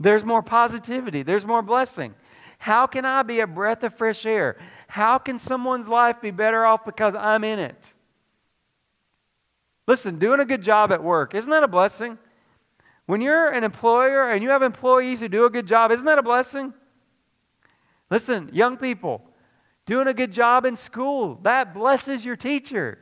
There's 0.00 0.24
more 0.24 0.42
positivity. 0.42 1.22
There's 1.22 1.44
more 1.44 1.60
blessing. 1.60 2.14
How 2.56 2.86
can 2.86 3.04
I 3.04 3.22
be 3.22 3.40
a 3.40 3.46
breath 3.46 3.84
of 3.84 3.94
fresh 3.94 4.24
air? 4.24 4.56
How 4.88 5.18
can 5.18 5.38
someone's 5.38 5.86
life 5.86 6.22
be 6.22 6.30
better 6.30 6.64
off 6.64 6.86
because 6.86 7.14
I'm 7.14 7.44
in 7.44 7.58
it? 7.58 7.94
Listen, 9.86 10.18
doing 10.18 10.40
a 10.40 10.46
good 10.46 10.62
job 10.62 10.92
at 10.92 11.04
work, 11.04 11.34
isn't 11.34 11.50
that 11.50 11.62
a 11.62 11.68
blessing? 11.68 12.16
When 13.04 13.20
you're 13.20 13.50
an 13.50 13.64
employer 13.64 14.30
and 14.30 14.42
you 14.42 14.48
have 14.48 14.62
employees 14.62 15.20
who 15.20 15.28
do 15.28 15.44
a 15.44 15.50
good 15.50 15.66
job, 15.66 15.92
isn't 15.92 16.06
that 16.06 16.18
a 16.18 16.22
blessing? 16.22 16.72
Listen, 18.10 18.50
young 18.52 18.76
people, 18.76 19.22
doing 19.86 20.06
a 20.06 20.14
good 20.14 20.32
job 20.32 20.64
in 20.64 20.76
school, 20.76 21.38
that 21.42 21.74
blesses 21.74 22.24
your 22.24 22.36
teacher. 22.36 22.98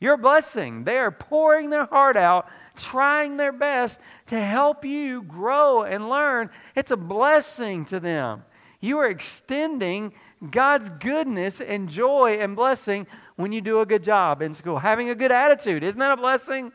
Your 0.00 0.16
blessing. 0.16 0.84
They 0.84 0.98
are 0.98 1.10
pouring 1.10 1.70
their 1.70 1.86
heart 1.86 2.16
out 2.16 2.48
trying 2.78 3.36
their 3.36 3.52
best 3.52 4.00
to 4.26 4.40
help 4.40 4.84
you 4.84 5.22
grow 5.22 5.82
and 5.82 6.08
learn. 6.08 6.50
It's 6.74 6.90
a 6.90 6.96
blessing 6.96 7.84
to 7.86 8.00
them. 8.00 8.44
You 8.80 8.98
are 8.98 9.08
extending 9.08 10.12
God's 10.50 10.88
goodness 10.88 11.60
and 11.60 11.88
joy 11.88 12.38
and 12.40 12.54
blessing 12.54 13.06
when 13.36 13.52
you 13.52 13.60
do 13.60 13.80
a 13.80 13.86
good 13.86 14.02
job 14.02 14.40
in 14.40 14.54
school. 14.54 14.78
Having 14.78 15.10
a 15.10 15.14
good 15.14 15.32
attitude, 15.32 15.82
isn't 15.82 15.98
that 15.98 16.12
a 16.12 16.16
blessing? 16.16 16.72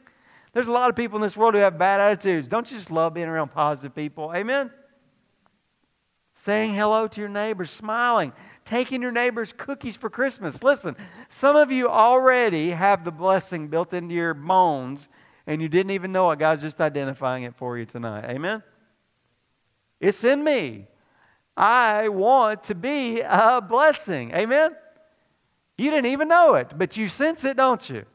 There's 0.52 0.68
a 0.68 0.72
lot 0.72 0.90
of 0.90 0.96
people 0.96 1.18
in 1.18 1.22
this 1.22 1.38
world 1.38 1.54
who 1.54 1.62
have 1.62 1.78
bad 1.78 2.00
attitudes. 2.00 2.48
Don't 2.48 2.70
you 2.70 2.78
just 2.78 2.92
love 2.92 3.14
being 3.14 3.28
around 3.28 3.50
positive 3.50 3.96
people? 3.96 4.34
Amen? 4.36 4.70
Saying 6.34 6.74
hello 6.74 7.08
to 7.08 7.20
your 7.20 7.30
neighbors, 7.30 7.70
smiling, 7.70 8.34
taking 8.66 9.02
your 9.02 9.12
neighbors 9.12 9.54
cookies 9.56 9.96
for 9.96 10.10
Christmas. 10.10 10.64
Listen, 10.64 10.96
some 11.30 11.56
of 11.56 11.72
you 11.72 11.88
already 11.88 12.72
have 12.72 13.06
the 13.06 13.12
blessing 13.12 13.68
built 13.68 13.94
into 13.94 14.16
your 14.16 14.34
bones 14.34 15.10
and 15.46 15.62
you 15.62 15.70
didn't 15.70 15.92
even 15.92 16.12
know 16.12 16.32
it. 16.32 16.40
God's 16.40 16.62
just 16.62 16.82
identifying 16.82 17.44
it 17.44 17.56
for 17.56 17.78
you 17.78 17.86
tonight. 17.86 18.26
Amen? 18.26 18.64
It's 20.00 20.24
in 20.24 20.44
me. 20.44 20.88
I 21.56 22.10
want 22.10 22.64
to 22.66 22.76
be 22.76 23.22
a 23.22 23.62
blessing. 23.62 24.32
Amen? 24.34 24.76
You 25.78 25.92
didn't 25.92 26.08
even 26.08 26.28
know 26.28 26.56
it, 26.56 26.74
but 26.78 26.98
you 26.98 27.08
sense 27.10 27.44
it, 27.44 27.58
don't 27.58 27.90
you? 27.90 28.06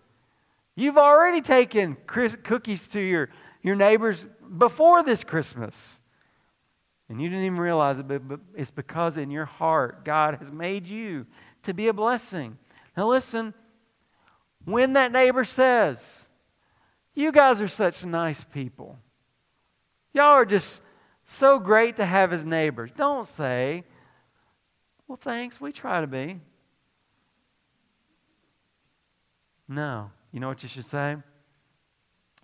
You've 0.75 0.99
already 0.99 1.41
taken 1.41 1.97
cookies 2.07 2.87
to 2.89 3.01
your, 3.01 3.31
your 3.63 3.77
neighbors 3.77 4.27
before 4.57 5.03
this 5.03 5.25
Christmas. 5.25 6.01
And 7.09 7.23
you 7.23 7.29
didn't 7.29 7.45
even 7.45 7.59
realize 7.59 7.99
it, 7.99 8.07
but 8.07 8.41
it's 8.55 8.71
because 8.71 9.17
in 9.17 9.31
your 9.31 9.47
heart, 9.47 10.05
God 10.05 10.37
has 10.37 10.53
made 10.53 10.87
you 10.87 11.27
to 11.63 11.73
be 11.73 11.89
a 11.89 11.93
blessing. 11.93 12.59
Now, 12.97 13.09
listen, 13.09 13.55
when 14.65 14.93
that 14.93 15.13
neighbor 15.13 15.45
says, 15.45 16.29
you 17.15 17.33
guys 17.33 17.61
are 17.61 17.69
such 17.69 18.05
nice 18.05 18.45
people. 18.45 18.99
Y'all 20.13 20.35
are 20.35 20.45
just 20.45 20.83
so 21.25 21.59
great 21.59 21.97
to 21.97 22.05
have 22.05 22.33
as 22.33 22.45
neighbors. 22.45 22.91
Don't 22.97 23.27
say, 23.27 23.85
well, 25.07 25.19
thanks, 25.21 25.61
we 25.61 25.73
try 25.73 26.01
to 26.01 26.07
be. 26.07 26.41
No. 29.67 30.11
You 30.33 30.41
know 30.41 30.49
what 30.49 30.63
you 30.63 30.69
should 30.69 30.85
say? 30.85 31.17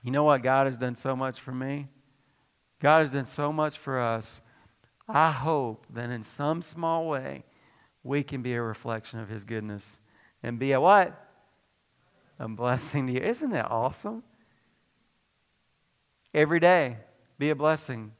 You 0.03 0.11
know 0.11 0.25
what? 0.25 0.43
God 0.43 0.67
has 0.67 0.79
done 0.79 0.95
so 0.95 1.15
much 1.15 1.41
for 1.41 1.53
me. 1.53 1.89
God 2.81 3.01
has 3.01 3.13
done 3.13 3.27
so 3.27 3.53
much 3.53 3.79
for 3.79 4.01
us. 4.01 4.43
I 5.09 5.31
hope 5.31 5.87
that 5.91 6.11
in 6.11 6.23
some 6.25 6.63
small 6.63 7.07
way 7.07 7.45
we 8.03 8.23
can 8.23 8.43
be 8.43 8.55
a 8.55 8.63
reflection 8.63 9.21
of 9.21 9.29
His 9.29 9.45
goodness 9.45 10.01
and 10.43 10.59
be 10.59 10.73
a 10.73 10.81
what? 10.81 11.21
A 12.39 12.49
blessing 12.49 13.07
to 13.07 13.13
you. 13.13 13.21
Isn't 13.21 13.51
that 13.51 13.71
awesome? 13.71 14.23
every 16.35 16.61
day. 16.61 16.99
Be 17.39 17.51
a 17.51 17.55
blessing. 17.55 18.13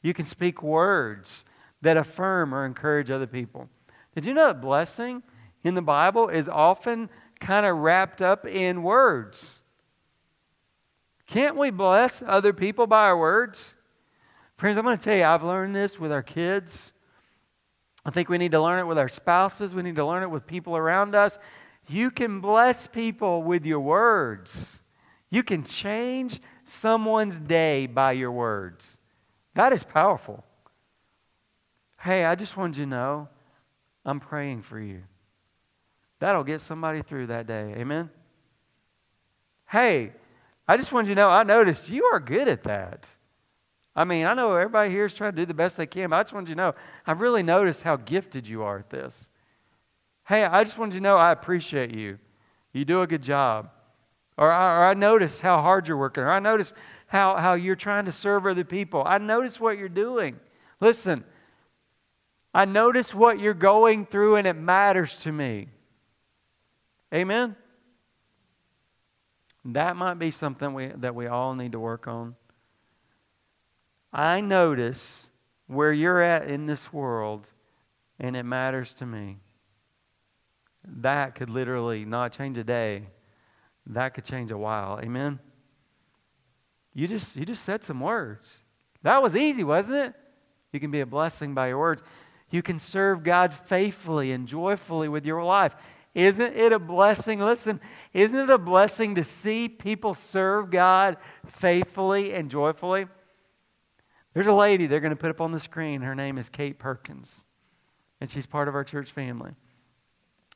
You 0.00 0.14
can 0.14 0.24
speak 0.24 0.62
words 0.62 1.44
that 1.82 1.96
affirm 1.96 2.54
or 2.54 2.64
encourage 2.64 3.10
other 3.10 3.26
people. 3.26 3.68
Did 4.14 4.24
you 4.24 4.32
know 4.32 4.46
that 4.46 4.60
blessing 4.60 5.22
in 5.64 5.74
the 5.74 5.82
Bible 5.82 6.28
is 6.28 6.48
often 6.48 7.10
kind 7.40 7.66
of 7.66 7.76
wrapped 7.76 8.22
up 8.22 8.46
in 8.46 8.82
words? 8.82 9.62
Can't 11.26 11.56
we 11.56 11.70
bless 11.70 12.22
other 12.22 12.52
people 12.52 12.86
by 12.86 13.04
our 13.04 13.18
words? 13.18 13.74
Friends, 14.58 14.76
I'm 14.76 14.84
going 14.84 14.98
to 14.98 15.02
tell 15.02 15.16
you, 15.16 15.22
I've 15.22 15.44
learned 15.44 15.74
this 15.74 16.00
with 16.00 16.10
our 16.10 16.22
kids. 16.22 16.92
I 18.04 18.10
think 18.10 18.28
we 18.28 18.38
need 18.38 18.50
to 18.50 18.60
learn 18.60 18.80
it 18.80 18.88
with 18.88 18.98
our 18.98 19.08
spouses. 19.08 19.72
We 19.72 19.82
need 19.82 19.94
to 19.96 20.04
learn 20.04 20.24
it 20.24 20.30
with 20.30 20.48
people 20.48 20.76
around 20.76 21.14
us. 21.14 21.38
You 21.86 22.10
can 22.10 22.40
bless 22.40 22.88
people 22.88 23.44
with 23.44 23.64
your 23.64 23.78
words. 23.78 24.82
You 25.30 25.44
can 25.44 25.62
change 25.62 26.40
someone's 26.64 27.38
day 27.38 27.86
by 27.86 28.12
your 28.12 28.32
words. 28.32 28.98
That 29.54 29.72
is 29.72 29.84
powerful. 29.84 30.44
Hey, 32.00 32.24
I 32.24 32.34
just 32.34 32.56
wanted 32.56 32.78
you 32.78 32.84
to 32.84 32.90
know 32.90 33.28
I'm 34.04 34.18
praying 34.18 34.62
for 34.62 34.80
you. 34.80 35.04
That'll 36.18 36.42
get 36.42 36.62
somebody 36.62 37.02
through 37.02 37.28
that 37.28 37.46
day. 37.46 37.74
Amen? 37.76 38.10
Hey, 39.68 40.14
I 40.66 40.76
just 40.76 40.90
wanted 40.90 41.10
you 41.10 41.14
to 41.14 41.20
know 41.20 41.30
I 41.30 41.44
noticed 41.44 41.88
you 41.88 42.06
are 42.06 42.18
good 42.18 42.48
at 42.48 42.64
that. 42.64 43.08
I 43.98 44.04
mean, 44.04 44.26
I 44.26 44.34
know 44.34 44.54
everybody 44.54 44.90
here 44.90 45.06
is 45.06 45.12
trying 45.12 45.32
to 45.32 45.36
do 45.36 45.44
the 45.44 45.54
best 45.54 45.76
they 45.76 45.84
can, 45.84 46.10
but 46.10 46.16
I 46.16 46.22
just 46.22 46.32
wanted 46.32 46.50
you 46.50 46.54
to 46.54 46.60
know 46.60 46.74
I've 47.04 47.20
really 47.20 47.42
noticed 47.42 47.82
how 47.82 47.96
gifted 47.96 48.46
you 48.46 48.62
are 48.62 48.78
at 48.78 48.90
this. 48.90 49.28
Hey, 50.24 50.44
I 50.44 50.62
just 50.62 50.78
wanted 50.78 50.94
you 50.94 51.00
to 51.00 51.02
know 51.02 51.16
I 51.16 51.32
appreciate 51.32 51.90
you. 51.90 52.20
You 52.72 52.84
do 52.84 53.02
a 53.02 53.08
good 53.08 53.22
job. 53.22 53.70
Or 54.36 54.52
I, 54.52 54.76
or 54.76 54.84
I 54.84 54.94
notice 54.94 55.40
how 55.40 55.60
hard 55.60 55.88
you're 55.88 55.96
working. 55.96 56.22
Or 56.22 56.30
I 56.30 56.38
notice 56.38 56.74
how, 57.08 57.34
how 57.38 57.54
you're 57.54 57.74
trying 57.74 58.04
to 58.04 58.12
serve 58.12 58.46
other 58.46 58.62
people. 58.62 59.02
I 59.04 59.18
notice 59.18 59.58
what 59.58 59.78
you're 59.78 59.88
doing. 59.88 60.38
Listen, 60.78 61.24
I 62.54 62.66
notice 62.66 63.12
what 63.12 63.40
you're 63.40 63.52
going 63.52 64.06
through 64.06 64.36
and 64.36 64.46
it 64.46 64.54
matters 64.54 65.16
to 65.22 65.32
me. 65.32 65.70
Amen? 67.12 67.56
That 69.64 69.96
might 69.96 70.20
be 70.20 70.30
something 70.30 70.72
we, 70.72 70.86
that 70.86 71.16
we 71.16 71.26
all 71.26 71.56
need 71.56 71.72
to 71.72 71.80
work 71.80 72.06
on. 72.06 72.36
I 74.12 74.40
notice 74.40 75.30
where 75.66 75.92
you're 75.92 76.22
at 76.22 76.48
in 76.48 76.66
this 76.66 76.92
world 76.92 77.46
and 78.18 78.36
it 78.36 78.44
matters 78.44 78.94
to 78.94 79.06
me. 79.06 79.38
That 80.84 81.34
could 81.34 81.50
literally 81.50 82.04
not 82.04 82.32
change 82.32 82.56
a 82.58 82.64
day, 82.64 83.08
that 83.86 84.14
could 84.14 84.24
change 84.24 84.50
a 84.50 84.58
while. 84.58 84.98
Amen? 85.02 85.38
You 86.94 87.06
just, 87.06 87.36
you 87.36 87.44
just 87.44 87.64
said 87.64 87.84
some 87.84 88.00
words. 88.00 88.62
That 89.02 89.22
was 89.22 89.36
easy, 89.36 89.62
wasn't 89.62 89.96
it? 89.96 90.14
You 90.72 90.80
can 90.80 90.90
be 90.90 91.00
a 91.00 91.06
blessing 91.06 91.54
by 91.54 91.68
your 91.68 91.78
words. 91.78 92.02
You 92.50 92.62
can 92.62 92.78
serve 92.78 93.22
God 93.22 93.52
faithfully 93.54 94.32
and 94.32 94.48
joyfully 94.48 95.08
with 95.08 95.24
your 95.24 95.44
life. 95.44 95.76
Isn't 96.14 96.56
it 96.56 96.72
a 96.72 96.78
blessing? 96.78 97.40
Listen, 97.40 97.80
isn't 98.12 98.36
it 98.36 98.50
a 98.50 98.58
blessing 98.58 99.14
to 99.16 99.24
see 99.24 99.68
people 99.68 100.14
serve 100.14 100.70
God 100.70 101.18
faithfully 101.46 102.32
and 102.32 102.50
joyfully? 102.50 103.06
There's 104.38 104.46
a 104.46 104.52
lady 104.52 104.86
they're 104.86 105.00
going 105.00 105.10
to 105.10 105.16
put 105.16 105.30
up 105.30 105.40
on 105.40 105.50
the 105.50 105.58
screen. 105.58 106.00
Her 106.00 106.14
name 106.14 106.38
is 106.38 106.48
Kate 106.48 106.78
Perkins, 106.78 107.44
and 108.20 108.30
she's 108.30 108.46
part 108.46 108.68
of 108.68 108.76
our 108.76 108.84
church 108.84 109.10
family. 109.10 109.50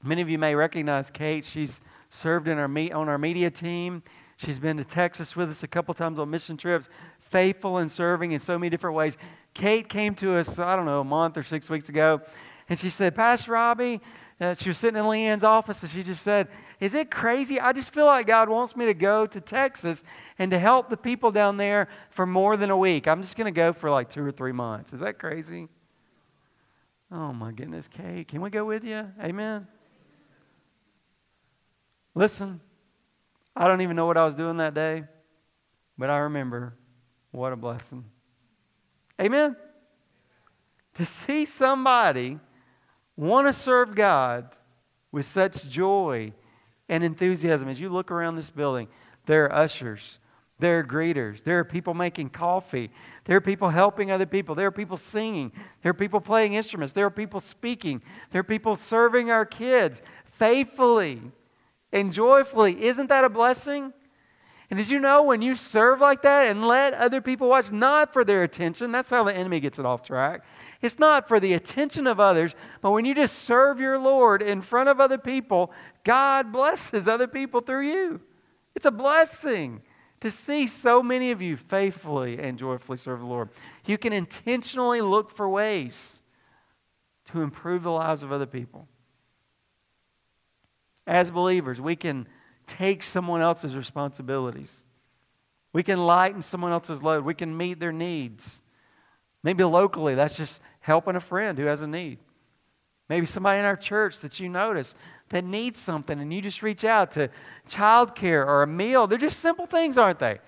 Many 0.04 0.22
of 0.22 0.30
you 0.30 0.38
may 0.38 0.54
recognize 0.54 1.10
Kate. 1.10 1.44
She's 1.44 1.80
served 2.08 2.46
in 2.46 2.58
our 2.58 2.68
meet, 2.68 2.92
on 2.92 3.08
our 3.08 3.18
media 3.18 3.50
team. 3.50 4.04
She's 4.36 4.60
been 4.60 4.76
to 4.76 4.84
Texas 4.84 5.34
with 5.34 5.50
us 5.50 5.64
a 5.64 5.66
couple 5.66 5.94
times 5.94 6.20
on 6.20 6.30
mission 6.30 6.56
trips, 6.56 6.88
faithful 7.18 7.78
and 7.78 7.90
serving 7.90 8.30
in 8.30 8.38
so 8.38 8.56
many 8.56 8.70
different 8.70 8.94
ways. 8.94 9.18
Kate 9.52 9.88
came 9.88 10.14
to 10.14 10.36
us, 10.36 10.60
I 10.60 10.76
don't 10.76 10.86
know, 10.86 11.00
a 11.00 11.04
month 11.04 11.36
or 11.36 11.42
six 11.42 11.68
weeks 11.68 11.88
ago, 11.88 12.20
and 12.68 12.78
she 12.78 12.88
said, 12.88 13.16
Pastor 13.16 13.50
Robbie, 13.50 14.00
uh, 14.40 14.54
she 14.54 14.70
was 14.70 14.78
sitting 14.78 15.00
in 15.00 15.06
Leanne's 15.06 15.42
office, 15.42 15.82
and 15.82 15.90
she 15.90 16.04
just 16.04 16.22
said, 16.22 16.46
Is 16.82 16.94
it 16.94 17.12
crazy? 17.12 17.60
I 17.60 17.72
just 17.72 17.94
feel 17.94 18.06
like 18.06 18.26
God 18.26 18.48
wants 18.48 18.74
me 18.74 18.86
to 18.86 18.94
go 18.94 19.24
to 19.24 19.40
Texas 19.40 20.02
and 20.36 20.50
to 20.50 20.58
help 20.58 20.90
the 20.90 20.96
people 20.96 21.30
down 21.30 21.56
there 21.56 21.86
for 22.10 22.26
more 22.26 22.56
than 22.56 22.70
a 22.70 22.76
week. 22.76 23.06
I'm 23.06 23.22
just 23.22 23.36
going 23.36 23.44
to 23.44 23.56
go 23.56 23.72
for 23.72 23.88
like 23.88 24.10
two 24.10 24.24
or 24.24 24.32
three 24.32 24.50
months. 24.50 24.92
Is 24.92 24.98
that 24.98 25.16
crazy? 25.16 25.68
Oh, 27.12 27.32
my 27.32 27.52
goodness, 27.52 27.86
Kate, 27.86 28.26
can 28.26 28.40
we 28.40 28.50
go 28.50 28.64
with 28.64 28.82
you? 28.82 29.06
Amen. 29.22 29.68
Listen, 32.16 32.60
I 33.54 33.68
don't 33.68 33.82
even 33.82 33.94
know 33.94 34.06
what 34.06 34.18
I 34.18 34.24
was 34.24 34.34
doing 34.34 34.56
that 34.56 34.74
day, 34.74 35.04
but 35.96 36.10
I 36.10 36.16
remember 36.16 36.74
what 37.30 37.52
a 37.52 37.56
blessing. 37.56 38.04
Amen? 39.20 39.54
To 40.94 41.04
see 41.04 41.44
somebody 41.44 42.40
want 43.16 43.46
to 43.46 43.52
serve 43.52 43.94
God 43.94 44.56
with 45.12 45.26
such 45.26 45.68
joy 45.68 46.32
and 46.88 47.02
enthusiasm. 47.04 47.68
As 47.68 47.80
you 47.80 47.88
look 47.88 48.10
around 48.10 48.36
this 48.36 48.50
building, 48.50 48.88
there 49.26 49.44
are 49.44 49.52
ushers, 49.52 50.18
there 50.58 50.78
are 50.78 50.84
greeters, 50.84 51.42
there 51.42 51.58
are 51.58 51.64
people 51.64 51.94
making 51.94 52.30
coffee, 52.30 52.90
there 53.24 53.36
are 53.36 53.40
people 53.40 53.68
helping 53.68 54.10
other 54.10 54.26
people, 54.26 54.54
there 54.54 54.66
are 54.66 54.72
people 54.72 54.96
singing, 54.96 55.52
there 55.82 55.90
are 55.90 55.94
people 55.94 56.20
playing 56.20 56.54
instruments, 56.54 56.92
there 56.92 57.06
are 57.06 57.10
people 57.10 57.40
speaking, 57.40 58.02
there 58.30 58.40
are 58.40 58.44
people 58.44 58.76
serving 58.76 59.30
our 59.30 59.44
kids 59.44 60.02
faithfully 60.24 61.20
and 61.92 62.12
joyfully. 62.12 62.84
Isn't 62.84 63.08
that 63.08 63.24
a 63.24 63.28
blessing? 63.28 63.92
And 64.70 64.78
did 64.78 64.88
you 64.88 65.00
know 65.00 65.22
when 65.22 65.42
you 65.42 65.54
serve 65.54 66.00
like 66.00 66.22
that 66.22 66.46
and 66.46 66.66
let 66.66 66.94
other 66.94 67.20
people 67.20 67.48
watch, 67.48 67.70
not 67.70 68.12
for 68.12 68.24
their 68.24 68.42
attention, 68.42 68.90
that's 68.90 69.10
how 69.10 69.22
the 69.22 69.36
enemy 69.36 69.60
gets 69.60 69.78
it 69.78 69.84
off 69.84 70.02
track. 70.02 70.44
It's 70.82 70.98
not 70.98 71.28
for 71.28 71.38
the 71.38 71.54
attention 71.54 72.08
of 72.08 72.18
others, 72.18 72.56
but 72.80 72.90
when 72.90 73.04
you 73.04 73.14
just 73.14 73.38
serve 73.38 73.78
your 73.78 73.98
Lord 73.98 74.42
in 74.42 74.60
front 74.60 74.88
of 74.88 75.00
other 75.00 75.16
people, 75.18 75.72
God 76.02 76.52
blesses 76.52 77.06
other 77.06 77.28
people 77.28 77.60
through 77.60 77.88
you. 77.88 78.20
It's 78.74 78.86
a 78.86 78.90
blessing 78.90 79.82
to 80.20 80.30
see 80.30 80.66
so 80.66 81.02
many 81.02 81.30
of 81.30 81.40
you 81.40 81.56
faithfully 81.56 82.38
and 82.38 82.58
joyfully 82.58 82.98
serve 82.98 83.20
the 83.20 83.26
Lord. 83.26 83.50
You 83.86 83.96
can 83.96 84.12
intentionally 84.12 85.00
look 85.00 85.30
for 85.30 85.48
ways 85.48 86.20
to 87.26 87.42
improve 87.42 87.84
the 87.84 87.90
lives 87.90 88.22
of 88.22 88.32
other 88.32 88.46
people. 88.46 88.88
As 91.06 91.30
believers, 91.30 91.80
we 91.80 91.96
can 91.96 92.26
take 92.66 93.02
someone 93.02 93.40
else's 93.40 93.76
responsibilities. 93.76 94.84
We 95.72 95.82
can 95.82 96.04
lighten 96.04 96.42
someone 96.42 96.72
else's 96.72 97.02
load. 97.02 97.24
We 97.24 97.34
can 97.34 97.56
meet 97.56 97.80
their 97.80 97.92
needs. 97.92 98.62
Maybe 99.42 99.64
locally, 99.64 100.14
that's 100.14 100.36
just 100.36 100.60
helping 100.82 101.16
a 101.16 101.20
friend 101.20 101.56
who 101.58 101.64
has 101.64 101.80
a 101.80 101.86
need. 101.86 102.18
Maybe 103.08 103.26
somebody 103.26 103.58
in 103.58 103.64
our 103.64 103.76
church 103.76 104.20
that 104.20 104.38
you 104.38 104.48
notice 104.48 104.94
that 105.30 105.44
needs 105.44 105.80
something 105.80 106.20
and 106.20 106.32
you 106.32 106.42
just 106.42 106.62
reach 106.62 106.84
out 106.84 107.12
to 107.12 107.30
childcare 107.68 108.46
or 108.46 108.62
a 108.62 108.66
meal. 108.66 109.06
They're 109.06 109.18
just 109.18 109.40
simple 109.40 109.66
things, 109.66 109.96
aren't 109.96 110.18
they? 110.18 110.38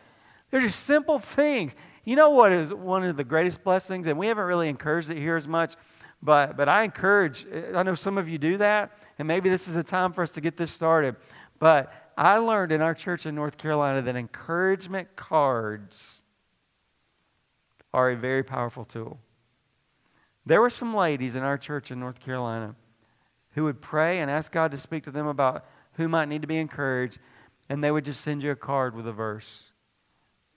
They're 0.50 0.60
just 0.60 0.84
simple 0.84 1.18
things. 1.18 1.74
You 2.04 2.16
know 2.16 2.30
what 2.30 2.52
is 2.52 2.72
one 2.72 3.02
of 3.04 3.16
the 3.16 3.24
greatest 3.24 3.64
blessings? 3.64 4.06
And 4.06 4.18
we 4.18 4.26
haven't 4.26 4.44
really 4.44 4.68
encouraged 4.68 5.10
it 5.10 5.16
here 5.16 5.36
as 5.36 5.48
much, 5.48 5.74
but, 6.22 6.56
but 6.56 6.68
I 6.68 6.82
encourage, 6.82 7.46
I 7.74 7.82
know 7.82 7.94
some 7.94 8.18
of 8.18 8.28
you 8.28 8.38
do 8.38 8.58
that 8.58 8.98
and 9.18 9.28
maybe 9.28 9.48
this 9.48 9.68
is 9.68 9.76
a 9.76 9.82
time 9.82 10.12
for 10.12 10.22
us 10.22 10.30
to 10.32 10.40
get 10.40 10.56
this 10.56 10.70
started. 10.70 11.16
But 11.58 12.12
I 12.16 12.38
learned 12.38 12.72
in 12.72 12.80
our 12.80 12.94
church 12.94 13.26
in 13.26 13.34
North 13.34 13.56
Carolina 13.56 14.02
that 14.02 14.16
encouragement 14.16 15.16
cards 15.16 16.22
are 17.92 18.10
a 18.10 18.16
very 18.16 18.42
powerful 18.42 18.84
tool. 18.84 19.18
There 20.46 20.60
were 20.60 20.70
some 20.70 20.94
ladies 20.94 21.36
in 21.36 21.42
our 21.42 21.58
church 21.58 21.90
in 21.90 22.00
North 22.00 22.20
Carolina 22.20 22.74
who 23.52 23.64
would 23.64 23.80
pray 23.80 24.20
and 24.20 24.30
ask 24.30 24.52
God 24.52 24.70
to 24.72 24.78
speak 24.78 25.04
to 25.04 25.10
them 25.10 25.26
about 25.26 25.64
who 25.92 26.08
might 26.08 26.28
need 26.28 26.42
to 26.42 26.48
be 26.48 26.58
encouraged, 26.58 27.18
and 27.68 27.82
they 27.82 27.90
would 27.90 28.04
just 28.04 28.20
send 28.20 28.42
you 28.42 28.50
a 28.50 28.56
card 28.56 28.94
with 28.94 29.06
a 29.06 29.12
verse. 29.12 29.70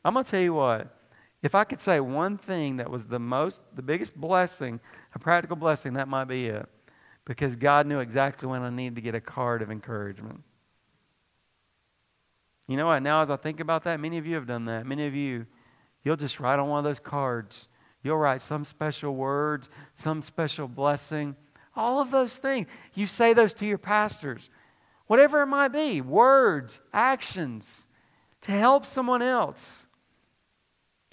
I'm 0.03 0.13
going 0.13 0.25
to 0.25 0.31
tell 0.31 0.41
you 0.41 0.53
what, 0.53 0.93
if 1.43 1.53
I 1.53 1.63
could 1.63 1.79
say 1.79 1.99
one 1.99 2.37
thing 2.37 2.77
that 2.77 2.89
was 2.89 3.05
the 3.05 3.19
most, 3.19 3.61
the 3.75 3.81
biggest 3.81 4.15
blessing, 4.15 4.79
a 5.13 5.19
practical 5.19 5.55
blessing, 5.55 5.93
that 5.93 6.07
might 6.07 6.25
be 6.25 6.47
it 6.47 6.67
because 7.25 7.55
God 7.57 7.85
knew 7.85 7.99
exactly 7.99 8.47
when 8.47 8.61
I 8.61 8.69
needed 8.69 8.95
to 8.95 9.01
get 9.01 9.13
a 9.13 9.21
card 9.21 9.61
of 9.61 9.69
encouragement. 9.69 10.41
You 12.67 12.77
know 12.77 12.87
what? 12.87 13.01
Now, 13.03 13.21
as 13.21 13.29
I 13.29 13.35
think 13.35 13.59
about 13.59 13.83
that, 13.83 13.99
many 13.99 14.17
of 14.17 14.25
you 14.25 14.35
have 14.35 14.47
done 14.47 14.65
that. 14.65 14.85
Many 14.85 15.07
of 15.07 15.13
you, 15.13 15.45
you'll 16.03 16.15
just 16.15 16.39
write 16.39 16.57
on 16.57 16.69
one 16.69 16.79
of 16.79 16.85
those 16.85 16.99
cards. 16.99 17.67
You'll 18.03 18.17
write 18.17 18.41
some 18.41 18.63
special 18.63 19.15
words, 19.15 19.69
some 19.93 20.21
special 20.21 20.67
blessing, 20.67 21.35
all 21.75 21.99
of 21.99 22.11
those 22.11 22.37
things. 22.37 22.67
You 22.93 23.07
say 23.07 23.33
those 23.33 23.53
to 23.55 23.65
your 23.65 23.77
pastors, 23.77 24.49
whatever 25.07 25.41
it 25.41 25.47
might 25.47 25.69
be 25.69 26.01
words, 26.01 26.79
actions 26.93 27.87
to 28.41 28.51
help 28.51 28.85
someone 28.85 29.21
else. 29.21 29.87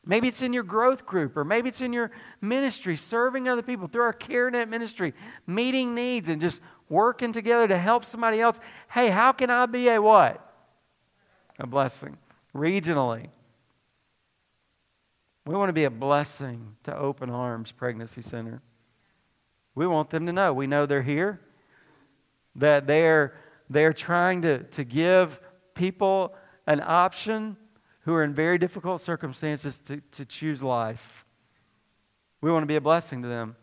Maybe 0.07 0.29
it's 0.29 0.43
in 0.43 0.53
your 0.53 0.65
growth 0.65 1.07
group, 1.07 1.37
or 1.37 1.45
maybe 1.45 1.71
it's 1.71 1.81
in 1.81 1.93
your 1.93 2.11
ministry, 2.41 2.95
serving 2.95 3.49
other 3.49 3.63
people 3.63 3.89
through 3.89 4.03
our 4.03 4.13
CareNet 4.13 4.69
ministry, 4.69 5.15
meeting 5.47 5.95
needs 5.95 6.29
and 6.29 6.41
just 6.41 6.61
working 6.91 7.33
together 7.33 7.67
to 7.69 7.79
help 7.79 8.05
somebody 8.05 8.41
else. 8.41 8.61
Hey, 8.91 9.09
how 9.09 9.33
can 9.33 9.49
I 9.51 9.65
be 9.67 9.89
a 9.89 10.01
what? 10.01 10.41
A 11.59 11.67
blessing. 11.67 12.19
Regionally. 12.55 13.29
We 15.47 15.55
want 15.55 15.69
to 15.69 15.75
be 15.75 15.85
a 15.85 15.91
blessing 15.91 16.75
to 16.85 16.97
Open 16.97 17.29
Arms 17.29 17.71
Pregnancy 17.71 18.23
Center. 18.23 18.63
We 19.75 19.87
want 19.87 20.09
them 20.09 20.25
to 20.25 20.33
know. 20.33 20.55
We 20.55 20.67
know 20.67 20.87
they're 20.87 21.03
here, 21.03 21.39
that 22.57 22.87
they're, 22.87 23.35
they're 23.69 23.93
trying 23.93 24.41
to, 24.43 24.63
to 24.63 24.85
give 24.85 25.39
people 25.75 26.35
an 26.67 26.81
option 26.83 27.59
who 28.01 28.15
are 28.15 28.25
in 28.25 28.33
very 28.33 28.57
difficult 28.57 29.03
circumstances 29.03 29.79
to, 29.81 30.01
to 30.13 30.25
choose 30.25 30.63
life. 30.63 31.27
We 32.41 32.51
want 32.51 32.63
to 32.63 32.67
be 32.67 32.77
a 32.77 32.81
blessing 32.81 33.21
to 33.21 33.29
them. 33.29 33.57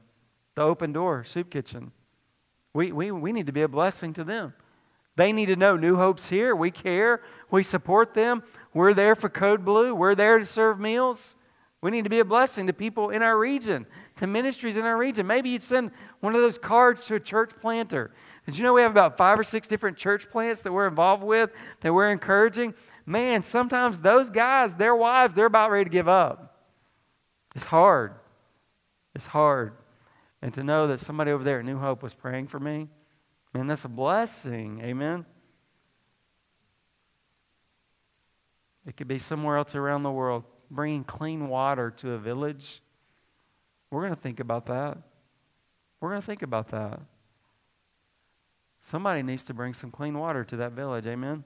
The 0.54 0.62
open 0.62 0.94
door, 0.94 1.24
soup 1.24 1.50
kitchen. 1.50 1.92
We, 2.74 2.92
we, 2.92 3.10
we 3.10 3.32
need 3.32 3.48
to 3.48 3.52
be 3.52 3.64
a 3.64 3.68
blessing 3.68 4.14
to 4.14 4.24
them. 4.24 4.54
They 5.16 5.34
need 5.34 5.48
to 5.48 5.56
know 5.56 5.78
New 5.78 5.96
Hope's 5.96 6.30
here. 6.30 6.56
We 6.56 6.70
care. 6.70 7.22
We 7.50 7.64
support 7.64 8.14
them. 8.14 8.44
We're 8.72 8.94
there 8.94 9.16
for 9.16 9.30
Code 9.30 9.66
Blue. 9.66 9.96
We're 9.96 10.16
there 10.16 10.38
to 10.38 10.46
serve 10.46 10.80
meals. 10.80 11.36
We 11.82 11.90
need 11.90 12.04
to 12.04 12.10
be 12.10 12.20
a 12.20 12.26
blessing 12.26 12.68
to 12.68 12.74
people 12.74 13.10
in 13.10 13.24
our 13.24 13.38
region, 13.38 13.88
to 14.18 14.28
ministries 14.28 14.78
in 14.78 14.86
our 14.86 14.98
region. 14.98 15.26
Maybe 15.26 15.50
you'd 15.50 15.64
send 15.64 15.92
one 16.20 16.36
of 16.36 16.42
those 16.42 16.60
cards 16.60 17.08
to 17.08 17.16
a 17.16 17.20
church 17.20 17.52
planter. 17.60 18.12
Did 18.46 18.58
you 18.58 18.64
know 18.64 18.74
we 18.74 18.82
have 18.82 18.92
about 18.92 19.18
five 19.18 19.40
or 19.40 19.44
six 19.44 19.68
different 19.68 19.98
church 19.98 20.30
plants 20.30 20.62
that 20.62 20.72
we're 20.72 20.88
involved 20.88 21.24
with, 21.24 21.52
that 21.80 21.92
we're 21.92 22.12
encouraging? 22.12 22.76
Man, 23.06 23.42
sometimes 23.42 24.00
those 24.00 24.30
guys, 24.30 24.76
their 24.76 24.96
wives, 24.96 25.34
they're 25.34 25.48
about 25.48 25.72
ready 25.72 25.86
to 25.86 25.90
give 25.90 26.08
up. 26.08 26.68
It's 27.56 27.66
hard. 27.66 28.14
It's 29.16 29.26
hard. 29.26 29.74
And 30.42 30.54
to 30.54 30.64
know 30.64 30.88
that 30.88 31.00
somebody 31.00 31.32
over 31.32 31.44
there 31.44 31.60
at 31.60 31.66
New 31.66 31.78
Hope 31.78 32.04
was 32.04 32.14
praying 32.14 32.48
for 32.48 32.60
me, 32.60 32.90
man, 33.54 33.68
that's 33.68 33.86
a 33.86 33.90
blessing. 33.90 34.82
Amen. 34.82 35.26
It 38.86 38.98
could 38.98 39.08
be 39.08 39.20
somewhere 39.20 39.58
else 39.58 39.76
around 39.76 40.04
the 40.04 40.12
world, 40.12 40.44
bringing 40.72 41.04
clean 41.04 41.50
water 41.50 41.92
to 41.92 42.14
a 42.14 42.18
village. 42.18 42.82
We're 43.92 44.02
going 44.02 44.16
to 44.16 44.22
think 44.22 44.40
about 44.40 44.66
that. 44.68 44.98
We're 46.00 46.10
going 46.10 46.22
to 46.22 46.26
think 46.26 46.42
about 46.42 46.70
that. 46.70 47.00
Somebody 48.80 49.22
needs 49.22 49.44
to 49.44 49.54
bring 49.54 49.76
some 49.76 49.92
clean 49.92 50.18
water 50.18 50.44
to 50.46 50.56
that 50.58 50.72
village. 50.72 51.06
Amen. 51.06 51.44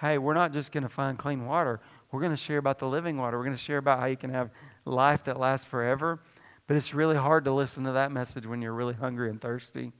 Hey, 0.00 0.16
we're 0.16 0.32
not 0.32 0.54
just 0.54 0.72
going 0.72 0.84
to 0.84 0.88
find 0.88 1.18
clean 1.18 1.44
water. 1.44 1.80
We're 2.10 2.20
going 2.20 2.32
to 2.32 2.36
share 2.36 2.56
about 2.56 2.78
the 2.78 2.88
living 2.88 3.18
water. 3.18 3.36
We're 3.36 3.44
going 3.44 3.56
to 3.56 3.62
share 3.62 3.76
about 3.76 3.98
how 3.98 4.06
you 4.06 4.16
can 4.16 4.30
have 4.30 4.50
life 4.86 5.24
that 5.24 5.38
lasts 5.38 5.66
forever. 5.66 6.20
But 6.66 6.76
it's 6.76 6.94
really 6.94 7.16
hard 7.16 7.44
to 7.44 7.52
listen 7.52 7.84
to 7.84 7.92
that 7.92 8.10
message 8.10 8.46
when 8.46 8.62
you're 8.62 8.72
really 8.72 8.94
hungry 8.94 9.28
and 9.28 9.40
thirsty. 9.40 9.92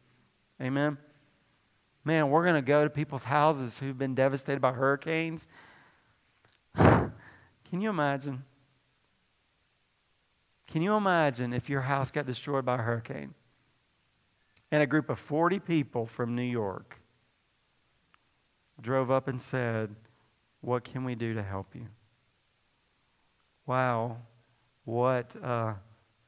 Amen. 0.62 0.97
Man, 2.05 2.31
we're 2.31 2.45
going 2.45 2.55
to 2.55 2.62
go 2.62 2.85
to 2.85 2.89
people's 2.89 3.24
houses 3.24 3.78
who've 3.78 3.99
been 3.99 4.14
devastated 4.14 4.61
by 4.61 4.72
hurricanes. 4.72 5.49
Can 7.71 7.81
you 7.81 7.89
imagine? 7.89 8.43
Can 10.66 10.83
you 10.83 10.95
imagine 10.95 11.53
if 11.53 11.68
your 11.68 11.81
house 11.81 12.11
got 12.11 12.27
destroyed 12.27 12.64
by 12.64 12.75
a 12.75 12.79
hurricane? 12.79 13.35
And 14.73 14.83
a 14.83 14.87
group 14.87 15.09
of 15.09 15.18
40 15.18 15.61
people 15.61 16.07
from 16.07 16.35
New 16.35 16.43
York 16.43 17.01
drove 18.81 19.11
up 19.11 19.29
and 19.29 19.41
said, 19.41 19.95
What 20.61 20.85
can 20.85 21.05
we 21.05 21.14
do 21.14 21.35
to 21.35 21.43
help 21.43 21.75
you? 21.75 21.87
Wow, 23.66 24.16
what 24.85 25.35
a 25.37 25.75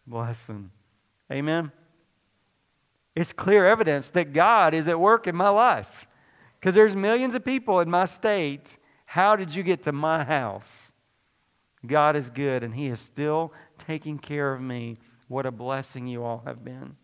blessing. 0.07 0.71
Amen. 1.31 1.73
It's 3.15 3.33
clear 3.33 3.67
evidence 3.67 4.09
that 4.11 4.33
God 4.33 4.75
is 4.75 4.87
at 4.89 4.99
work 4.99 5.27
in 5.27 5.35
my 5.35 5.49
life. 5.49 6.07
Because 6.59 6.75
there's 6.75 6.95
millions 6.95 7.35
of 7.35 7.45
people 7.45 7.81
in 7.81 7.91
my 7.91 8.05
state. 8.05 8.77
How 9.05 9.35
did 9.35 9.55
you 9.55 9.63
get 9.63 9.83
to 9.85 9.93
my 9.93 10.25
house? 10.25 10.92
God 11.87 12.17
is 12.17 12.31
good, 12.31 12.63
and 12.63 12.75
He 12.75 12.87
is 12.87 13.01
still 13.01 13.53
taking 13.79 14.19
care 14.19 14.53
of 14.53 14.61
me. 14.61 14.97
What 15.29 15.47
a 15.47 15.51
blessing 15.51 16.07
you 16.07 16.25
all 16.25 16.43
have 16.45 16.65
been. 16.65 16.97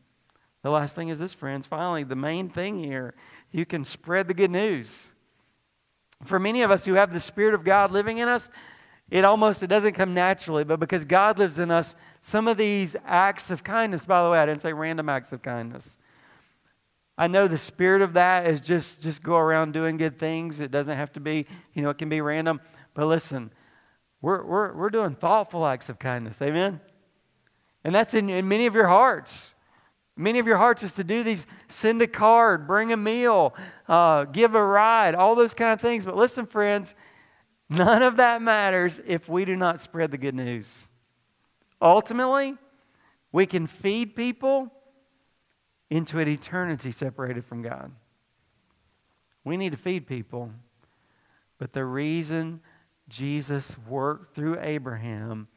The 0.63 0.71
last 0.71 0.95
thing 0.95 1.09
is 1.09 1.19
this, 1.19 1.35
friends. 1.35 1.67
Finally, 1.67 2.05
the 2.05 2.17
main 2.17 2.49
thing 2.49 2.83
here 2.83 3.15
you 3.51 3.65
can 3.65 3.85
spread 3.85 4.29
the 4.29 4.35
good 4.35 4.51
news. 4.51 5.15
For 6.25 6.39
many 6.39 6.63
of 6.63 6.71
us 6.71 6.85
who 6.85 6.95
have 6.95 7.13
the 7.13 7.21
Spirit 7.21 7.55
of 7.55 7.65
God 7.65 7.93
living 7.93 8.19
in 8.19 8.29
us, 8.29 8.51
it 9.11 9.25
almost 9.25 9.63
it 9.63 9.69
doesn't 9.69 9.95
come 9.95 10.13
naturally, 10.13 10.65
but 10.65 10.81
because 10.81 11.05
God 11.05 11.39
lives 11.39 11.59
in 11.59 11.71
us, 11.71 11.97
some 12.21 12.47
of 12.47 12.57
these 12.59 12.95
acts 13.07 13.51
of 13.51 13.65
kindness, 13.65 14.05
by 14.05 14.23
the 14.23 14.31
way, 14.31 14.39
I 14.39 14.47
didn't 14.47 14.61
say 14.61 14.73
random 14.73 15.09
acts 15.09 15.33
of 15.33 15.41
kindness. 15.41 15.97
I 17.17 17.27
know 17.27 17.49
the 17.49 17.59
spirit 17.59 18.03
of 18.03 18.13
that 18.13 18.47
is 18.47 18.61
just 18.61 19.03
just 19.03 19.23
go 19.23 19.37
around 19.37 19.73
doing 19.73 19.97
good 19.97 20.19
things. 20.19 20.61
It 20.61 20.71
doesn't 20.71 20.97
have 20.97 21.13
to 21.15 21.21
be, 21.21 21.47
you 21.73 21.83
know, 21.83 21.91
it 21.91 21.99
can 21.99 22.09
be 22.09 22.21
random. 22.21 22.61
But 22.95 23.07
listen, 23.07 23.51
we're 24.21 24.45
we're 24.45 24.73
we're 24.75 24.91
doing 24.91 25.15
thoughtful 25.15 25.67
acts 25.67 25.89
of 25.89 25.99
kindness. 25.99 26.41
Amen. 26.43 26.81
And 27.85 27.95
that's 27.95 28.15
in, 28.15 28.29
in 28.29 28.49
many 28.49 28.67
of 28.67 28.75
your 28.75 28.89
hearts. 28.89 29.55
Many 30.17 30.41
of 30.41 30.49
your 30.49 30.57
hearts 30.57 30.83
is 30.83 30.93
to 30.95 31.05
do 31.05 31.23
these 31.23 31.47
send 31.69 32.03
a 32.03 32.09
card, 32.09 32.67
bring 32.67 32.93
a 32.93 32.97
meal, 32.97 33.55
uh, 33.87 34.25
give 34.25 34.57
a 34.57 34.65
ride, 34.65 35.15
all 35.15 35.37
those 35.37 35.55
kind 35.55 35.73
of 35.73 35.81
things. 35.81 36.05
But 36.05 36.17
listen, 36.17 36.45
friends, 36.45 36.97
none 37.69 38.03
of 38.03 38.17
that 38.17 38.43
matters 38.43 39.01
if 39.07 39.29
we 39.29 39.45
do 39.45 39.55
not 39.55 39.79
spread 39.79 40.11
the 40.11 40.19
good 40.19 40.35
news. 40.35 40.89
Ultimately, 41.81 42.57
we 43.31 43.47
can 43.47 43.69
feed 43.69 44.17
people 44.17 44.73
into 45.89 46.19
an 46.19 46.27
eternity 46.27 46.91
separated 46.91 47.45
from 47.45 47.63
God. 47.63 47.93
We 49.45 49.57
need 49.57 49.71
to 49.71 49.79
feed 49.79 50.07
people. 50.07 50.51
But 51.59 51.73
the 51.73 51.85
reason 51.85 52.61
Jesus 53.09 53.77
worked 53.89 54.35
through 54.35 54.59
Abraham 54.61 55.49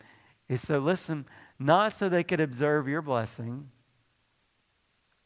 is 0.47 0.62
so, 0.62 0.80
listen, 0.80 1.26
not 1.60 1.93
so 1.93 2.10
they 2.10 2.24
could 2.24 2.39
observe 2.39 2.88
your 2.88 3.02
blessing 3.02 3.70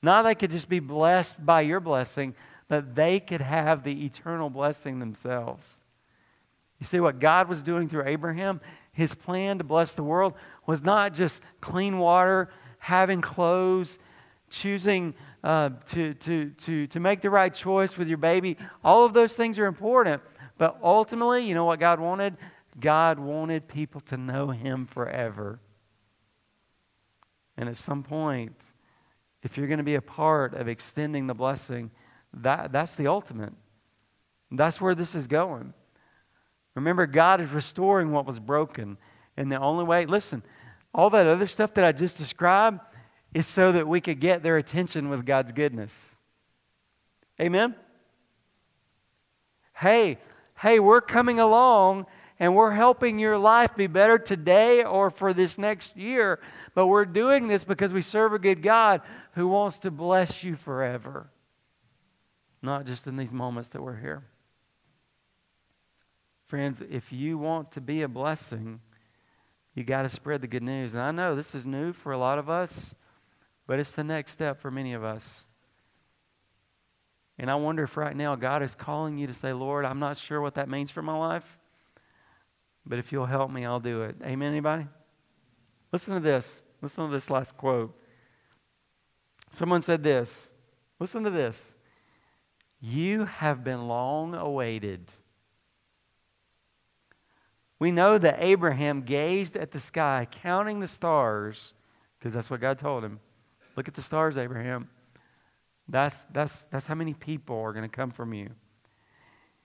not 0.06 0.22
they 0.22 0.36
could 0.36 0.52
just 0.52 0.70
be 0.70 0.80
blessed 0.80 1.44
by 1.44 1.62
your 1.62 1.80
blessing, 1.80 2.36
but 2.68 2.94
they 2.94 3.20
could 3.20 3.42
have 3.42 3.84
the 3.84 4.06
eternal 4.06 4.52
blessing 4.52 5.00
themselves. 5.00 5.80
You 6.80 6.86
see 6.86 7.00
what 7.00 7.20
God 7.20 7.50
was 7.50 7.64
doing 7.64 7.90
through 7.90 8.06
Abraham? 8.06 8.62
His 8.92 9.16
plan 9.16 9.58
to 9.58 9.64
bless 9.64 9.96
the 9.96 10.04
world 10.04 10.36
was 10.68 10.84
not 10.84 11.16
just 11.16 11.42
clean 11.60 11.98
water, 11.98 12.50
having 12.78 13.20
clothes, 13.20 13.98
choosing 14.52 15.16
uh, 15.44 15.72
to, 15.88 16.14
to, 16.14 16.52
to, 16.52 16.86
to 16.86 17.00
make 17.00 17.22
the 17.22 17.32
right 17.32 17.54
choice 17.54 17.98
with 17.98 18.08
your 18.08 18.20
baby. 18.20 18.58
All 18.84 19.06
of 19.06 19.14
those 19.14 19.36
things 19.36 19.58
are 19.58 19.66
important. 19.66 20.22
But 20.58 20.80
ultimately, 20.82 21.46
you 21.46 21.54
know 21.54 21.66
what 21.66 21.80
God 21.80 22.00
wanted? 22.00 22.38
God 22.80 23.20
wanted 23.20 23.68
people 23.68 24.02
to 24.02 24.18
know 24.18 24.50
Him 24.50 24.86
forever. 24.86 25.60
And 27.58 27.70
at 27.70 27.78
some 27.78 28.04
point, 28.04 28.56
if 29.44 29.58
you're 29.58 29.68
going 29.68 29.78
to 29.78 29.84
be 29.84 29.96
a 29.96 30.02
part 30.02 30.54
of 30.54 30.68
extending 30.68 31.28
the 31.28 31.34
blessing, 31.34 31.92
that, 32.34 32.72
that's 32.72 32.96
the 32.96 33.08
ultimate. 33.08 33.54
That's 34.52 34.82
where 34.82 34.96
this 34.96 35.16
is 35.16 35.28
going. 35.28 35.74
Remember, 36.76 37.06
God 37.06 37.42
is 37.42 37.52
restoring 37.52 38.12
what 38.12 38.26
was 38.26 38.40
broken. 38.40 38.98
And 39.38 39.52
the 39.52 39.60
only 39.60 39.86
way, 39.86 40.06
listen, 40.06 40.44
all 40.94 41.10
that 41.12 41.28
other 41.28 41.48
stuff 41.48 41.74
that 41.76 41.86
I 41.86 41.92
just 41.92 42.18
described 42.18 42.80
is 43.34 43.48
so 43.48 43.72
that 43.72 43.88
we 43.88 44.02
could 44.02 44.20
get 44.20 44.44
their 44.44 44.58
attention 44.58 45.10
with 45.10 45.26
God's 45.26 45.52
goodness. 45.52 46.18
Amen? 47.40 47.76
Hey, 49.74 50.18
hey, 50.60 50.80
we're 50.80 51.02
coming 51.02 51.40
along 51.40 52.06
and 52.40 52.56
we're 52.56 52.72
helping 52.72 53.18
your 53.18 53.38
life 53.38 53.76
be 53.76 53.88
better 53.88 54.18
today 54.18 54.84
or 54.84 55.10
for 55.10 55.34
this 55.34 55.58
next 55.58 55.96
year. 55.96 56.40
But 56.74 56.88
we're 56.88 57.06
doing 57.06 57.48
this 57.48 57.64
because 57.64 57.94
we 57.94 58.02
serve 58.02 58.34
a 58.34 58.40
good 58.40 58.62
God 58.62 59.02
who 59.34 59.48
wants 59.48 59.80
to 59.80 59.92
bless 59.92 60.44
you 60.44 60.56
forever, 60.56 61.30
not 62.62 62.86
just 62.86 63.08
in 63.08 63.16
these 63.16 63.34
moments 63.34 63.70
that 63.70 63.82
we're 63.82 64.00
here. 64.00 64.24
Friends, 66.48 66.82
if 66.90 67.12
you 67.12 67.38
want 67.38 67.72
to 67.72 67.82
be 67.82 68.02
a 68.02 68.08
blessing, 68.08 68.80
you 69.74 69.84
got 69.84 70.04
to 70.04 70.10
spread 70.10 70.42
the 70.42 70.48
good 70.48 70.64
news. 70.64 70.94
And 70.94 71.02
I 71.02 71.12
know 71.12 71.36
this 71.36 71.56
is 71.56 71.66
new 71.66 71.92
for 71.92 72.12
a 72.12 72.18
lot 72.18 72.38
of 72.38 72.50
us, 72.50 72.94
but 73.66 73.80
it's 73.80 73.94
the 73.94 74.04
next 74.04 74.34
step 74.34 74.62
for 74.62 74.70
many 74.70 74.94
of 74.94 75.04
us. 75.04 75.48
And 77.38 77.52
I 77.52 77.56
wonder 77.56 77.84
if 77.84 77.98
right 77.98 78.16
now 78.16 78.36
God 78.36 78.64
is 78.64 78.76
calling 78.76 79.18
you 79.18 79.28
to 79.28 79.34
say, 79.34 79.52
Lord, 79.52 79.86
I'm 79.86 80.00
not 80.00 80.18
sure 80.18 80.42
what 80.42 80.56
that 80.56 80.70
means 80.70 80.90
for 80.90 81.02
my 81.02 81.18
life, 81.18 81.58
but 82.86 83.00
if 83.00 83.12
you'll 83.12 83.26
help 83.26 83.52
me, 83.52 83.66
I'll 83.66 83.80
do 83.80 84.04
it. 84.04 84.16
Amen, 84.24 84.52
anybody? 84.52 84.88
Listen 85.92 86.14
to 86.14 86.20
this. 86.20 86.64
Listen 86.82 87.08
to 87.08 87.12
this 87.12 87.30
last 87.30 87.58
quote. 87.58 87.98
Someone 89.52 89.82
said 89.82 90.04
this. 90.04 90.54
Listen 91.00 91.24
to 91.24 91.30
this. 91.30 91.74
You 92.80 93.26
have 93.26 93.64
been 93.64 93.88
long 93.88 94.34
awaited. 94.36 95.12
We 97.80 97.92
know 97.92 98.18
that 98.18 98.38
Abraham 98.40 99.02
gazed 99.02 99.58
at 99.58 99.72
the 99.72 99.80
sky, 99.80 100.28
counting 100.30 100.80
the 100.80 100.88
stars, 100.88 101.74
because 102.18 102.34
that's 102.34 102.50
what 102.50 102.62
God 102.62 102.78
told 102.78 103.04
him. 103.04 103.20
Look 103.76 103.88
at 103.88 103.94
the 103.94 104.02
stars, 104.02 104.38
Abraham. 104.38 104.90
That's, 105.88 106.26
that's, 106.32 106.64
that's 106.72 106.88
how 106.88 106.96
many 106.96 107.14
people 107.14 107.60
are 107.60 107.74
going 107.74 107.90
to 107.90 107.96
come 107.96 108.12
from 108.12 108.34
you. 108.34 108.50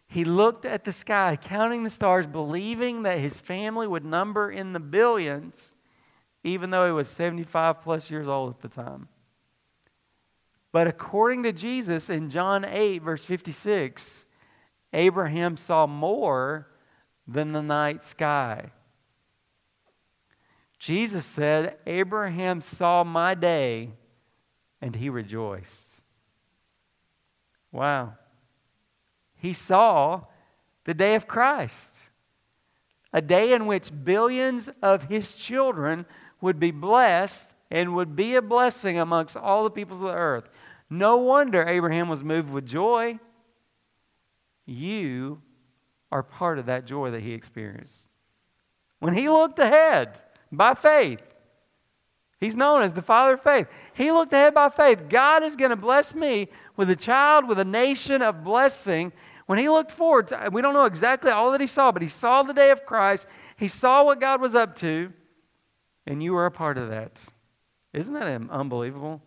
He 0.07 0.25
looked 0.25 0.65
at 0.65 0.85
the 0.85 0.93
sky, 0.93 1.39
counting 1.41 1.85
the 1.85 1.91
stars, 1.91 2.27
believing 2.27 3.05
that 3.05 3.19
his 3.19 3.41
family 3.41 3.87
would 3.87 4.05
number 4.05 4.51
in 4.51 4.73
the 4.73 4.81
billions 4.81 5.75
even 6.43 6.71
though 6.71 6.87
he 6.87 6.93
was 6.93 7.09
75 7.09 7.83
plus 7.83 8.11
years 8.11 8.29
old 8.29 8.55
at 8.55 8.61
the 8.61 8.69
time. 8.69 9.09
But 10.73 10.87
according 10.87 11.43
to 11.43 11.53
Jesus 11.53 12.09
in 12.09 12.31
John 12.31 12.65
8, 12.65 13.03
verse 13.03 13.25
56, 13.25 14.27
Abraham 14.93 15.57
saw 15.57 15.87
more 15.87 16.69
than 17.27 17.53
the 17.53 17.63
night 17.63 18.03
sky. 18.03 18.71
Jesus 20.79 21.27
said, 21.27 21.77
Abraham 21.87 22.61
saw 22.61 23.05
my 23.05 23.35
day 23.35 23.91
and 24.81 24.95
he 24.95 25.11
rejoiced. 25.11 25.90
Wow. 27.73 28.15
He 29.37 29.53
saw 29.53 30.23
the 30.85 30.95
day 30.95 31.15
of 31.15 31.27
Christ. 31.27 32.11
a 33.13 33.21
day 33.21 33.53
in 33.53 33.67
which 33.67 33.91
billions 34.05 34.69
of 34.83 35.05
his 35.05 35.35
children 35.35 36.07
would 36.41 36.61
be 36.61 36.71
blessed 36.71 37.47
and 37.71 37.95
would 37.95 38.17
be 38.17 38.35
a 38.37 38.43
blessing 38.43 38.99
amongst 38.99 39.37
all 39.37 39.65
the 39.65 39.71
peoples 39.71 40.01
of 40.01 40.09
the 40.09 40.15
earth. 40.15 40.49
No 40.89 41.17
wonder 41.17 41.67
Abraham 41.67 42.09
was 42.09 42.23
moved 42.23 42.51
with 42.51 42.67
joy. 42.67 43.19
You 44.67 45.43
are 46.11 46.23
part 46.23 46.59
of 46.59 46.67
that 46.67 46.87
joy 46.87 47.11
that 47.11 47.23
he 47.23 47.33
experienced. 47.33 48.09
When 48.99 49.15
he 49.15 49.29
looked 49.29 49.59
ahead 49.59 50.21
by 50.51 50.75
faith, 50.75 51.23
he's 52.41 52.57
known 52.57 52.83
as 52.83 52.93
the 52.93 53.03
father 53.03 53.35
of 53.35 53.43
faith. 53.43 53.69
He 53.95 54.11
looked 54.11 54.33
ahead 54.33 54.55
by 54.55 54.71
faith. 54.71 55.09
God 55.09 55.43
is 55.43 55.57
going 55.57 55.71
to 55.71 55.77
bless 55.77 56.15
me 56.15 56.49
with 56.77 56.91
a 56.91 56.97
child, 56.97 57.49
with 57.49 57.59
a 57.59 57.65
nation 57.65 58.23
of 58.23 58.43
blessing. 58.43 59.13
When 59.47 59.59
he 59.59 59.69
looked 59.69 59.93
forward, 59.93 60.29
to, 60.29 60.49
we 60.53 60.63
don't 60.63 60.75
know 60.75 60.87
exactly 60.87 61.31
all 61.31 61.53
that 61.53 61.61
he 61.61 61.67
saw, 61.67 61.93
but 61.93 62.03
he 62.03 62.09
saw 62.09 62.43
the 62.43 62.55
day 62.55 62.71
of 62.71 62.87
Christ. 62.87 63.27
He 63.57 63.69
saw 63.69 64.05
what 64.05 64.21
God 64.21 64.41
was 64.41 64.55
up 64.55 64.77
to, 64.77 65.13
and 66.07 66.23
you 66.23 66.33
were 66.33 66.47
a 66.47 66.51
part 66.51 66.79
of 66.79 66.91
that. 66.91 67.25
Isn't 67.93 68.15
that 68.15 68.41
unbelievable? 68.51 69.21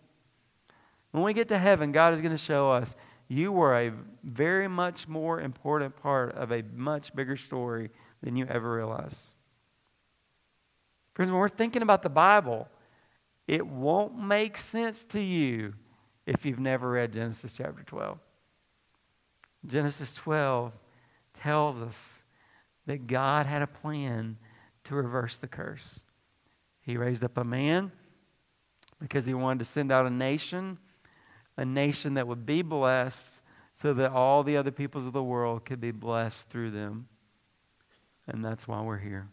When 1.11 1.23
we 1.23 1.33
get 1.33 1.49
to 1.49 1.59
heaven, 1.59 1.91
God 1.91 2.13
is 2.13 2.21
going 2.21 2.31
to 2.31 2.37
show 2.37 2.71
us 2.71 2.95
you 3.27 3.51
were 3.51 3.77
a 3.77 3.91
very 4.23 4.67
much 4.67 5.07
more 5.07 5.41
important 5.41 5.95
part 5.95 6.35
of 6.35 6.51
a 6.51 6.63
much 6.73 7.15
bigger 7.15 7.37
story 7.37 7.89
than 8.21 8.35
you 8.35 8.45
ever 8.45 8.73
realized. 8.73 9.33
Friends, 11.13 11.31
when 11.31 11.39
we're 11.39 11.49
thinking 11.49 11.81
about 11.81 12.01
the 12.01 12.09
Bible, 12.09 12.67
it 13.47 13.65
won't 13.65 14.17
make 14.17 14.57
sense 14.57 15.03
to 15.05 15.19
you 15.19 15.73
if 16.25 16.45
you've 16.45 16.59
never 16.59 16.91
read 16.91 17.13
Genesis 17.13 17.53
chapter 17.53 17.83
12. 17.83 18.17
Genesis 19.65 20.13
12 20.13 20.73
tells 21.33 21.79
us 21.79 22.23
that 22.85 23.07
God 23.07 23.45
had 23.45 23.61
a 23.61 23.67
plan 23.67 24.37
to 24.85 24.95
reverse 24.95 25.37
the 25.37 25.47
curse. 25.47 26.03
He 26.81 26.97
raised 26.97 27.23
up 27.23 27.37
a 27.37 27.43
man 27.43 27.91
because 28.99 29.25
he 29.25 29.33
wanted 29.33 29.59
to 29.59 29.65
send 29.65 29.91
out 29.91 30.05
a 30.05 30.09
nation, 30.09 30.77
a 31.57 31.65
nation 31.65 32.15
that 32.15 32.27
would 32.27 32.45
be 32.45 32.61
blessed 32.61 33.41
so 33.73 33.93
that 33.93 34.11
all 34.11 34.43
the 34.43 34.57
other 34.57 34.71
peoples 34.71 35.07
of 35.07 35.13
the 35.13 35.23
world 35.23 35.65
could 35.65 35.81
be 35.81 35.91
blessed 35.91 36.49
through 36.49 36.71
them. 36.71 37.07
And 38.27 38.43
that's 38.43 38.67
why 38.67 38.81
we're 38.81 38.99
here. 38.99 39.27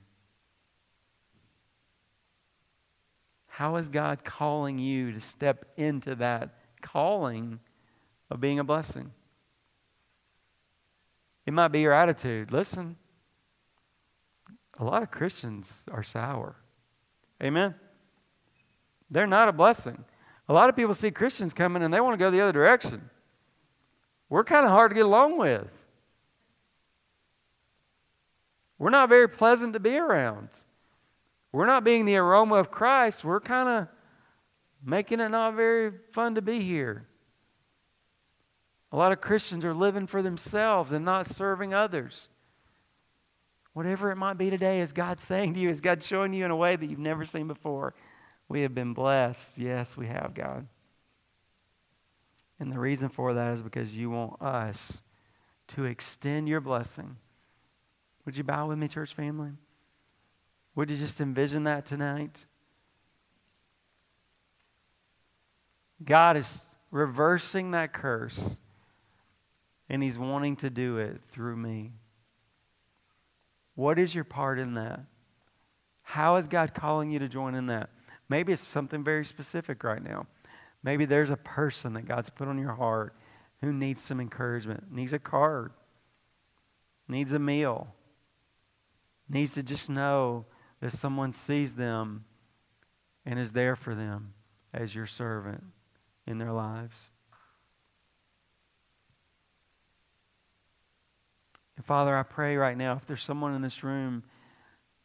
How 3.60 3.76
is 3.76 3.90
God 3.90 4.24
calling 4.24 4.78
you 4.78 5.12
to 5.12 5.20
step 5.20 5.66
into 5.76 6.14
that 6.14 6.54
calling 6.80 7.60
of 8.30 8.40
being 8.40 8.58
a 8.58 8.64
blessing? 8.64 9.12
It 11.44 11.52
might 11.52 11.68
be 11.68 11.80
your 11.80 11.92
attitude. 11.92 12.52
Listen, 12.52 12.96
a 14.78 14.82
lot 14.82 15.02
of 15.02 15.10
Christians 15.10 15.84
are 15.90 16.02
sour. 16.02 16.56
Amen? 17.42 17.74
They're 19.10 19.26
not 19.26 19.48
a 19.48 19.52
blessing. 19.52 20.06
A 20.48 20.54
lot 20.54 20.70
of 20.70 20.74
people 20.74 20.94
see 20.94 21.10
Christians 21.10 21.52
coming 21.52 21.82
and 21.82 21.92
they 21.92 22.00
want 22.00 22.14
to 22.18 22.24
go 22.24 22.30
the 22.30 22.40
other 22.40 22.52
direction. 22.52 23.10
We're 24.30 24.42
kind 24.42 24.64
of 24.64 24.70
hard 24.70 24.90
to 24.90 24.94
get 24.94 25.04
along 25.04 25.36
with. 25.36 25.68
We're 28.78 28.88
not 28.88 29.10
very 29.10 29.28
pleasant 29.28 29.74
to 29.74 29.80
be 29.80 29.98
around. 29.98 30.48
We're 31.52 31.66
not 31.66 31.84
being 31.84 32.04
the 32.04 32.16
aroma 32.16 32.56
of 32.56 32.70
Christ. 32.70 33.24
We're 33.24 33.40
kind 33.40 33.68
of 33.68 33.88
making 34.84 35.20
it 35.20 35.30
not 35.30 35.54
very 35.54 35.92
fun 36.12 36.36
to 36.36 36.42
be 36.42 36.60
here. 36.60 37.06
A 38.92 38.96
lot 38.96 39.12
of 39.12 39.20
Christians 39.20 39.64
are 39.64 39.74
living 39.74 40.06
for 40.06 40.22
themselves 40.22 40.92
and 40.92 41.04
not 41.04 41.26
serving 41.26 41.74
others. 41.74 42.28
Whatever 43.72 44.10
it 44.10 44.16
might 44.16 44.34
be 44.34 44.50
today, 44.50 44.80
is 44.80 44.92
God 44.92 45.20
saying 45.20 45.54
to 45.54 45.60
you, 45.60 45.68
is 45.68 45.80
God 45.80 46.02
showing 46.02 46.32
you 46.32 46.44
in 46.44 46.50
a 46.50 46.56
way 46.56 46.76
that 46.76 46.86
you've 46.86 46.98
never 46.98 47.24
seen 47.24 47.46
before? 47.46 47.94
We 48.48 48.62
have 48.62 48.74
been 48.74 48.94
blessed. 48.94 49.58
Yes, 49.58 49.96
we 49.96 50.08
have, 50.08 50.34
God. 50.34 50.66
And 52.58 52.72
the 52.72 52.78
reason 52.78 53.08
for 53.08 53.32
that 53.34 53.54
is 53.54 53.62
because 53.62 53.96
you 53.96 54.10
want 54.10 54.42
us 54.42 55.02
to 55.68 55.84
extend 55.84 56.48
your 56.48 56.60
blessing. 56.60 57.16
Would 58.26 58.36
you 58.36 58.44
bow 58.44 58.68
with 58.68 58.78
me, 58.78 58.88
church 58.88 59.14
family? 59.14 59.52
Would 60.80 60.90
you 60.90 60.96
just 60.96 61.20
envision 61.20 61.64
that 61.64 61.84
tonight? 61.84 62.46
God 66.02 66.38
is 66.38 66.64
reversing 66.90 67.72
that 67.72 67.92
curse, 67.92 68.60
and 69.90 70.02
He's 70.02 70.16
wanting 70.16 70.56
to 70.56 70.70
do 70.70 70.96
it 70.96 71.20
through 71.32 71.56
me. 71.56 71.92
What 73.74 73.98
is 73.98 74.14
your 74.14 74.24
part 74.24 74.58
in 74.58 74.72
that? 74.72 75.00
How 76.02 76.36
is 76.36 76.48
God 76.48 76.72
calling 76.72 77.10
you 77.10 77.18
to 77.18 77.28
join 77.28 77.54
in 77.54 77.66
that? 77.66 77.90
Maybe 78.30 78.54
it's 78.54 78.66
something 78.66 79.04
very 79.04 79.26
specific 79.26 79.84
right 79.84 80.02
now. 80.02 80.28
Maybe 80.82 81.04
there's 81.04 81.28
a 81.28 81.36
person 81.36 81.92
that 81.92 82.08
God's 82.08 82.30
put 82.30 82.48
on 82.48 82.56
your 82.56 82.72
heart 82.72 83.14
who 83.60 83.70
needs 83.70 84.00
some 84.00 84.18
encouragement, 84.18 84.90
needs 84.90 85.12
a 85.12 85.18
card, 85.18 85.72
needs 87.06 87.32
a 87.32 87.38
meal, 87.38 87.94
needs 89.28 89.52
to 89.52 89.62
just 89.62 89.90
know 89.90 90.46
that 90.80 90.92
someone 90.92 91.32
sees 91.32 91.74
them 91.74 92.24
and 93.26 93.38
is 93.38 93.52
there 93.52 93.76
for 93.76 93.94
them 93.94 94.34
as 94.72 94.94
your 94.94 95.06
servant 95.06 95.64
in 96.26 96.38
their 96.38 96.52
lives. 96.52 97.10
And 101.76 101.84
Father, 101.84 102.16
I 102.16 102.22
pray 102.22 102.56
right 102.56 102.76
now 102.76 102.94
if 102.94 103.06
there's 103.06 103.22
someone 103.22 103.54
in 103.54 103.62
this 103.62 103.82
room 103.82 104.22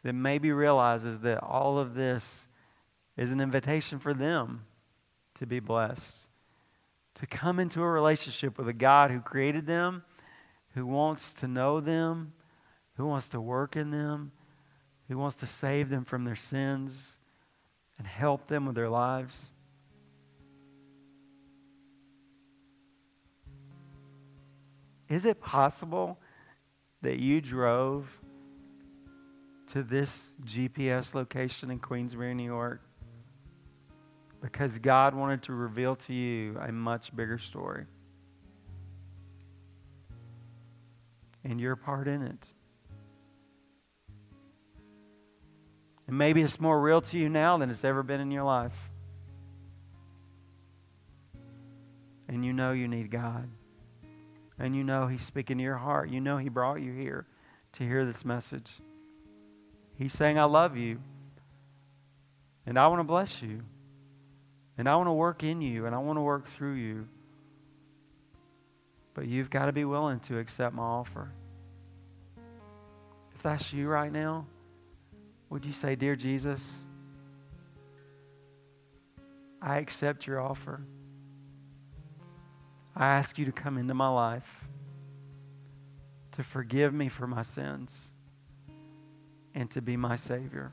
that 0.03 0.13
maybe 0.13 0.51
realizes 0.51 1.21
that 1.21 1.41
all 1.41 1.79
of 1.79 1.95
this 1.95 2.47
is 3.17 3.31
an 3.31 3.39
invitation 3.39 3.97
for 3.97 4.13
them 4.13 4.65
to 5.35 5.45
be 5.45 5.59
blessed, 5.59 6.27
to 7.15 7.25
come 7.25 7.59
into 7.59 7.81
a 7.81 7.89
relationship 7.89 8.57
with 8.57 8.67
a 8.67 8.73
God 8.73 9.09
who 9.09 9.19
created 9.19 9.65
them, 9.65 10.03
who 10.73 10.85
wants 10.85 11.33
to 11.33 11.47
know 11.47 11.79
them, 11.79 12.33
who 12.97 13.05
wants 13.05 13.29
to 13.29 13.41
work 13.41 13.75
in 13.75 13.91
them, 13.91 14.31
who 15.07 15.17
wants 15.17 15.35
to 15.37 15.47
save 15.47 15.89
them 15.89 16.03
from 16.05 16.23
their 16.23 16.35
sins 16.35 17.17
and 17.97 18.07
help 18.07 18.47
them 18.47 18.65
with 18.65 18.75
their 18.75 18.89
lives. 18.89 19.51
Is 25.07 25.25
it 25.25 25.39
possible 25.39 26.19
that 27.01 27.19
you 27.19 27.39
drove 27.39 28.09
to 29.67 29.83
this 29.83 30.33
GPS 30.43 31.13
location 31.13 31.69
in 31.69 31.79
Queensbury, 31.79 32.33
New 32.33 32.43
York, 32.43 32.81
because 34.41 34.79
God 34.79 35.13
wanted 35.13 35.43
to 35.43 35.53
reveal 35.53 35.95
to 35.97 36.13
you 36.13 36.57
a 36.59 36.71
much 36.71 37.15
bigger 37.15 37.37
story? 37.37 37.85
And 41.43 41.61
your 41.61 41.75
part 41.75 42.07
in 42.07 42.23
it. 42.23 42.49
And 46.07 46.17
maybe 46.17 46.41
it's 46.41 46.59
more 46.59 46.79
real 46.79 47.01
to 47.01 47.17
you 47.17 47.29
now 47.29 47.57
than 47.57 47.69
it's 47.69 47.83
ever 47.83 48.03
been 48.03 48.21
in 48.21 48.31
your 48.31 48.43
life. 48.43 48.77
And 52.27 52.45
you 52.45 52.53
know 52.53 52.71
you 52.71 52.87
need 52.87 53.09
God. 53.09 53.49
And 54.59 54.75
you 54.75 54.83
know 54.83 55.07
He's 55.07 55.21
speaking 55.21 55.57
to 55.57 55.63
your 55.63 55.77
heart. 55.77 56.09
You 56.09 56.21
know 56.21 56.37
He 56.37 56.49
brought 56.49 56.81
you 56.81 56.93
here 56.93 57.25
to 57.73 57.83
hear 57.83 58.05
this 58.05 58.23
message. 58.23 58.71
He's 59.97 60.13
saying, 60.13 60.37
I 60.37 60.45
love 60.45 60.77
you. 60.77 60.99
And 62.65 62.77
I 62.77 62.87
want 62.87 62.99
to 62.99 63.03
bless 63.03 63.41
you. 63.41 63.61
And 64.77 64.89
I 64.89 64.95
want 64.95 65.07
to 65.07 65.13
work 65.13 65.43
in 65.43 65.61
you. 65.61 65.85
And 65.85 65.95
I 65.95 65.99
want 65.99 66.17
to 66.17 66.21
work 66.21 66.47
through 66.47 66.73
you. 66.73 67.07
But 69.13 69.27
you've 69.27 69.49
got 69.49 69.67
to 69.67 69.71
be 69.71 69.85
willing 69.85 70.19
to 70.21 70.39
accept 70.39 70.75
my 70.75 70.83
offer. 70.83 71.31
If 73.35 73.43
that's 73.43 73.71
you 73.71 73.87
right 73.87 74.11
now, 74.11 74.45
would 75.49 75.65
you 75.65 75.73
say, 75.73 75.95
Dear 75.95 76.15
Jesus, 76.15 76.83
I 79.61 79.77
accept 79.79 80.27
your 80.27 80.39
offer. 80.39 80.81
I 82.95 83.07
ask 83.07 83.37
you 83.37 83.45
to 83.45 83.51
come 83.51 83.77
into 83.77 83.93
my 83.93 84.07
life, 84.07 84.67
to 86.33 86.43
forgive 86.43 86.93
me 86.93 87.09
for 87.09 87.27
my 87.27 87.41
sins, 87.41 88.11
and 89.53 89.69
to 89.71 89.81
be 89.81 89.97
my 89.97 90.15
Savior. 90.15 90.71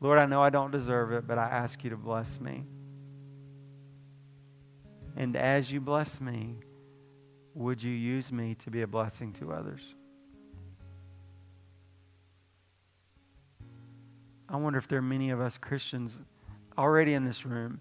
Lord, 0.00 0.18
I 0.18 0.26
know 0.26 0.40
I 0.40 0.50
don't 0.50 0.70
deserve 0.70 1.12
it, 1.12 1.26
but 1.26 1.36
I 1.36 1.48
ask 1.48 1.82
you 1.82 1.90
to 1.90 1.96
bless 1.96 2.40
me. 2.40 2.64
And 5.16 5.34
as 5.34 5.72
you 5.72 5.80
bless 5.80 6.20
me, 6.20 6.56
would 7.54 7.82
you 7.82 7.90
use 7.90 8.30
me 8.30 8.54
to 8.56 8.70
be 8.70 8.82
a 8.82 8.86
blessing 8.86 9.32
to 9.32 9.52
others? 9.52 9.95
I 14.56 14.58
wonder 14.58 14.78
if 14.78 14.88
there 14.88 15.00
are 15.00 15.02
many 15.02 15.28
of 15.28 15.38
us 15.38 15.58
Christians 15.58 16.22
already 16.78 17.12
in 17.12 17.24
this 17.24 17.44
room 17.44 17.78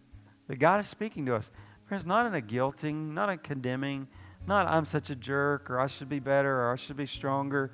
that 0.49 0.57
God 0.57 0.81
is 0.81 0.87
speaking 0.87 1.25
to 1.27 1.33
us. 1.33 1.49
Friends, 1.85 2.05
not 2.05 2.25
in 2.25 2.35
a 2.35 2.41
guilting, 2.41 3.13
not 3.13 3.29
a 3.29 3.37
condemning, 3.37 4.09
not 4.45 4.67
I'm 4.67 4.83
such 4.83 5.09
a 5.09 5.15
jerk 5.15 5.69
or 5.69 5.79
I 5.79 5.87
should 5.87 6.09
be 6.09 6.19
better 6.19 6.63
or 6.63 6.73
I 6.73 6.75
should 6.75 6.97
be 6.97 7.05
stronger. 7.05 7.71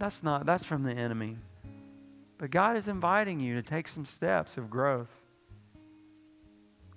That's 0.00 0.24
not, 0.24 0.46
that's 0.46 0.64
from 0.64 0.82
the 0.82 0.90
enemy. 0.90 1.36
But 2.38 2.50
God 2.50 2.76
is 2.76 2.88
inviting 2.88 3.38
you 3.38 3.54
to 3.54 3.62
take 3.62 3.86
some 3.86 4.04
steps 4.04 4.56
of 4.56 4.68
growth. 4.68 5.14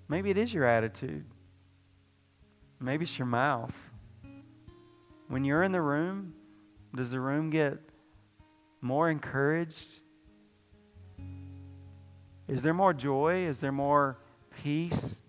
Maybe 0.07 0.31
it 0.31 0.39
is 0.39 0.51
your 0.51 0.65
attitude. 0.65 1.23
Maybe 2.79 3.03
it's 3.03 3.19
your 3.19 3.27
mouth. 3.27 3.77
When 5.27 5.43
you're 5.43 5.61
in 5.61 5.71
the 5.71 5.81
room, 5.81 6.33
does 6.95 7.11
the 7.11 7.19
room 7.19 7.51
get 7.51 7.77
more 8.81 9.11
encouraged? 9.11 9.99
Is 12.47 12.61
there 12.63 12.73
more 12.73 12.93
joy? 12.93 13.45
Is 13.47 13.59
there 13.59 13.71
more 13.71 14.17
peace? 14.63 15.21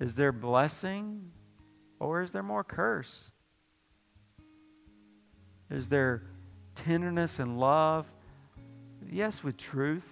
Is 0.00 0.14
there 0.14 0.32
blessing? 0.32 1.30
Or 2.00 2.22
is 2.22 2.32
there 2.32 2.42
more 2.42 2.64
curse? 2.64 3.30
Is 5.70 5.88
there 5.88 6.24
tenderness 6.74 7.38
and 7.38 7.58
love? 7.58 8.06
Yes, 9.10 9.44
with 9.44 9.56
truth, 9.56 10.06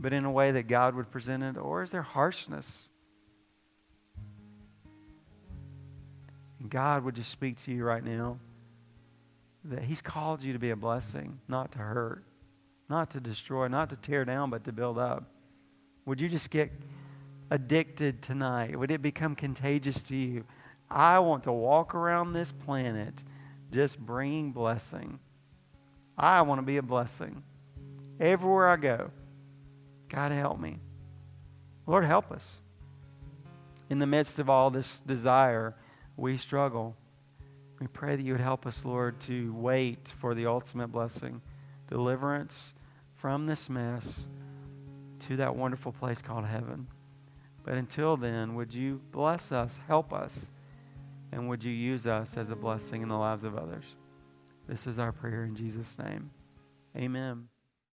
but 0.00 0.12
in 0.12 0.24
a 0.24 0.30
way 0.30 0.52
that 0.52 0.68
God 0.68 0.94
would 0.94 1.10
present 1.10 1.42
it. 1.42 1.56
Or 1.56 1.82
is 1.82 1.90
there 1.90 2.02
harshness? 2.02 2.88
God 6.68 7.04
would 7.04 7.14
just 7.14 7.30
speak 7.30 7.58
to 7.62 7.72
you 7.72 7.84
right 7.84 8.02
now 8.02 8.38
that 9.64 9.82
He's 9.82 10.00
called 10.00 10.42
you 10.42 10.52
to 10.52 10.58
be 10.58 10.70
a 10.70 10.76
blessing, 10.76 11.40
not 11.48 11.72
to 11.72 11.78
hurt, 11.78 12.24
not 12.88 13.10
to 13.10 13.20
destroy, 13.20 13.68
not 13.68 13.90
to 13.90 13.96
tear 13.96 14.24
down, 14.24 14.50
but 14.50 14.64
to 14.64 14.72
build 14.72 14.98
up. 14.98 15.24
Would 16.06 16.20
you 16.20 16.28
just 16.28 16.50
get 16.50 16.70
addicted 17.50 18.22
tonight? 18.22 18.78
Would 18.78 18.90
it 18.90 19.02
become 19.02 19.34
contagious 19.34 20.02
to 20.02 20.16
you? 20.16 20.44
I 20.90 21.18
want 21.18 21.44
to 21.44 21.52
walk 21.52 21.94
around 21.94 22.32
this 22.32 22.52
planet 22.52 23.22
just 23.72 23.98
bringing 23.98 24.52
blessing. 24.52 25.18
I 26.16 26.42
want 26.42 26.58
to 26.58 26.62
be 26.62 26.76
a 26.76 26.82
blessing. 26.82 27.42
Everywhere 28.20 28.68
I 28.68 28.76
go, 28.76 29.10
God 30.08 30.30
help 30.30 30.60
me. 30.60 30.78
Lord, 31.86 32.04
help 32.04 32.30
us. 32.30 32.60
In 33.90 33.98
the 33.98 34.06
midst 34.06 34.38
of 34.38 34.48
all 34.48 34.70
this 34.70 35.00
desire, 35.00 35.74
we 36.16 36.36
struggle. 36.36 36.96
We 37.80 37.88
pray 37.88 38.16
that 38.16 38.22
you 38.22 38.32
would 38.32 38.40
help 38.40 38.66
us, 38.66 38.84
Lord, 38.84 39.20
to 39.22 39.52
wait 39.54 40.12
for 40.18 40.34
the 40.34 40.46
ultimate 40.46 40.88
blessing, 40.88 41.40
deliverance 41.88 42.74
from 43.14 43.46
this 43.46 43.68
mess 43.68 44.28
to 45.20 45.36
that 45.36 45.54
wonderful 45.56 45.92
place 45.92 46.20
called 46.20 46.44
heaven. 46.44 46.86
But 47.64 47.74
until 47.74 48.16
then, 48.16 48.54
would 48.54 48.74
you 48.74 49.00
bless 49.10 49.52
us, 49.52 49.80
help 49.86 50.12
us, 50.12 50.50
and 51.32 51.48
would 51.48 51.64
you 51.64 51.72
use 51.72 52.06
us 52.06 52.36
as 52.36 52.50
a 52.50 52.56
blessing 52.56 53.02
in 53.02 53.08
the 53.08 53.16
lives 53.16 53.44
of 53.44 53.56
others? 53.56 53.84
This 54.68 54.86
is 54.86 54.98
our 54.98 55.12
prayer 55.12 55.44
in 55.44 55.54
Jesus' 55.54 55.98
name. 55.98 56.30
Amen. 56.96 57.48